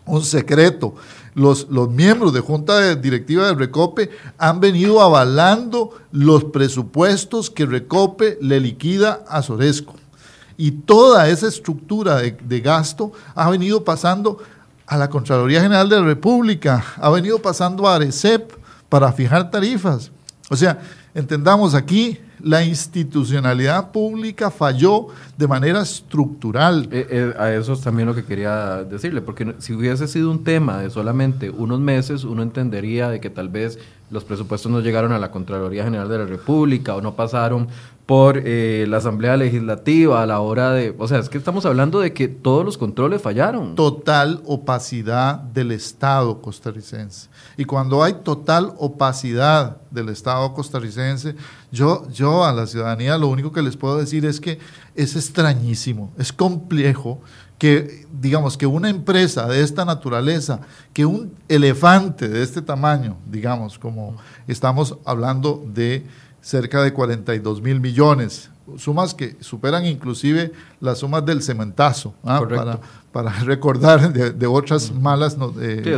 un 0.05 0.23
secreto. 0.23 0.95
Los, 1.33 1.67
los, 1.69 1.89
miembros 1.89 2.31
de 2.31 2.39
junta 2.39 2.95
directiva 2.95 3.47
de 3.47 3.53
Recope 3.53 4.09
han 4.38 4.61
venido 4.61 5.01
avalando 5.01 5.91
los 6.13 6.45
presupuestos 6.45 7.49
que 7.49 7.65
Recope 7.65 8.38
le 8.41 8.61
liquida 8.61 9.25
a 9.27 9.43
Soresco. 9.43 9.95
Y 10.55 10.71
toda 10.71 11.27
esa 11.27 11.47
estructura 11.47 12.21
de 12.21 12.61
gasto 12.61 13.11
ha 13.35 13.49
venido 13.49 13.83
pasando 13.83 14.39
a 14.88 14.97
la 14.97 15.09
Contraloría 15.09 15.61
General 15.61 15.89
de 15.89 15.99
la 15.99 16.05
República, 16.05 16.83
ha 16.95 17.09
venido 17.09 17.39
pasando 17.39 17.88
a 17.88 17.95
ARECEP 17.95 18.53
para 18.89 19.11
fijar 19.11 19.51
tarifas. 19.51 20.11
O 20.49 20.55
sea, 20.55 20.79
entendamos 21.13 21.75
aquí, 21.75 22.19
la 22.39 22.63
institucionalidad 22.63 23.91
pública 23.91 24.49
falló 24.49 25.07
de 25.38 25.47
manera 25.47 25.81
estructural. 25.81 26.88
Eh, 26.91 27.07
eh, 27.09 27.33
a 27.38 27.51
eso 27.53 27.73
es 27.73 27.81
también 27.81 28.07
lo 28.07 28.15
que 28.15 28.23
quería 28.23 28.83
decirle, 28.83 29.21
porque 29.21 29.55
si 29.57 29.73
hubiese 29.73 30.07
sido 30.07 30.31
un 30.31 30.45
tema 30.45 30.79
de 30.79 30.89
solamente 30.89 31.49
unos 31.49 31.81
meses, 31.81 32.23
uno 32.23 32.41
entendería 32.41 33.09
de 33.09 33.19
que 33.19 33.29
tal 33.29 33.49
vez 33.49 33.79
los 34.09 34.23
presupuestos 34.23 34.71
no 34.71 34.79
llegaron 34.79 35.11
a 35.11 35.19
la 35.19 35.31
Contraloría 35.31 35.83
General 35.83 36.07
de 36.07 36.19
la 36.19 36.25
República 36.25 36.95
o 36.95 37.01
no 37.01 37.15
pasaron 37.15 37.67
por 38.08 38.41
eh, 38.45 38.86
la 38.88 38.97
Asamblea 38.97 39.36
Legislativa 39.36 40.24
a 40.24 40.26
la 40.26 40.39
hora 40.39 40.72
de... 40.72 40.95
O 40.97 41.10
sea, 41.10 41.20
es 41.20 41.28
que 41.28 41.38
estamos 41.38 41.66
hablando 41.66 41.99
de 41.99 42.14
que 42.14 42.30
todos 42.30 42.64
los 42.64 42.78
controles 42.78 43.22
fallaron. 43.22 43.76
Total 43.76 44.41
opacidad 44.45 45.36
del 45.36 45.74
Estado 45.74 46.41
costarricense. 46.41 47.28
Y 47.58 47.66
cuando 47.66 48.01
hay 48.01 48.14
total 48.24 48.72
opacidad 48.78 49.82
del 49.91 50.08
Estado 50.08 50.53
costarricense, 50.53 51.36
yo, 51.70 52.10
yo 52.10 52.45
a 52.45 52.53
la 52.53 52.66
ciudadanía 52.66 53.18
lo 53.18 53.28
único 53.28 53.51
que 53.51 53.62
les 53.62 53.76
puedo 53.76 53.97
decir 53.97 54.26
es 54.26 54.39
que 54.39 54.58
es 54.95 55.18
extrañísimo, 55.18 56.14
es 56.18 56.32
complejo 56.32 57.20
que, 57.58 58.05
digamos, 58.22 58.55
que 58.55 58.68
una 58.68 58.89
empresa 58.89 59.47
de 59.47 59.64
esta 59.64 59.84
naturaleza, 59.84 60.62
que 60.93 61.05
un 61.05 61.34
elefante 61.49 62.30
de 62.30 62.41
este 62.41 62.62
tamaño, 62.62 63.18
digamos, 63.26 63.78
como 63.78 64.16
estamos 64.47 64.97
hablando 65.03 65.62
de 65.68 66.05
cerca 66.48 66.82
de 66.82 66.93
42 66.93 67.62
mil 67.62 67.82
millones, 67.82 68.50
sumas 68.78 69.14
que 69.14 69.36
superan 69.41 69.86
inclusive 69.86 70.54
las 70.80 71.00
sumas 71.00 71.26
del 71.26 71.41
cementazo, 71.41 72.14
¿ah? 72.24 72.39
para, 72.48 72.80
para, 73.12 73.32
recordar 73.43 74.14
de, 74.14 74.48
otras 74.48 74.93
malas... 74.93 75.38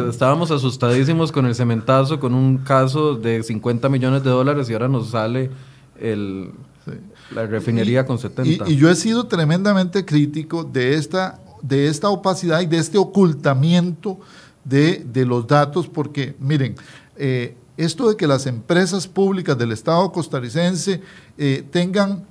estábamos 0.10 0.50
asustadísimos 0.50 1.32
con 1.32 1.45
el 1.45 1.54
cementazo, 1.54 2.20
con 2.20 2.34
un 2.34 2.58
caso 2.58 3.14
de 3.14 3.43
50 3.43 3.89
millones 3.89 4.24
de 4.24 4.32
dólares 4.32 4.68
y 4.72 4.74
ahora 4.74 4.88
nos 4.88 5.12
sale 5.12 5.52
el, 6.00 6.50
la 7.30 7.45
refinería 7.45 8.08
con 8.08 8.18
70. 8.18 8.68
Y, 8.68 8.76
yo 8.76 8.89
he 8.89 8.95
sido 8.95 9.28
tremendamente 9.28 10.04
crítico 10.04 10.64
de 10.64 10.95
esta, 10.95 11.39
de 11.62 11.89
esta 11.89 12.10
opacidad 12.10 12.62
y 12.62 12.66
de 12.66 12.80
este 12.80 12.97
ocultamiento 12.97 14.20
de, 14.64 15.06
de 15.14 15.28
los 15.28 15.45
datos, 15.45 15.88
porque 15.88 16.36
miren, 16.39 16.76
eh, 17.18 17.56
esto 17.80 18.09
de 18.09 18.17
que 18.17 18.27
las 18.27 18.45
empresas 18.45 19.07
públicas 19.07 19.57
del 19.57 19.71
Estado 19.71 20.11
costarricense 20.11 21.01
eh, 21.38 21.65
tengan 21.71 22.25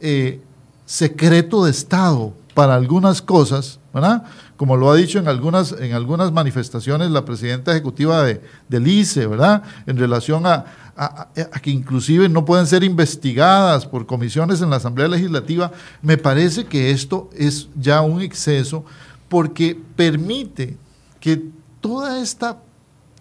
eh, 0.00 0.40
secreto 0.86 1.64
de 1.64 1.70
Estado 1.70 2.32
para 2.54 2.74
algunas 2.74 3.20
cosas, 3.20 3.80
¿verdad? 3.92 4.24
Como 4.56 4.78
lo 4.78 4.90
ha 4.90 4.96
dicho 4.96 5.18
en 5.18 5.28
algunas, 5.28 5.72
en 5.72 5.92
algunas 5.92 6.32
manifestaciones 6.32 7.10
la 7.10 7.26
presidenta 7.26 7.72
ejecutiva 7.72 8.22
de, 8.22 8.40
del 8.70 8.86
ICE, 8.86 9.26
¿verdad? 9.26 9.62
En 9.86 9.98
relación 9.98 10.46
a, 10.46 10.64
a, 10.96 11.28
que 11.60 11.70
inclusive 11.70 12.30
no 12.30 12.46
pueden 12.46 12.66
ser 12.66 12.82
investigadas 12.82 13.84
por 13.84 14.06
comisiones 14.06 14.62
en 14.62 14.70
la 14.70 14.76
Asamblea 14.76 15.08
Legislativa, 15.08 15.70
me 16.00 16.16
parece 16.16 16.64
que 16.64 16.92
esto 16.92 17.28
es 17.36 17.68
ya 17.78 18.00
un 18.00 18.22
exceso 18.22 18.86
porque 19.28 19.78
permite 19.96 20.78
que 21.20 21.44
toda 21.82 22.22
esta 22.22 22.58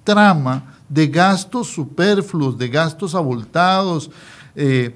trama 0.06 0.78
de 0.94 1.08
gastos 1.08 1.68
superfluos, 1.68 2.58
de 2.58 2.70
gastos 2.70 3.16
abultados, 3.16 4.12
eh, 4.56 4.96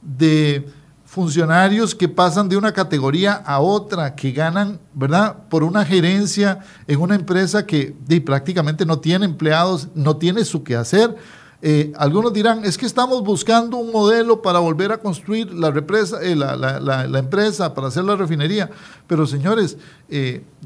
de 0.00 0.68
funcionarios 1.04 1.92
que 1.94 2.08
pasan 2.08 2.48
de 2.48 2.56
una 2.56 2.72
categoría 2.72 3.34
a 3.34 3.58
otra, 3.58 4.14
que 4.14 4.30
ganan, 4.30 4.78
¿verdad?, 4.92 5.48
por 5.48 5.64
una 5.64 5.84
gerencia 5.84 6.60
en 6.86 7.00
una 7.00 7.16
empresa 7.16 7.66
que 7.66 7.96
prácticamente 8.24 8.86
no 8.86 9.00
tiene 9.00 9.24
empleados, 9.24 9.88
no 9.94 10.16
tiene 10.16 10.44
su 10.44 10.62
quehacer. 10.62 11.16
Eh, 11.62 11.92
algunos 11.96 12.32
dirán, 12.32 12.64
es 12.64 12.78
que 12.78 12.86
estamos 12.86 13.22
buscando 13.24 13.76
un 13.76 13.90
modelo 13.90 14.40
para 14.40 14.60
volver 14.60 14.92
a 14.92 14.98
construir 14.98 15.52
la, 15.52 15.70
represa, 15.70 16.22
eh, 16.22 16.36
la, 16.36 17.18
empresa, 17.18 17.74
para 17.74 17.88
hacer 17.88 18.04
la 18.04 18.14
refinería. 18.14 18.70
Pero 19.08 19.26
señores, 19.26 19.78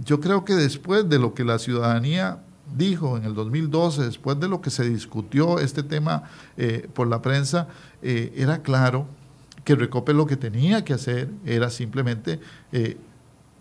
yo 0.05 0.21
creo 0.21 0.45
que 0.45 0.55
después 0.55 1.09
de 1.09 1.19
lo 1.19 1.33
que 1.33 1.45
la 1.45 1.59
ciudadanía 1.59 2.41
dijo 2.77 3.17
en 3.17 3.25
el 3.25 3.35
2012, 3.35 4.05
después 4.05 4.39
de 4.41 4.49
lo 4.49 4.61
que 4.61 4.71
se 4.71 4.89
discutió 4.89 5.59
este 5.59 5.83
tema 5.83 6.25
eh, 6.57 6.89
por 6.93 7.09
la 7.09 7.23
prensa, 7.23 7.69
eh, 8.03 8.33
era 8.37 8.63
claro 8.63 9.07
que 9.65 9.75
Recope 9.75 10.15
lo 10.15 10.27
que 10.27 10.37
tenía 10.37 10.85
que 10.85 10.95
hacer 10.95 11.29
era 11.45 11.71
simplemente 11.71 12.41
eh, 12.73 12.97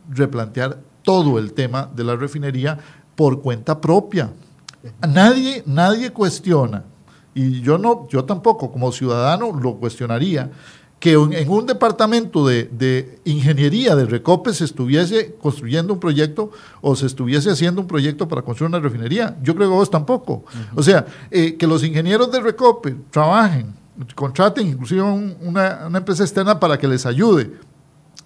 replantear 0.09 0.79
todo 1.03 1.39
el 1.39 1.53
tema 1.53 1.89
de 1.95 2.03
la 2.03 2.15
refinería 2.15 2.77
por 3.15 3.41
cuenta 3.41 3.81
propia. 3.81 4.31
Nadie, 5.07 5.63
nadie 5.65 6.11
cuestiona, 6.11 6.83
y 7.33 7.61
yo 7.61 7.77
no, 7.77 8.07
yo 8.07 8.25
tampoco 8.25 8.71
como 8.71 8.91
ciudadano 8.91 9.51
lo 9.51 9.75
cuestionaría, 9.75 10.49
que 10.99 11.13
en 11.13 11.49
un 11.49 11.65
departamento 11.67 12.47
de, 12.47 13.19
ingeniería 13.23 13.95
de 13.95 14.05
Recope 14.05 14.53
se 14.53 14.65
estuviese 14.65 15.35
construyendo 15.39 15.93
un 15.93 15.99
proyecto 15.99 16.51
o 16.81 16.95
se 16.95 17.05
estuviese 17.05 17.51
haciendo 17.51 17.81
un 17.81 17.87
proyecto 17.87 18.27
para 18.27 18.41
construir 18.41 18.69
una 18.69 18.79
refinería. 18.79 19.37
Yo 19.43 19.55
creo 19.55 19.69
que 19.69 19.75
vos 19.75 19.91
tampoco. 19.91 20.43
O 20.75 20.81
sea, 20.81 21.05
eh, 21.29 21.55
que 21.55 21.67
los 21.67 21.83
ingenieros 21.83 22.31
de 22.31 22.41
Recope 22.41 22.95
trabajen, 23.11 23.75
contraten 24.15 24.67
inclusive 24.67 25.01
una, 25.01 25.85
una 25.87 25.97
empresa 25.99 26.23
externa 26.23 26.59
para 26.59 26.79
que 26.79 26.87
les 26.87 27.05
ayude 27.05 27.51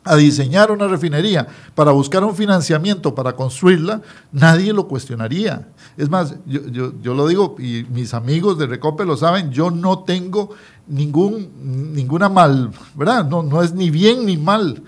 a 0.03 0.15
diseñar 0.15 0.71
una 0.71 0.87
refinería 0.87 1.47
para 1.75 1.91
buscar 1.91 2.23
un 2.23 2.35
financiamiento 2.35 3.13
para 3.13 3.35
construirla, 3.35 4.01
nadie 4.31 4.73
lo 4.73 4.87
cuestionaría. 4.87 5.67
Es 5.95 6.09
más, 6.09 6.35
yo, 6.45 6.65
yo, 6.67 6.93
yo, 7.01 7.13
lo 7.13 7.27
digo 7.27 7.55
y 7.59 7.85
mis 7.89 8.13
amigos 8.13 8.57
de 8.57 8.67
Recope 8.67 9.05
lo 9.05 9.15
saben, 9.15 9.51
yo 9.51 9.69
no 9.69 9.99
tengo 9.99 10.49
ningún, 10.87 11.93
ninguna 11.93 12.29
mal, 12.29 12.71
¿verdad? 12.95 13.25
No, 13.25 13.43
no 13.43 13.61
es 13.61 13.73
ni 13.73 13.89
bien 13.89 14.25
ni 14.25 14.37
mal 14.37 14.81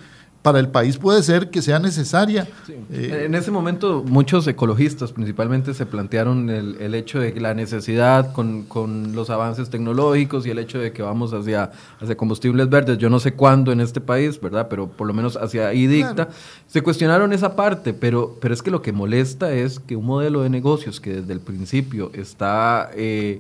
para 0.44 0.60
el 0.60 0.68
país 0.68 0.98
puede 0.98 1.24
ser 1.24 1.50
que 1.50 1.62
sea 1.62 1.80
necesaria. 1.80 2.48
Eh, 2.92 3.24
en 3.26 3.34
ese 3.34 3.50
momento 3.50 4.04
muchos 4.06 4.46
ecologistas 4.46 5.14
principalmente 5.14 5.74
se 5.74 5.86
plantearon 5.86 6.50
el, 6.50 6.76
el 6.82 6.94
hecho 6.96 7.22
de 7.22 7.34
la 7.40 7.54
necesidad 7.54 8.34
con, 8.34 8.64
con, 8.64 9.16
los 9.16 9.30
avances 9.30 9.70
tecnológicos 9.70 10.46
y 10.46 10.52
el 10.52 10.60
hecho 10.60 10.80
de 10.80 10.92
que 10.92 11.02
vamos 11.02 11.34
hacia, 11.34 11.72
hacia 12.00 12.18
combustibles 12.18 12.70
verdes, 12.70 12.98
yo 12.98 13.10
no 13.10 13.20
sé 13.20 13.34
cuándo 13.34 13.72
en 13.72 13.80
este 13.80 14.02
país, 14.02 14.40
¿verdad? 14.40 14.68
Pero 14.70 14.90
por 14.90 15.08
lo 15.08 15.14
menos 15.14 15.38
hacia 15.38 15.70
ahí 15.70 15.88
dicta. 15.88 16.28
Se 16.68 16.82
cuestionaron 16.82 17.32
esa 17.32 17.56
parte, 17.56 17.94
pero, 17.94 18.38
pero 18.42 18.54
es 18.54 18.62
que 18.62 18.70
lo 18.70 18.82
que 18.82 18.92
molesta 18.92 19.54
es 19.54 19.80
que 19.80 19.96
un 19.96 20.06
modelo 20.06 20.42
de 20.42 20.50
negocios 20.50 21.00
que 21.00 21.22
desde 21.22 21.34
el 21.34 21.40
principio 21.40 22.12
está... 22.14 22.92
Eh, 22.96 23.40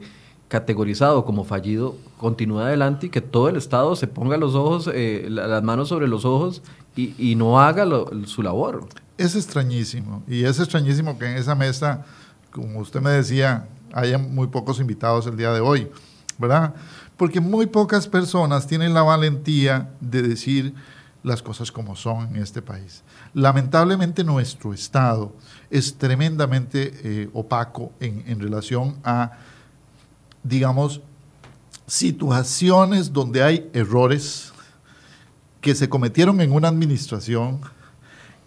categorizado 0.54 1.26
como 1.26 1.46
fallido 1.46 1.96
continúe 2.20 2.60
adelante 2.60 3.08
y 3.08 3.10
que 3.10 3.22
todo 3.22 3.50
el 3.50 3.56
Estado 3.56 3.96
se 3.96 4.06
ponga 4.06 4.38
los 4.38 4.54
ojos, 4.54 4.88
eh, 4.94 5.26
las 5.28 5.64
manos 5.64 5.90
sobre 5.90 6.08
los 6.08 6.26
ojos 6.26 6.62
y, 6.96 7.34
no 7.34 7.60
haga 7.60 7.88
su 8.28 8.44
labor. 8.44 8.88
Es 9.18 9.36
extrañísimo 9.36 10.22
y 10.28 10.44
es 10.44 10.60
extrañísimo 10.60 11.18
que 11.18 11.26
en 11.26 11.38
esa 11.38 11.56
mesa, 11.56 12.06
como 12.52 12.82
usted 12.82 13.02
me 13.02 13.10
decía, 13.10 13.68
haya 13.94 14.20
muy 14.20 14.46
pocos 14.46 14.80
invitados 14.80 15.26
el 15.26 15.38
día 15.38 15.52
de 15.52 15.60
hoy, 15.60 15.90
¿verdad? 16.38 16.76
Porque 17.18 17.40
muy 17.40 17.66
pocas 17.66 18.08
personas 18.08 18.68
tienen 18.68 18.94
la 18.94 19.02
valentía 19.02 19.90
de 20.02 20.22
decir 20.22 20.76
las 21.24 21.42
cosas 21.42 21.72
como 21.72 21.96
son 21.96 22.28
en 22.36 22.44
este 22.44 22.62
país. 22.62 23.02
Lamentablemente 23.34 24.24
nuestro 24.24 24.72
Estado 24.72 25.34
es 25.72 25.98
tremendamente 25.98 26.92
eh, 27.04 27.30
opaco 27.34 27.92
en, 28.00 28.24
en 28.28 28.40
relación 28.40 28.98
a 29.04 29.32
digamos, 30.44 31.02
situaciones 31.88 33.12
donde 33.12 33.44
hay 33.44 33.70
errores 33.74 34.52
que 35.62 35.76
se 35.76 35.90
cometieron 35.90 36.42
en 36.42 36.52
una 36.52 36.68
administración, 36.68 37.62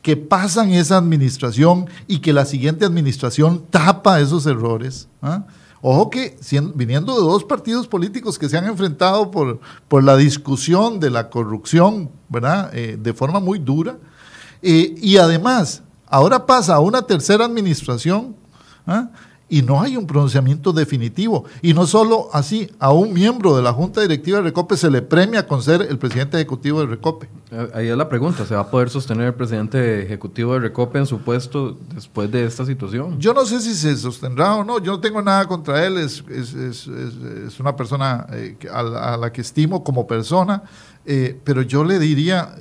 que 0.03 0.17
pasan 0.17 0.71
esa 0.71 0.99
administración 0.99 1.89
y 2.07 2.21
que 2.21 2.33
la 2.33 2.45
siguiente 2.45 2.85
administración 2.85 3.65
tapa 3.71 4.21
esos 4.21 4.47
errores. 4.47 5.09
¿ah? 5.23 5.47
Ojo 5.81 6.11
que 6.11 6.39
viniendo 6.75 7.15
de 7.15 7.21
dos 7.21 7.45
partidos 7.45 7.89
políticos 7.89 8.39
que 8.39 8.49
se 8.49 8.57
han 8.57 8.67
enfrentado 8.67 9.31
por, 9.31 9.61
por 9.89 10.05
la 10.05 10.17
discusión 10.17 11.01
de 11.01 11.11
la 11.11 11.29
corrupción, 11.31 12.11
¿verdad? 12.29 12.71
Eh, 12.73 12.99
de 13.01 13.15
forma 13.15 13.41
muy 13.41 13.59
dura. 13.59 13.99
Eh, 14.63 14.95
y 15.01 15.17
además, 15.17 15.83
ahora 16.07 16.47
pasa 16.47 16.75
a 16.75 16.81
una 16.81 17.03
tercera 17.03 17.45
administración 17.45 18.37
¿ah? 18.87 19.11
Y 19.49 19.63
no 19.63 19.81
hay 19.81 19.97
un 19.97 20.07
pronunciamiento 20.07 20.73
definitivo. 20.73 21.45
Y 21.63 21.73
no 21.73 21.87
solo 21.87 22.29
así, 22.33 22.69
a 22.81 22.93
un 22.93 23.13
miembro 23.13 23.57
de 23.57 23.63
la 23.63 23.73
Junta 23.73 24.01
Directiva 24.01 24.39
de 24.39 24.45
Recope 24.45 24.77
se 24.77 24.91
le 24.91 25.03
premia 25.03 25.47
con 25.47 25.63
ser 25.63 25.83
el 25.83 25.99
presidente 25.99 26.37
ejecutivo 26.37 26.81
de 26.81 26.87
Recope. 26.87 27.29
Eh, 27.53 27.71
ahí 27.75 27.89
es 27.89 27.97
la 27.97 28.09
pregunta, 28.09 28.45
¿se 28.45 28.57
va 28.57 28.63
a 28.63 28.71
poder 28.71 28.91
sostener 28.91 29.29
el 29.29 29.35
presidente 29.35 30.03
ejecutivo 30.03 30.55
de 30.55 30.61
Recope 30.61 30.99
en 30.99 31.07
su 31.07 31.21
puesto 31.21 31.79
después 31.95 32.31
de 32.31 32.45
esta 32.45 32.67
situación? 32.67 33.21
Yo 33.21 33.33
no 33.33 33.47
sé 33.47 33.61
si 33.61 33.75
se 33.75 33.97
sostendrá 33.97 34.57
o 34.57 34.65
no, 34.65 34.81
yo 34.81 34.93
no 34.93 35.01
tengo 35.01 35.23
nada 35.23 35.47
contra 35.47 35.85
él, 35.87 35.99
es, 35.99 36.25
es, 36.29 36.53
es, 36.55 36.89
es 36.89 37.61
una 37.61 37.77
persona 37.77 38.27
eh, 38.33 38.57
a, 38.73 39.17
la, 39.17 39.33
que 39.33 39.43
estimo 39.43 39.85
como 39.85 40.09
persona, 40.09 40.65
eh, 41.05 41.39
pero 41.45 41.63
yo 41.63 41.85
le 41.85 42.01
diría, 42.01 42.57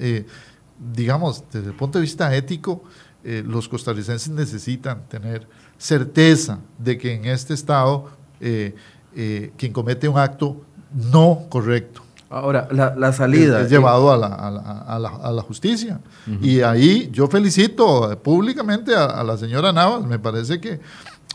digamos, 0.94 1.44
desde 1.52 1.70
el 1.70 1.76
punto 1.76 1.98
de 1.98 2.04
vista 2.04 2.36
ético, 2.36 2.84
los 3.24 3.68
costarricenses 3.68 4.30
necesitan 4.30 5.10
tener 5.10 5.48
certeza 5.86 6.58
de 6.80 6.98
que 6.98 7.14
en 7.14 7.26
este 7.26 7.54
Estado 7.54 8.06
eh, 8.40 8.74
eh, 9.16 9.52
quien 9.56 9.72
comete 9.72 10.10
un 10.10 10.18
acto 10.18 10.62
no 10.92 11.44
correcto. 11.50 12.02
Ahora, 12.28 12.68
la, 12.72 13.14
salida. 13.14 13.62
Es, 13.62 13.70
llevado 13.70 14.12
a 14.12 14.18
la, 14.18 14.28
a, 14.28 15.00
la, 15.00 15.10
a, 15.10 15.32
la, 15.32 15.42
justicia. 15.44 16.02
Y 16.42 16.62
ahí 16.62 17.10
yo 17.14 17.28
felicito 17.28 18.20
públicamente 18.24 18.96
a, 18.96 19.24
la 19.24 19.38
señora 19.38 19.72
Navas. 19.72 20.06
Me 20.06 20.18
parece 20.18 20.60
que 20.60 20.82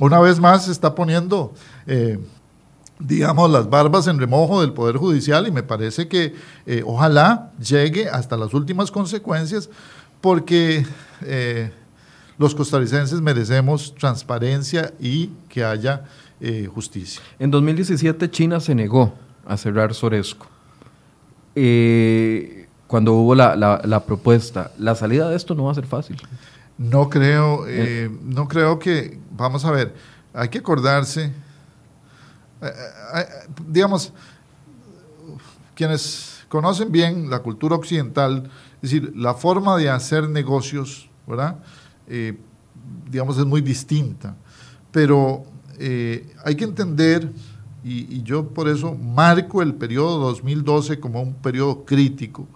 una 0.00 0.18
vez 0.18 0.40
más 0.40 0.64
se 0.64 0.72
está 0.72 0.94
poniendo, 0.94 1.54
eh, 1.86 2.18
digamos, 2.98 3.50
las 3.50 3.70
barbas 3.70 4.08
en 4.08 4.18
remojo 4.18 4.60
del 4.60 4.72
Poder 4.72 4.96
Judicial 4.96 5.46
y 5.46 5.52
me 5.52 5.62
parece 5.62 6.08
que 6.08 6.34
ojalá 6.84 7.52
llegue 7.60 8.08
hasta 8.08 8.36
las 8.36 8.52
últimas 8.52 8.90
consecuencias 8.90 9.70
porque 10.20 10.84
los 12.40 12.54
costarricenses 12.54 13.20
merecemos 13.20 13.94
transparencia 13.96 14.94
y 14.98 15.26
que 15.50 15.62
haya 15.62 16.04
eh, 16.40 16.66
justicia. 16.74 17.20
En 17.38 17.50
2017 17.50 18.30
China 18.30 18.60
se 18.60 18.74
negó 18.74 19.12
a 19.46 19.58
cerrar 19.58 19.92
Soresco. 19.92 20.46
Eh, 21.54 22.66
cuando 22.86 23.12
hubo 23.12 23.34
la, 23.34 24.02
propuesta, 24.06 24.70
la 24.78 24.94
salida 24.94 25.28
de 25.28 25.36
esto 25.36 25.54
no 25.54 25.64
va 25.64 25.72
a 25.72 25.74
ser 25.74 25.84
fácil. 25.84 26.16
No 26.78 27.10
creo, 27.10 27.66
eh, 27.68 28.10
no 28.22 28.48
creo 28.48 28.78
que, 28.78 29.18
vamos 29.32 29.66
a 29.66 29.70
ver, 29.70 29.94
hay 30.32 30.48
que 30.48 30.60
acordarse, 30.60 31.30
digamos, 33.68 34.14
quienes 35.74 36.42
conocen 36.48 36.90
bien 36.90 37.28
la 37.28 37.40
cultura 37.40 37.76
occidental, 37.76 38.50
es 38.76 38.92
decir, 38.92 39.12
la 39.14 39.34
forma 39.34 39.76
de 39.76 39.90
hacer 39.90 40.26
negocios, 40.26 41.10
¿verdad? 41.26 41.58
Eh, 42.10 42.36
digamos, 43.10 43.38
es 43.38 43.46
muy 43.46 43.60
distinta. 43.60 44.36
Pero 44.90 45.44
eh, 45.78 46.34
hay 46.44 46.56
que 46.56 46.64
entender, 46.64 47.30
y, 47.84 48.22
yo 48.22 48.48
por 48.48 48.68
eso 48.68 48.94
marco 48.94 49.62
el 49.62 49.74
periodo 49.74 50.18
2012 50.18 50.98
como 50.98 51.22
un 51.22 51.34
periodo 51.34 51.84
crítico, 51.84 52.46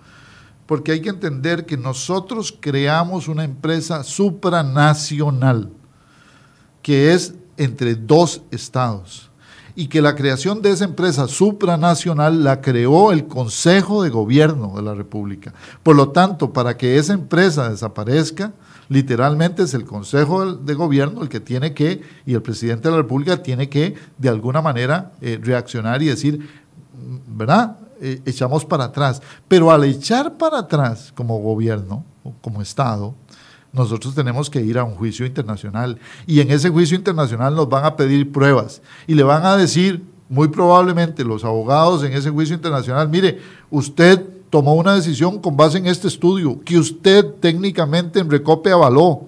porque 0.66 0.92
hay 0.92 1.00
que 1.00 1.10
entender 1.10 1.66
que 1.66 1.76
nosotros 1.76 2.56
creamos 2.58 3.28
una 3.28 3.44
empresa 3.44 4.02
supranacional, 4.02 5.70
que 6.82 7.12
es 7.12 7.34
entre 7.56 7.94
dos 7.94 8.42
estados, 8.50 9.30
y 9.76 9.86
que 9.88 10.02
la 10.02 10.14
creación 10.14 10.62
de 10.62 10.70
esa 10.70 10.84
empresa 10.84 11.28
supranacional 11.28 12.42
la 12.42 12.60
creó 12.60 13.12
el 13.12 13.26
Consejo 13.26 14.02
de 14.02 14.10
Gobierno 14.10 14.74
de 14.76 14.82
la 14.82 14.94
República. 14.94 15.52
Por 15.82 15.96
lo 15.96 16.10
tanto, 16.10 16.52
para 16.52 16.76
que 16.76 16.96
esa 16.96 17.12
empresa 17.12 17.68
desaparezca, 17.68 18.52
literalmente 18.88 19.62
es 19.62 19.74
el 19.74 19.84
Consejo 19.84 20.54
de 20.54 20.74
Gobierno 20.74 21.22
el 21.22 21.28
que 21.28 21.40
tiene 21.40 21.74
que, 21.74 22.02
y 22.26 22.34
el 22.34 22.42
presidente 22.42 22.88
de 22.88 22.92
la 22.92 23.02
República 23.02 23.42
tiene 23.42 23.68
que, 23.68 23.94
de 24.18 24.28
alguna 24.28 24.62
manera, 24.62 25.12
eh, 25.20 25.38
reaccionar 25.42 26.02
y 26.02 26.06
decir, 26.06 26.38
mm, 26.38 27.38
¿verdad? 27.38 27.78
Eh, 28.00 28.20
echamos 28.26 28.64
para 28.64 28.84
atrás. 28.84 29.22
Pero 29.48 29.70
al 29.70 29.84
echar 29.84 30.36
para 30.36 30.58
atrás 30.58 31.12
como 31.14 31.38
gobierno, 31.38 32.04
como 32.40 32.60
Estado, 32.60 33.14
nosotros 33.72 34.14
tenemos 34.14 34.48
que 34.48 34.60
ir 34.60 34.78
a 34.78 34.84
un 34.84 34.94
juicio 34.94 35.26
internacional. 35.26 35.98
Y 36.26 36.40
en 36.40 36.50
ese 36.50 36.70
juicio 36.70 36.96
internacional 36.96 37.54
nos 37.54 37.68
van 37.68 37.84
a 37.84 37.96
pedir 37.96 38.30
pruebas 38.30 38.82
y 39.06 39.14
le 39.14 39.22
van 39.22 39.44
a 39.44 39.56
decir, 39.56 40.04
muy 40.28 40.48
probablemente 40.48 41.24
los 41.24 41.44
abogados 41.44 42.02
en 42.04 42.12
ese 42.12 42.30
juicio 42.30 42.54
internacional, 42.54 43.08
mire, 43.08 43.40
usted 43.70 44.33
tomó 44.54 44.74
una 44.74 44.94
decisión 44.94 45.40
con 45.40 45.56
base 45.56 45.78
en 45.78 45.88
este 45.88 46.06
estudio 46.06 46.60
que 46.64 46.78
usted 46.78 47.26
técnicamente 47.40 48.20
en 48.20 48.30
Recope 48.30 48.70
avaló, 48.70 49.22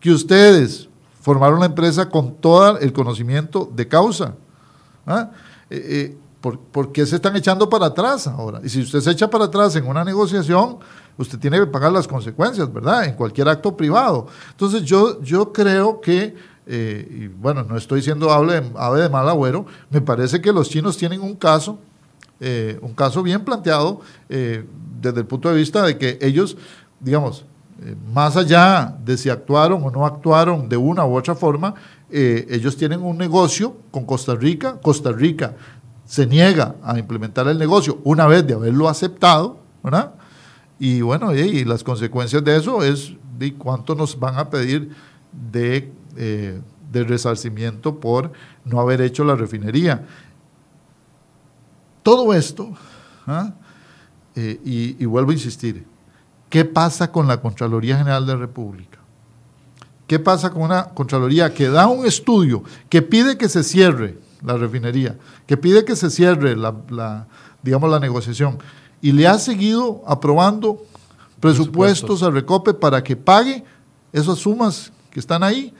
que 0.00 0.10
ustedes 0.10 0.86
formaron 1.22 1.60
la 1.60 1.64
empresa 1.64 2.10
con 2.10 2.34
todo 2.34 2.78
el 2.78 2.92
conocimiento 2.92 3.72
de 3.74 3.88
causa. 3.88 4.34
¿ah? 5.06 5.30
Eh, 5.70 6.12
eh, 6.12 6.16
¿por, 6.42 6.92
qué 6.92 7.06
se 7.06 7.16
están 7.16 7.36
echando 7.36 7.70
para 7.70 7.86
atrás 7.86 8.26
ahora? 8.26 8.60
Y 8.62 8.68
si 8.68 8.82
usted 8.82 9.00
se 9.00 9.12
echa 9.12 9.30
para 9.30 9.46
atrás 9.46 9.74
en 9.76 9.86
una 9.86 10.04
negociación, 10.04 10.76
usted 11.16 11.38
tiene 11.38 11.58
que 11.58 11.66
pagar 11.66 11.90
las 11.90 12.06
consecuencias, 12.06 12.70
¿verdad? 12.70 13.06
En 13.06 13.14
cualquier 13.14 13.48
acto 13.48 13.74
privado. 13.74 14.26
Entonces 14.50 14.82
yo, 14.82 15.22
yo 15.22 15.54
creo 15.54 16.02
que, 16.02 16.36
eh, 16.66 17.08
y 17.10 17.28
bueno, 17.28 17.64
no 17.64 17.78
estoy 17.78 18.00
diciendo 18.00 18.30
ave 18.30 18.60
de 19.00 19.08
mal 19.08 19.26
agüero, 19.26 19.64
me 19.88 20.02
parece 20.02 20.42
que 20.42 20.52
los 20.52 20.68
chinos 20.68 20.98
tienen 20.98 21.22
un 21.22 21.34
caso 21.34 21.78
eh, 22.40 22.78
un 22.82 22.94
caso 22.94 23.22
bien 23.24 23.44
planteado 23.44 24.00
eh, 24.28 24.64
desde 25.00 25.20
el 25.20 25.26
punto 25.26 25.48
de 25.48 25.56
vista 25.56 25.82
de 25.82 25.98
que 25.98 26.18
ellos, 26.20 26.56
digamos, 27.00 27.44
eh, 27.82 27.96
más 28.12 28.36
allá 28.36 28.96
de 29.04 29.16
si 29.16 29.28
actuaron 29.28 29.82
o 29.82 29.90
no 29.90 30.06
actuaron 30.06 30.68
de 30.68 30.76
una 30.76 31.04
u 31.04 31.16
otra 31.16 31.34
forma, 31.34 31.74
ellos 32.10 32.76
tienen 32.78 33.02
un 33.02 33.18
negocio 33.18 33.76
con 33.90 34.06
Costa 34.06 34.34
Rica, 34.34 34.78
Costa 34.80 35.12
Rica 35.12 35.56
se 36.06 36.26
niega 36.26 36.76
a 36.82 36.98
implementar 36.98 37.46
el 37.48 37.58
negocio 37.58 37.98
una 38.02 38.26
vez 38.26 38.46
de 38.46 38.54
haberlo 38.54 38.88
aceptado, 38.88 39.58
¿verdad? 39.82 40.14
Y 40.78 41.02
bueno, 41.02 41.34
y, 41.34 41.66
las 41.66 41.84
consecuencias 41.84 42.42
de 42.42 42.56
eso 42.56 42.82
es 42.82 43.12
de 43.38 43.52
cuánto 43.52 43.94
nos 43.94 44.18
van 44.18 44.38
a 44.38 44.48
pedir 44.48 44.90
de, 45.52 45.92
de 46.16 47.04
resarcimiento 47.04 48.00
por 48.00 48.32
no 48.64 48.80
haber 48.80 49.02
hecho 49.02 49.22
la 49.22 49.34
refinería. 49.34 50.06
Todo 52.08 52.32
esto, 52.32 52.70
¿ah? 53.26 53.52
eh, 54.34 54.58
y, 54.64 55.04
vuelvo 55.04 55.30
a 55.30 55.34
insistir, 55.34 55.84
¿qué 56.48 56.64
pasa 56.64 57.12
con 57.12 57.28
la 57.28 57.38
Contraloría 57.38 57.98
General 57.98 58.24
de 58.24 58.32
la 58.32 58.38
República? 58.38 58.98
¿Qué 60.06 60.18
pasa 60.18 60.48
con 60.48 60.62
una 60.62 60.84
Contraloría 60.94 61.52
que 61.52 61.68
da 61.68 61.86
un 61.86 62.06
estudio, 62.06 62.64
que 62.88 63.02
pide 63.02 63.36
que 63.36 63.46
se 63.50 63.62
cierre 63.62 64.16
la 64.42 64.56
refinería, 64.56 65.18
que 65.46 65.58
pide 65.58 65.84
que 65.84 65.96
se 65.96 66.08
cierre 66.08 66.56
la, 66.56 67.26
digamos, 67.62 67.90
la 67.90 68.00
negociación, 68.00 68.56
y 69.02 69.12
le 69.12 69.28
ha 69.28 69.38
seguido 69.38 70.02
aprobando 70.06 70.82
presupuestos 71.40 72.22
al 72.22 72.32
Recope 72.32 72.72
para 72.72 73.04
que 73.04 73.16
pague 73.16 73.64
esas 74.14 74.38
sumas 74.38 74.92
que 75.10 75.20
están 75.20 75.42
ahí. 75.42 75.74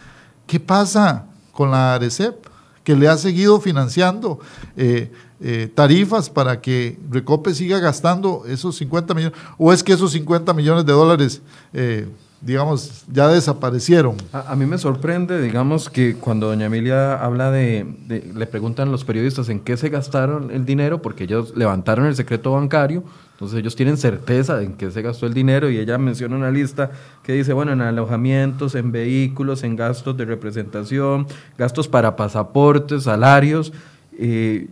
¿Qué 0.47 0.61
pasa 0.61 1.24
con 1.53 1.70
la 1.70 1.95
ARECEP? 1.95 2.47
Que 2.85 2.95
le 2.95 3.09
ha 3.09 3.16
seguido 3.16 3.59
financiando 3.62 4.41
eh, 4.76 5.11
eh, 5.41 5.70
tarifas 5.74 6.28
para 6.30 6.61
que 6.61 6.99
Recope 7.11 7.55
siga 7.55 7.78
gastando 7.78 8.45
esos 8.47 8.76
50 8.76 9.14
millones. 9.14 9.39
¿O 9.57 9.72
es 9.72 9.82
que 9.82 9.93
esos 9.93 10.12
50 10.12 10.53
millones 10.55 10.84
de 10.84 10.93
dólares... 10.93 11.43
Eh, 11.72 12.09
digamos, 12.41 13.05
ya 13.11 13.28
desaparecieron. 13.28 14.16
A, 14.32 14.55
mí 14.55 14.64
me 14.64 14.78
sorprende, 14.78 15.41
digamos, 15.41 15.91
que 15.91 16.14
cuando 16.14 16.49
doña 16.49 16.66
Emilia 16.66 17.14
habla 17.14 17.51
de, 17.51 17.84
le 18.09 18.47
preguntan 18.47 18.93
los 18.93 19.05
periodistas 19.05 19.49
en 19.49 19.61
qué 19.61 19.76
se 19.76 19.89
gastaron 19.89 20.51
el 20.53 20.64
dinero, 20.64 21.03
porque 21.03 21.24
ellos 21.24 21.55
levantaron 21.57 22.07
el 22.07 22.14
secreto 22.14 22.53
bancario, 22.53 23.03
entonces 23.32 23.59
ellos 23.59 23.74
tienen 23.74 23.97
certeza 23.97 24.62
en 24.62 24.74
qué 24.74 24.91
se 24.91 25.03
gastó 25.03 25.26
el 25.26 25.34
dinero 25.34 25.70
y 25.70 25.78
ella 25.78 25.99
menciona 25.99 26.36
una 26.36 26.51
lista 26.51 26.91
que 27.24 27.32
dice, 27.32 27.53
bueno, 27.53 27.72
en 27.72 27.80
alojamientos, 27.80 28.74
en 28.74 28.93
vehículos, 28.93 29.64
en 29.64 29.74
gastos 29.74 30.16
de 30.16 30.24
representación, 30.24 31.26
gastos 31.57 31.89
para 31.89 32.14
pasaportes, 32.14 33.05
salarios. 33.05 33.72
Eh, 34.16 34.68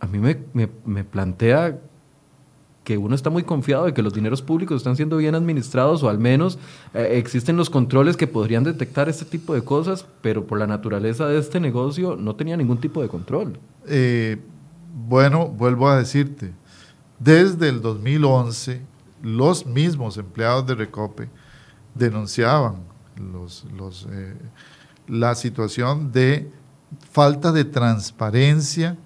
a 0.00 0.06
mí 0.06 0.18
me, 0.18 0.68
me, 0.84 1.04
plantea 1.04 1.78
que 2.84 2.98
uno 2.98 3.14
está 3.14 3.30
muy 3.30 3.42
confiado 3.42 3.86
de 3.86 3.94
que 3.94 4.02
los 4.02 4.14
dineros 4.14 4.42
públicos 4.42 4.76
están 4.76 4.96
siendo 4.96 5.16
bien 5.16 5.34
administrados 5.34 6.02
o 6.02 6.08
al 6.08 6.18
menos 6.18 6.58
eh, 6.94 7.14
existen 7.14 7.56
los 7.56 7.68
controles 7.68 8.16
que 8.16 8.26
podrían 8.26 8.64
detectar 8.64 9.08
este 9.08 9.24
tipo 9.24 9.54
de 9.54 9.62
cosas, 9.62 10.06
pero 10.22 10.46
por 10.46 10.58
la 10.58 10.66
naturaleza 10.66 11.26
de 11.26 11.38
este 11.38 11.58
negocio 11.58 12.16
no 12.16 12.36
tenía 12.36 12.56
ningún 12.56 12.78
tipo 12.78 13.02
de 13.02 13.08
control. 13.08 13.58
Eh, 13.86 14.38
bueno, 15.08 15.48
vuelvo 15.48 15.88
a 15.88 15.98
decirte, 15.98 16.52
desde 17.18 17.68
el 17.68 17.80
2011 17.80 18.80
los 19.22 19.66
mismos 19.66 20.16
empleados 20.16 20.66
de 20.66 20.74
Recope 20.74 21.28
denunciaban 21.94 22.76
eh, 23.18 24.34
la 25.08 25.34
situación 25.34 26.12
de 26.12 26.50
falta 27.10 27.52
de 27.52 27.64
transparencia, 27.64 28.96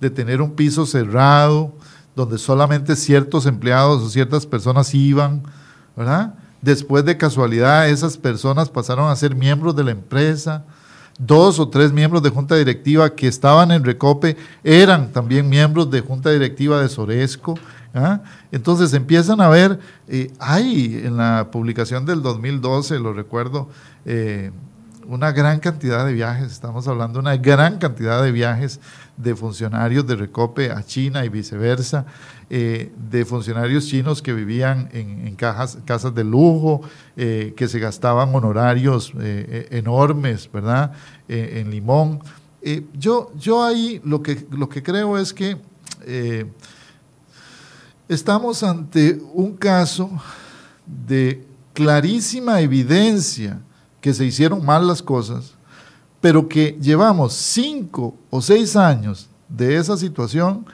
De 0.00 0.10
tener 0.10 0.40
un 0.40 0.52
piso 0.52 0.86
cerrado, 0.86 1.74
donde 2.16 2.38
solamente 2.38 2.96
ciertos 2.96 3.46
empleados 3.46 4.02
o 4.02 4.08
ciertas 4.08 4.46
personas 4.46 4.94
iban. 4.94 5.42
Después 6.62 7.04
de 7.04 7.16
casualidad 7.16 7.88
esas 7.88 8.16
personas 8.16 8.68
pasaron 8.68 9.10
a 9.10 9.16
ser 9.16 9.34
miembros 9.34 9.74
de 9.76 9.84
la 9.84 9.92
empresa, 9.92 10.64
dos 11.18 11.58
o 11.58 11.68
tres 11.68 11.92
miembros 11.92 12.22
de 12.22 12.30
junta 12.30 12.54
directiva 12.56 13.14
que 13.14 13.28
estaban 13.28 13.70
en 13.70 13.84
Recope 13.84 14.36
eran 14.64 15.12
también 15.12 15.48
miembros 15.48 15.90
de 15.90 16.00
junta 16.00 16.30
directiva 16.30 16.80
de 16.80 16.88
Soresco. 16.88 17.58
¿ah? 17.94 18.20
Entonces 18.52 18.92
empiezan 18.94 19.40
a 19.40 19.48
ver, 19.48 19.78
eh, 20.08 20.30
hay 20.38 21.00
en 21.04 21.16
la 21.16 21.48
publicación 21.50 22.06
del 22.06 22.22
2012, 22.22 22.98
lo 22.98 23.12
recuerdo, 23.12 23.68
eh, 24.04 24.50
una 25.10 25.32
gran 25.32 25.58
cantidad 25.58 26.06
de 26.06 26.12
viajes, 26.12 26.52
estamos 26.52 26.86
hablando 26.86 27.14
de 27.14 27.18
una 27.18 27.36
gran 27.36 27.78
cantidad 27.78 28.22
de 28.22 28.30
viajes 28.30 28.78
de 29.16 29.34
funcionarios 29.34 30.06
de 30.06 30.14
Recope 30.14 30.70
a 30.70 30.84
China 30.84 31.24
y 31.24 31.28
viceversa, 31.28 32.06
eh, 32.48 32.92
de 33.10 33.24
funcionarios 33.24 33.88
chinos 33.88 34.22
que 34.22 34.32
vivían 34.32 34.88
en, 34.92 35.34
cajas, 35.34 35.78
casas 35.84 36.14
de 36.14 36.22
lujo, 36.22 36.82
eh, 37.16 37.54
que 37.56 37.66
se 37.66 37.80
gastaban 37.80 38.32
honorarios 38.32 39.12
eh, 39.18 39.66
enormes, 39.72 40.48
¿verdad? 40.52 40.92
en 41.26 41.70
Limón. 41.70 42.20
yo, 42.96 43.32
yo 43.36 43.64
ahí 43.64 44.00
lo 44.04 44.22
que, 44.22 44.46
lo 44.52 44.68
que 44.68 44.80
creo 44.80 45.18
es 45.18 45.34
que 45.34 45.56
estamos 48.08 48.62
ante 48.62 49.20
un 49.32 49.56
caso 49.56 50.08
de 50.86 51.44
clarísima 51.72 52.60
evidencia 52.60 53.60
que 54.00 54.14
se 54.14 54.24
hicieron 54.24 54.64
mal 54.64 54.86
las 54.86 55.02
cosas, 55.02 55.54
pero 56.20 56.48
que 56.48 56.78
llevamos 56.80 57.32
cinco 57.32 58.14
o 58.30 58.40
seis 58.40 58.76
años 58.76 59.28
de 59.48 59.76
esa 59.76 59.96
situación 59.96 60.66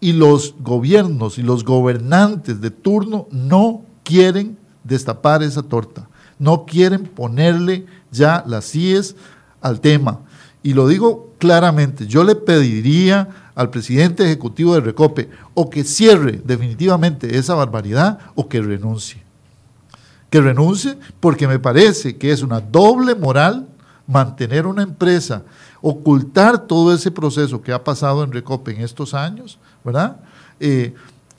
y 0.00 0.12
los 0.12 0.54
gobiernos 0.60 1.38
y 1.38 1.42
los 1.42 1.64
gobernantes 1.64 2.60
de 2.60 2.70
turno 2.70 3.26
no 3.30 3.82
quieren 4.02 4.58
destapar 4.84 5.42
esa 5.42 5.62
torta, 5.62 6.08
no 6.38 6.64
quieren 6.66 7.04
ponerle 7.04 7.86
ya 8.10 8.42
las 8.46 8.74
IES 8.74 9.14
al 9.60 9.80
tema. 9.80 10.20
Y 10.62 10.74
lo 10.74 10.88
digo 10.88 11.32
claramente, 11.38 12.06
yo 12.06 12.24
le 12.24 12.34
pediría 12.34 13.28
al 13.54 13.70
presidente 13.70 14.24
ejecutivo 14.24 14.74
de 14.74 14.80
Recope 14.80 15.28
o 15.54 15.68
que 15.70 15.84
cierre 15.84 16.40
definitivamente 16.44 17.36
esa 17.36 17.54
barbaridad 17.54 18.18
o 18.34 18.48
que 18.48 18.60
renuncie 18.60 19.22
que 20.32 20.40
renuncie, 20.40 20.96
porque 21.20 21.46
me 21.46 21.58
parece 21.58 22.16
que 22.16 22.32
es 22.32 22.40
una 22.40 22.58
doble 22.58 23.14
moral 23.14 23.68
mantener 24.06 24.66
una 24.66 24.82
empresa, 24.82 25.42
ocultar 25.82 26.66
todo 26.66 26.94
ese 26.94 27.10
proceso 27.10 27.60
que 27.60 27.70
ha 27.70 27.84
pasado 27.84 28.24
en 28.24 28.32
Recope 28.32 28.72
en 28.72 28.80
estos 28.80 29.12
años, 29.12 29.58
¿verdad? 29.84 30.16
Eh, 30.58 30.94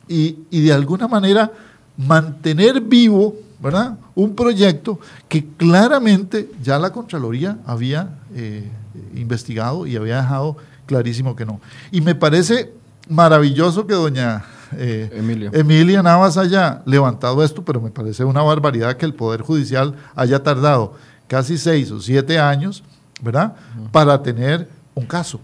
y, 0.08 0.36
de 0.52 0.72
alguna 0.72 1.08
manera 1.08 1.52
mantener 1.98 2.82
vivo, 2.82 3.36
¿verdad? 3.60 3.98
Un 4.14 4.36
proyecto 4.36 5.00
que 5.28 5.44
claramente 5.58 6.52
ya 6.62 6.78
la 6.78 6.92
Contraloría 6.92 7.58
había 7.66 8.20
eh, 8.36 8.70
investigado 9.16 9.88
y 9.88 9.96
había 9.96 10.18
dejado 10.18 10.58
clarísimo 10.86 11.36
que 11.36 11.48
no. 11.48 11.60
Y 11.92 12.02
me 12.02 12.14
parece 12.14 12.72
maravilloso 13.10 13.88
que 13.88 13.96
doña 13.96 14.46
eh, 14.78 15.10
Emilia. 15.14 15.50
Emilia 15.54 16.04
Navas 16.04 16.38
haya 16.38 16.82
levantado 16.86 17.44
esto, 17.44 17.64
pero 17.64 17.82
me 17.82 17.90
parece 17.90 18.24
una 18.24 18.42
barbaridad 18.42 18.98
que 18.98 19.06
el 19.06 19.14
Poder 19.14 19.42
Judicial 19.42 19.96
haya 20.16 20.42
tardado 20.42 20.94
casi 21.28 21.58
seis 21.58 21.92
o 21.92 22.00
siete 22.00 22.40
años, 22.40 22.84
¿verdad? 23.22 23.56
Para 23.92 24.22
tener 24.22 24.68
un 24.96 25.06
caso 25.06 25.40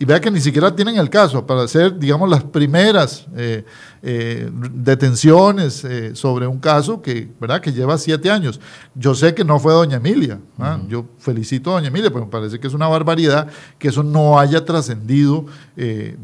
y 0.00 0.06
vea 0.06 0.18
que 0.18 0.30
ni 0.30 0.40
siquiera 0.40 0.74
tienen 0.74 0.96
el 0.96 1.10
caso 1.10 1.46
para 1.46 1.64
hacer, 1.64 1.98
digamos, 1.98 2.26
las 2.26 2.42
primeras 2.42 3.26
eh, 3.36 3.66
eh, 4.02 4.50
detenciones 4.72 5.84
eh, 5.84 6.16
sobre 6.16 6.46
un 6.46 6.58
caso 6.58 7.02
que, 7.02 7.28
¿verdad? 7.38 7.60
que 7.60 7.70
lleva 7.70 7.98
siete 7.98 8.30
años. 8.30 8.58
Yo 8.94 9.14
sé 9.14 9.34
que 9.34 9.44
no 9.44 9.58
fue 9.58 9.74
doña 9.74 9.98
Emilia, 9.98 10.40
¿ah? 10.58 10.80
yo 10.88 11.04
felicito 11.18 11.70
a 11.70 11.74
doña 11.74 11.88
Emilia, 11.88 12.08
pero 12.08 12.24
me 12.24 12.30
parece 12.30 12.58
que 12.58 12.66
es 12.66 12.72
una 12.72 12.88
barbaridad 12.88 13.48
que 13.78 13.88
eso 13.88 14.02
no 14.02 14.38
haya 14.38 14.64
trascendido 14.64 15.44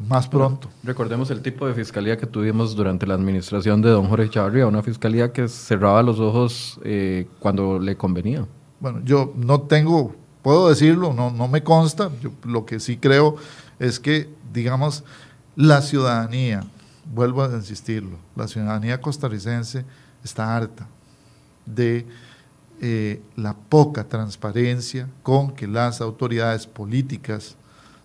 más 0.08 0.26
pronto. 0.26 0.70
recordemos 0.82 1.30
el 1.30 1.42
tipo 1.42 1.66
de 1.66 1.74
fiscalía 1.74 2.16
que 2.16 2.26
tuvimos 2.26 2.74
durante 2.74 3.06
la 3.06 3.12
administración 3.12 3.82
de 3.82 3.90
don 3.90 4.08
Jorge 4.08 4.30
Chavarría, 4.30 4.66
una 4.66 4.82
fiscalía 4.82 5.32
que 5.32 5.48
cerraba 5.48 6.02
los 6.02 6.18
ojos 6.18 6.80
cuando 7.40 7.78
le 7.78 7.94
convenía. 7.94 8.46
Bueno, 8.80 9.02
yo 9.04 9.34
no 9.36 9.60
tengo 9.60 10.14
puedo 10.46 10.68
decirlo, 10.68 11.12
no, 11.12 11.32
no 11.32 11.48
me 11.48 11.64
consta, 11.64 12.08
yo 12.22 12.30
lo 12.44 12.64
que 12.64 12.78
sí 12.78 12.98
creo 12.98 13.34
es 13.78 14.00
que, 14.00 14.28
digamos, 14.52 15.04
la 15.54 15.82
ciudadanía, 15.82 16.64
vuelvo 17.12 17.44
a 17.44 17.52
insistirlo, 17.52 18.18
la 18.34 18.48
ciudadanía 18.48 19.00
costarricense 19.00 19.84
está 20.22 20.56
harta 20.56 20.86
de 21.64 22.06
eh, 22.80 23.22
la 23.36 23.54
poca 23.54 24.04
transparencia 24.04 25.08
con 25.22 25.54
que 25.54 25.66
las 25.66 26.00
autoridades 26.00 26.66
políticas 26.66 27.56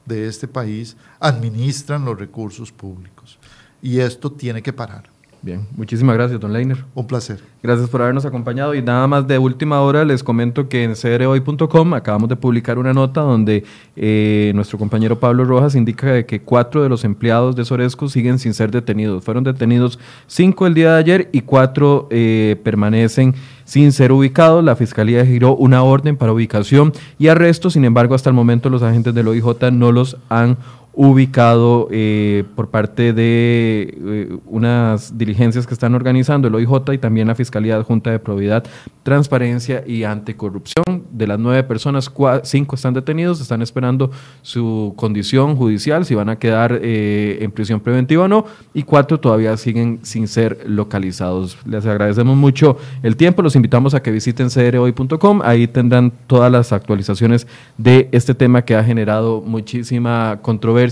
de 0.05 0.27
este 0.27 0.47
país 0.47 0.95
administran 1.19 2.05
los 2.05 2.17
recursos 2.17 2.71
públicos. 2.71 3.37
Y 3.81 3.99
esto 3.99 4.31
tiene 4.31 4.61
que 4.61 4.73
parar. 4.73 5.10
Bien, 5.43 5.65
muchísimas 5.75 6.15
gracias, 6.15 6.39
don 6.39 6.53
Leiner. 6.53 6.85
Un 6.93 7.07
placer. 7.07 7.39
Gracias 7.63 7.89
por 7.89 8.03
habernos 8.03 8.25
acompañado 8.25 8.75
y 8.75 8.81
nada 8.83 9.07
más 9.07 9.27
de 9.27 9.39
última 9.39 9.81
hora 9.81 10.05
les 10.05 10.23
comento 10.23 10.69
que 10.69 10.83
en 10.83 10.93
crhoy.com 10.93 11.95
acabamos 11.95 12.29
de 12.29 12.35
publicar 12.35 12.77
una 12.77 12.93
nota 12.93 13.21
donde 13.21 13.63
eh, 13.95 14.51
nuestro 14.53 14.77
compañero 14.77 15.19
Pablo 15.19 15.43
Rojas 15.43 15.73
indica 15.73 16.21
que 16.27 16.41
cuatro 16.41 16.83
de 16.83 16.89
los 16.89 17.03
empleados 17.03 17.55
de 17.55 17.65
Soresco 17.65 18.07
siguen 18.07 18.37
sin 18.37 18.53
ser 18.53 18.69
detenidos. 18.69 19.23
Fueron 19.23 19.43
detenidos 19.43 19.97
cinco 20.27 20.67
el 20.67 20.75
día 20.75 20.93
de 20.93 20.99
ayer 20.99 21.29
y 21.31 21.41
cuatro 21.41 22.07
eh, 22.11 22.55
permanecen 22.63 23.33
sin 23.65 23.91
ser 23.93 24.11
ubicados. 24.11 24.63
La 24.63 24.75
Fiscalía 24.75 25.25
giró 25.25 25.55
una 25.55 25.81
orden 25.81 26.17
para 26.17 26.33
ubicación 26.33 26.93
y 27.17 27.29
arresto, 27.29 27.71
sin 27.71 27.85
embargo 27.85 28.13
hasta 28.13 28.29
el 28.29 28.35
momento 28.35 28.69
los 28.69 28.83
agentes 28.83 29.15
del 29.15 29.27
OIJ 29.27 29.71
no 29.71 29.91
los 29.91 30.17
han 30.29 30.51
ubicado 30.51 30.80
eh, 30.93 32.43
por 32.55 32.69
parte 32.69 33.13
de 33.13 33.97
eh, 33.97 34.37
unas 34.45 35.17
diligencias 35.17 35.65
que 35.65 35.73
están 35.73 35.95
organizando 35.95 36.47
el 36.47 36.55
OIJ 36.55 36.93
y 36.93 36.97
también 36.97 37.27
la 37.27 37.35
Fiscalía 37.35 37.75
Adjunta 37.77 38.11
de 38.11 38.19
Probidad, 38.19 38.65
Transparencia 39.03 39.83
y 39.87 40.03
Anticorrupción. 40.03 40.83
De 41.11 41.27
las 41.27 41.39
nueve 41.39 41.63
personas, 41.63 42.11
cinco 42.43 42.75
están 42.75 42.93
detenidos, 42.93 43.41
están 43.41 43.61
esperando 43.61 44.11
su 44.41 44.93
condición 44.95 45.55
judicial, 45.55 46.05
si 46.05 46.15
van 46.15 46.29
a 46.29 46.37
quedar 46.37 46.79
eh, 46.81 47.39
en 47.41 47.51
prisión 47.51 47.79
preventiva 47.79 48.25
o 48.25 48.27
no, 48.27 48.45
y 48.73 48.83
cuatro 48.83 49.19
todavía 49.19 49.55
siguen 49.57 49.99
sin 50.03 50.27
ser 50.27 50.63
localizados. 50.65 51.57
Les 51.65 51.85
agradecemos 51.85 52.35
mucho 52.35 52.77
el 53.01 53.15
tiempo, 53.15 53.41
los 53.41 53.55
invitamos 53.55 53.93
a 53.93 54.01
que 54.01 54.11
visiten 54.11 54.49
crhoy.com, 54.49 55.41
ahí 55.43 55.67
tendrán 55.67 56.11
todas 56.27 56.51
las 56.51 56.73
actualizaciones 56.73 57.47
de 57.77 58.09
este 58.11 58.35
tema 58.35 58.63
que 58.63 58.75
ha 58.75 58.83
generado 58.83 59.41
muchísima 59.41 60.39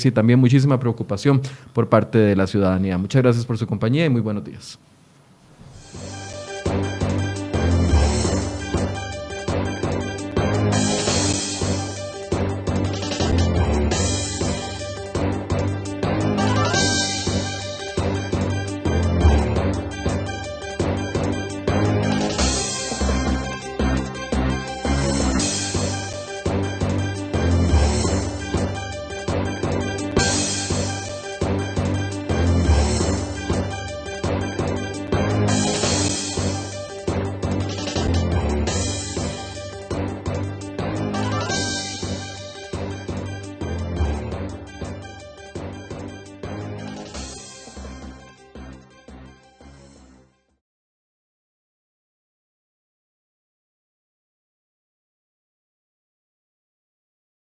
y 0.08 0.12
también 0.12 0.40
muchísima 0.40 0.80
preocupación 0.80 1.42
por 1.74 1.90
parte 1.90 2.18
de 2.18 2.36
la 2.36 2.48
ciudadanía. 2.48 2.98
Muchas 2.98 3.22
gracias 3.22 3.46
por 3.46 3.58
su 3.58 3.68
compañía 3.68 4.06
y 4.06 4.10
muy 4.10 4.22
buenos 4.22 4.44
días. 4.44 4.80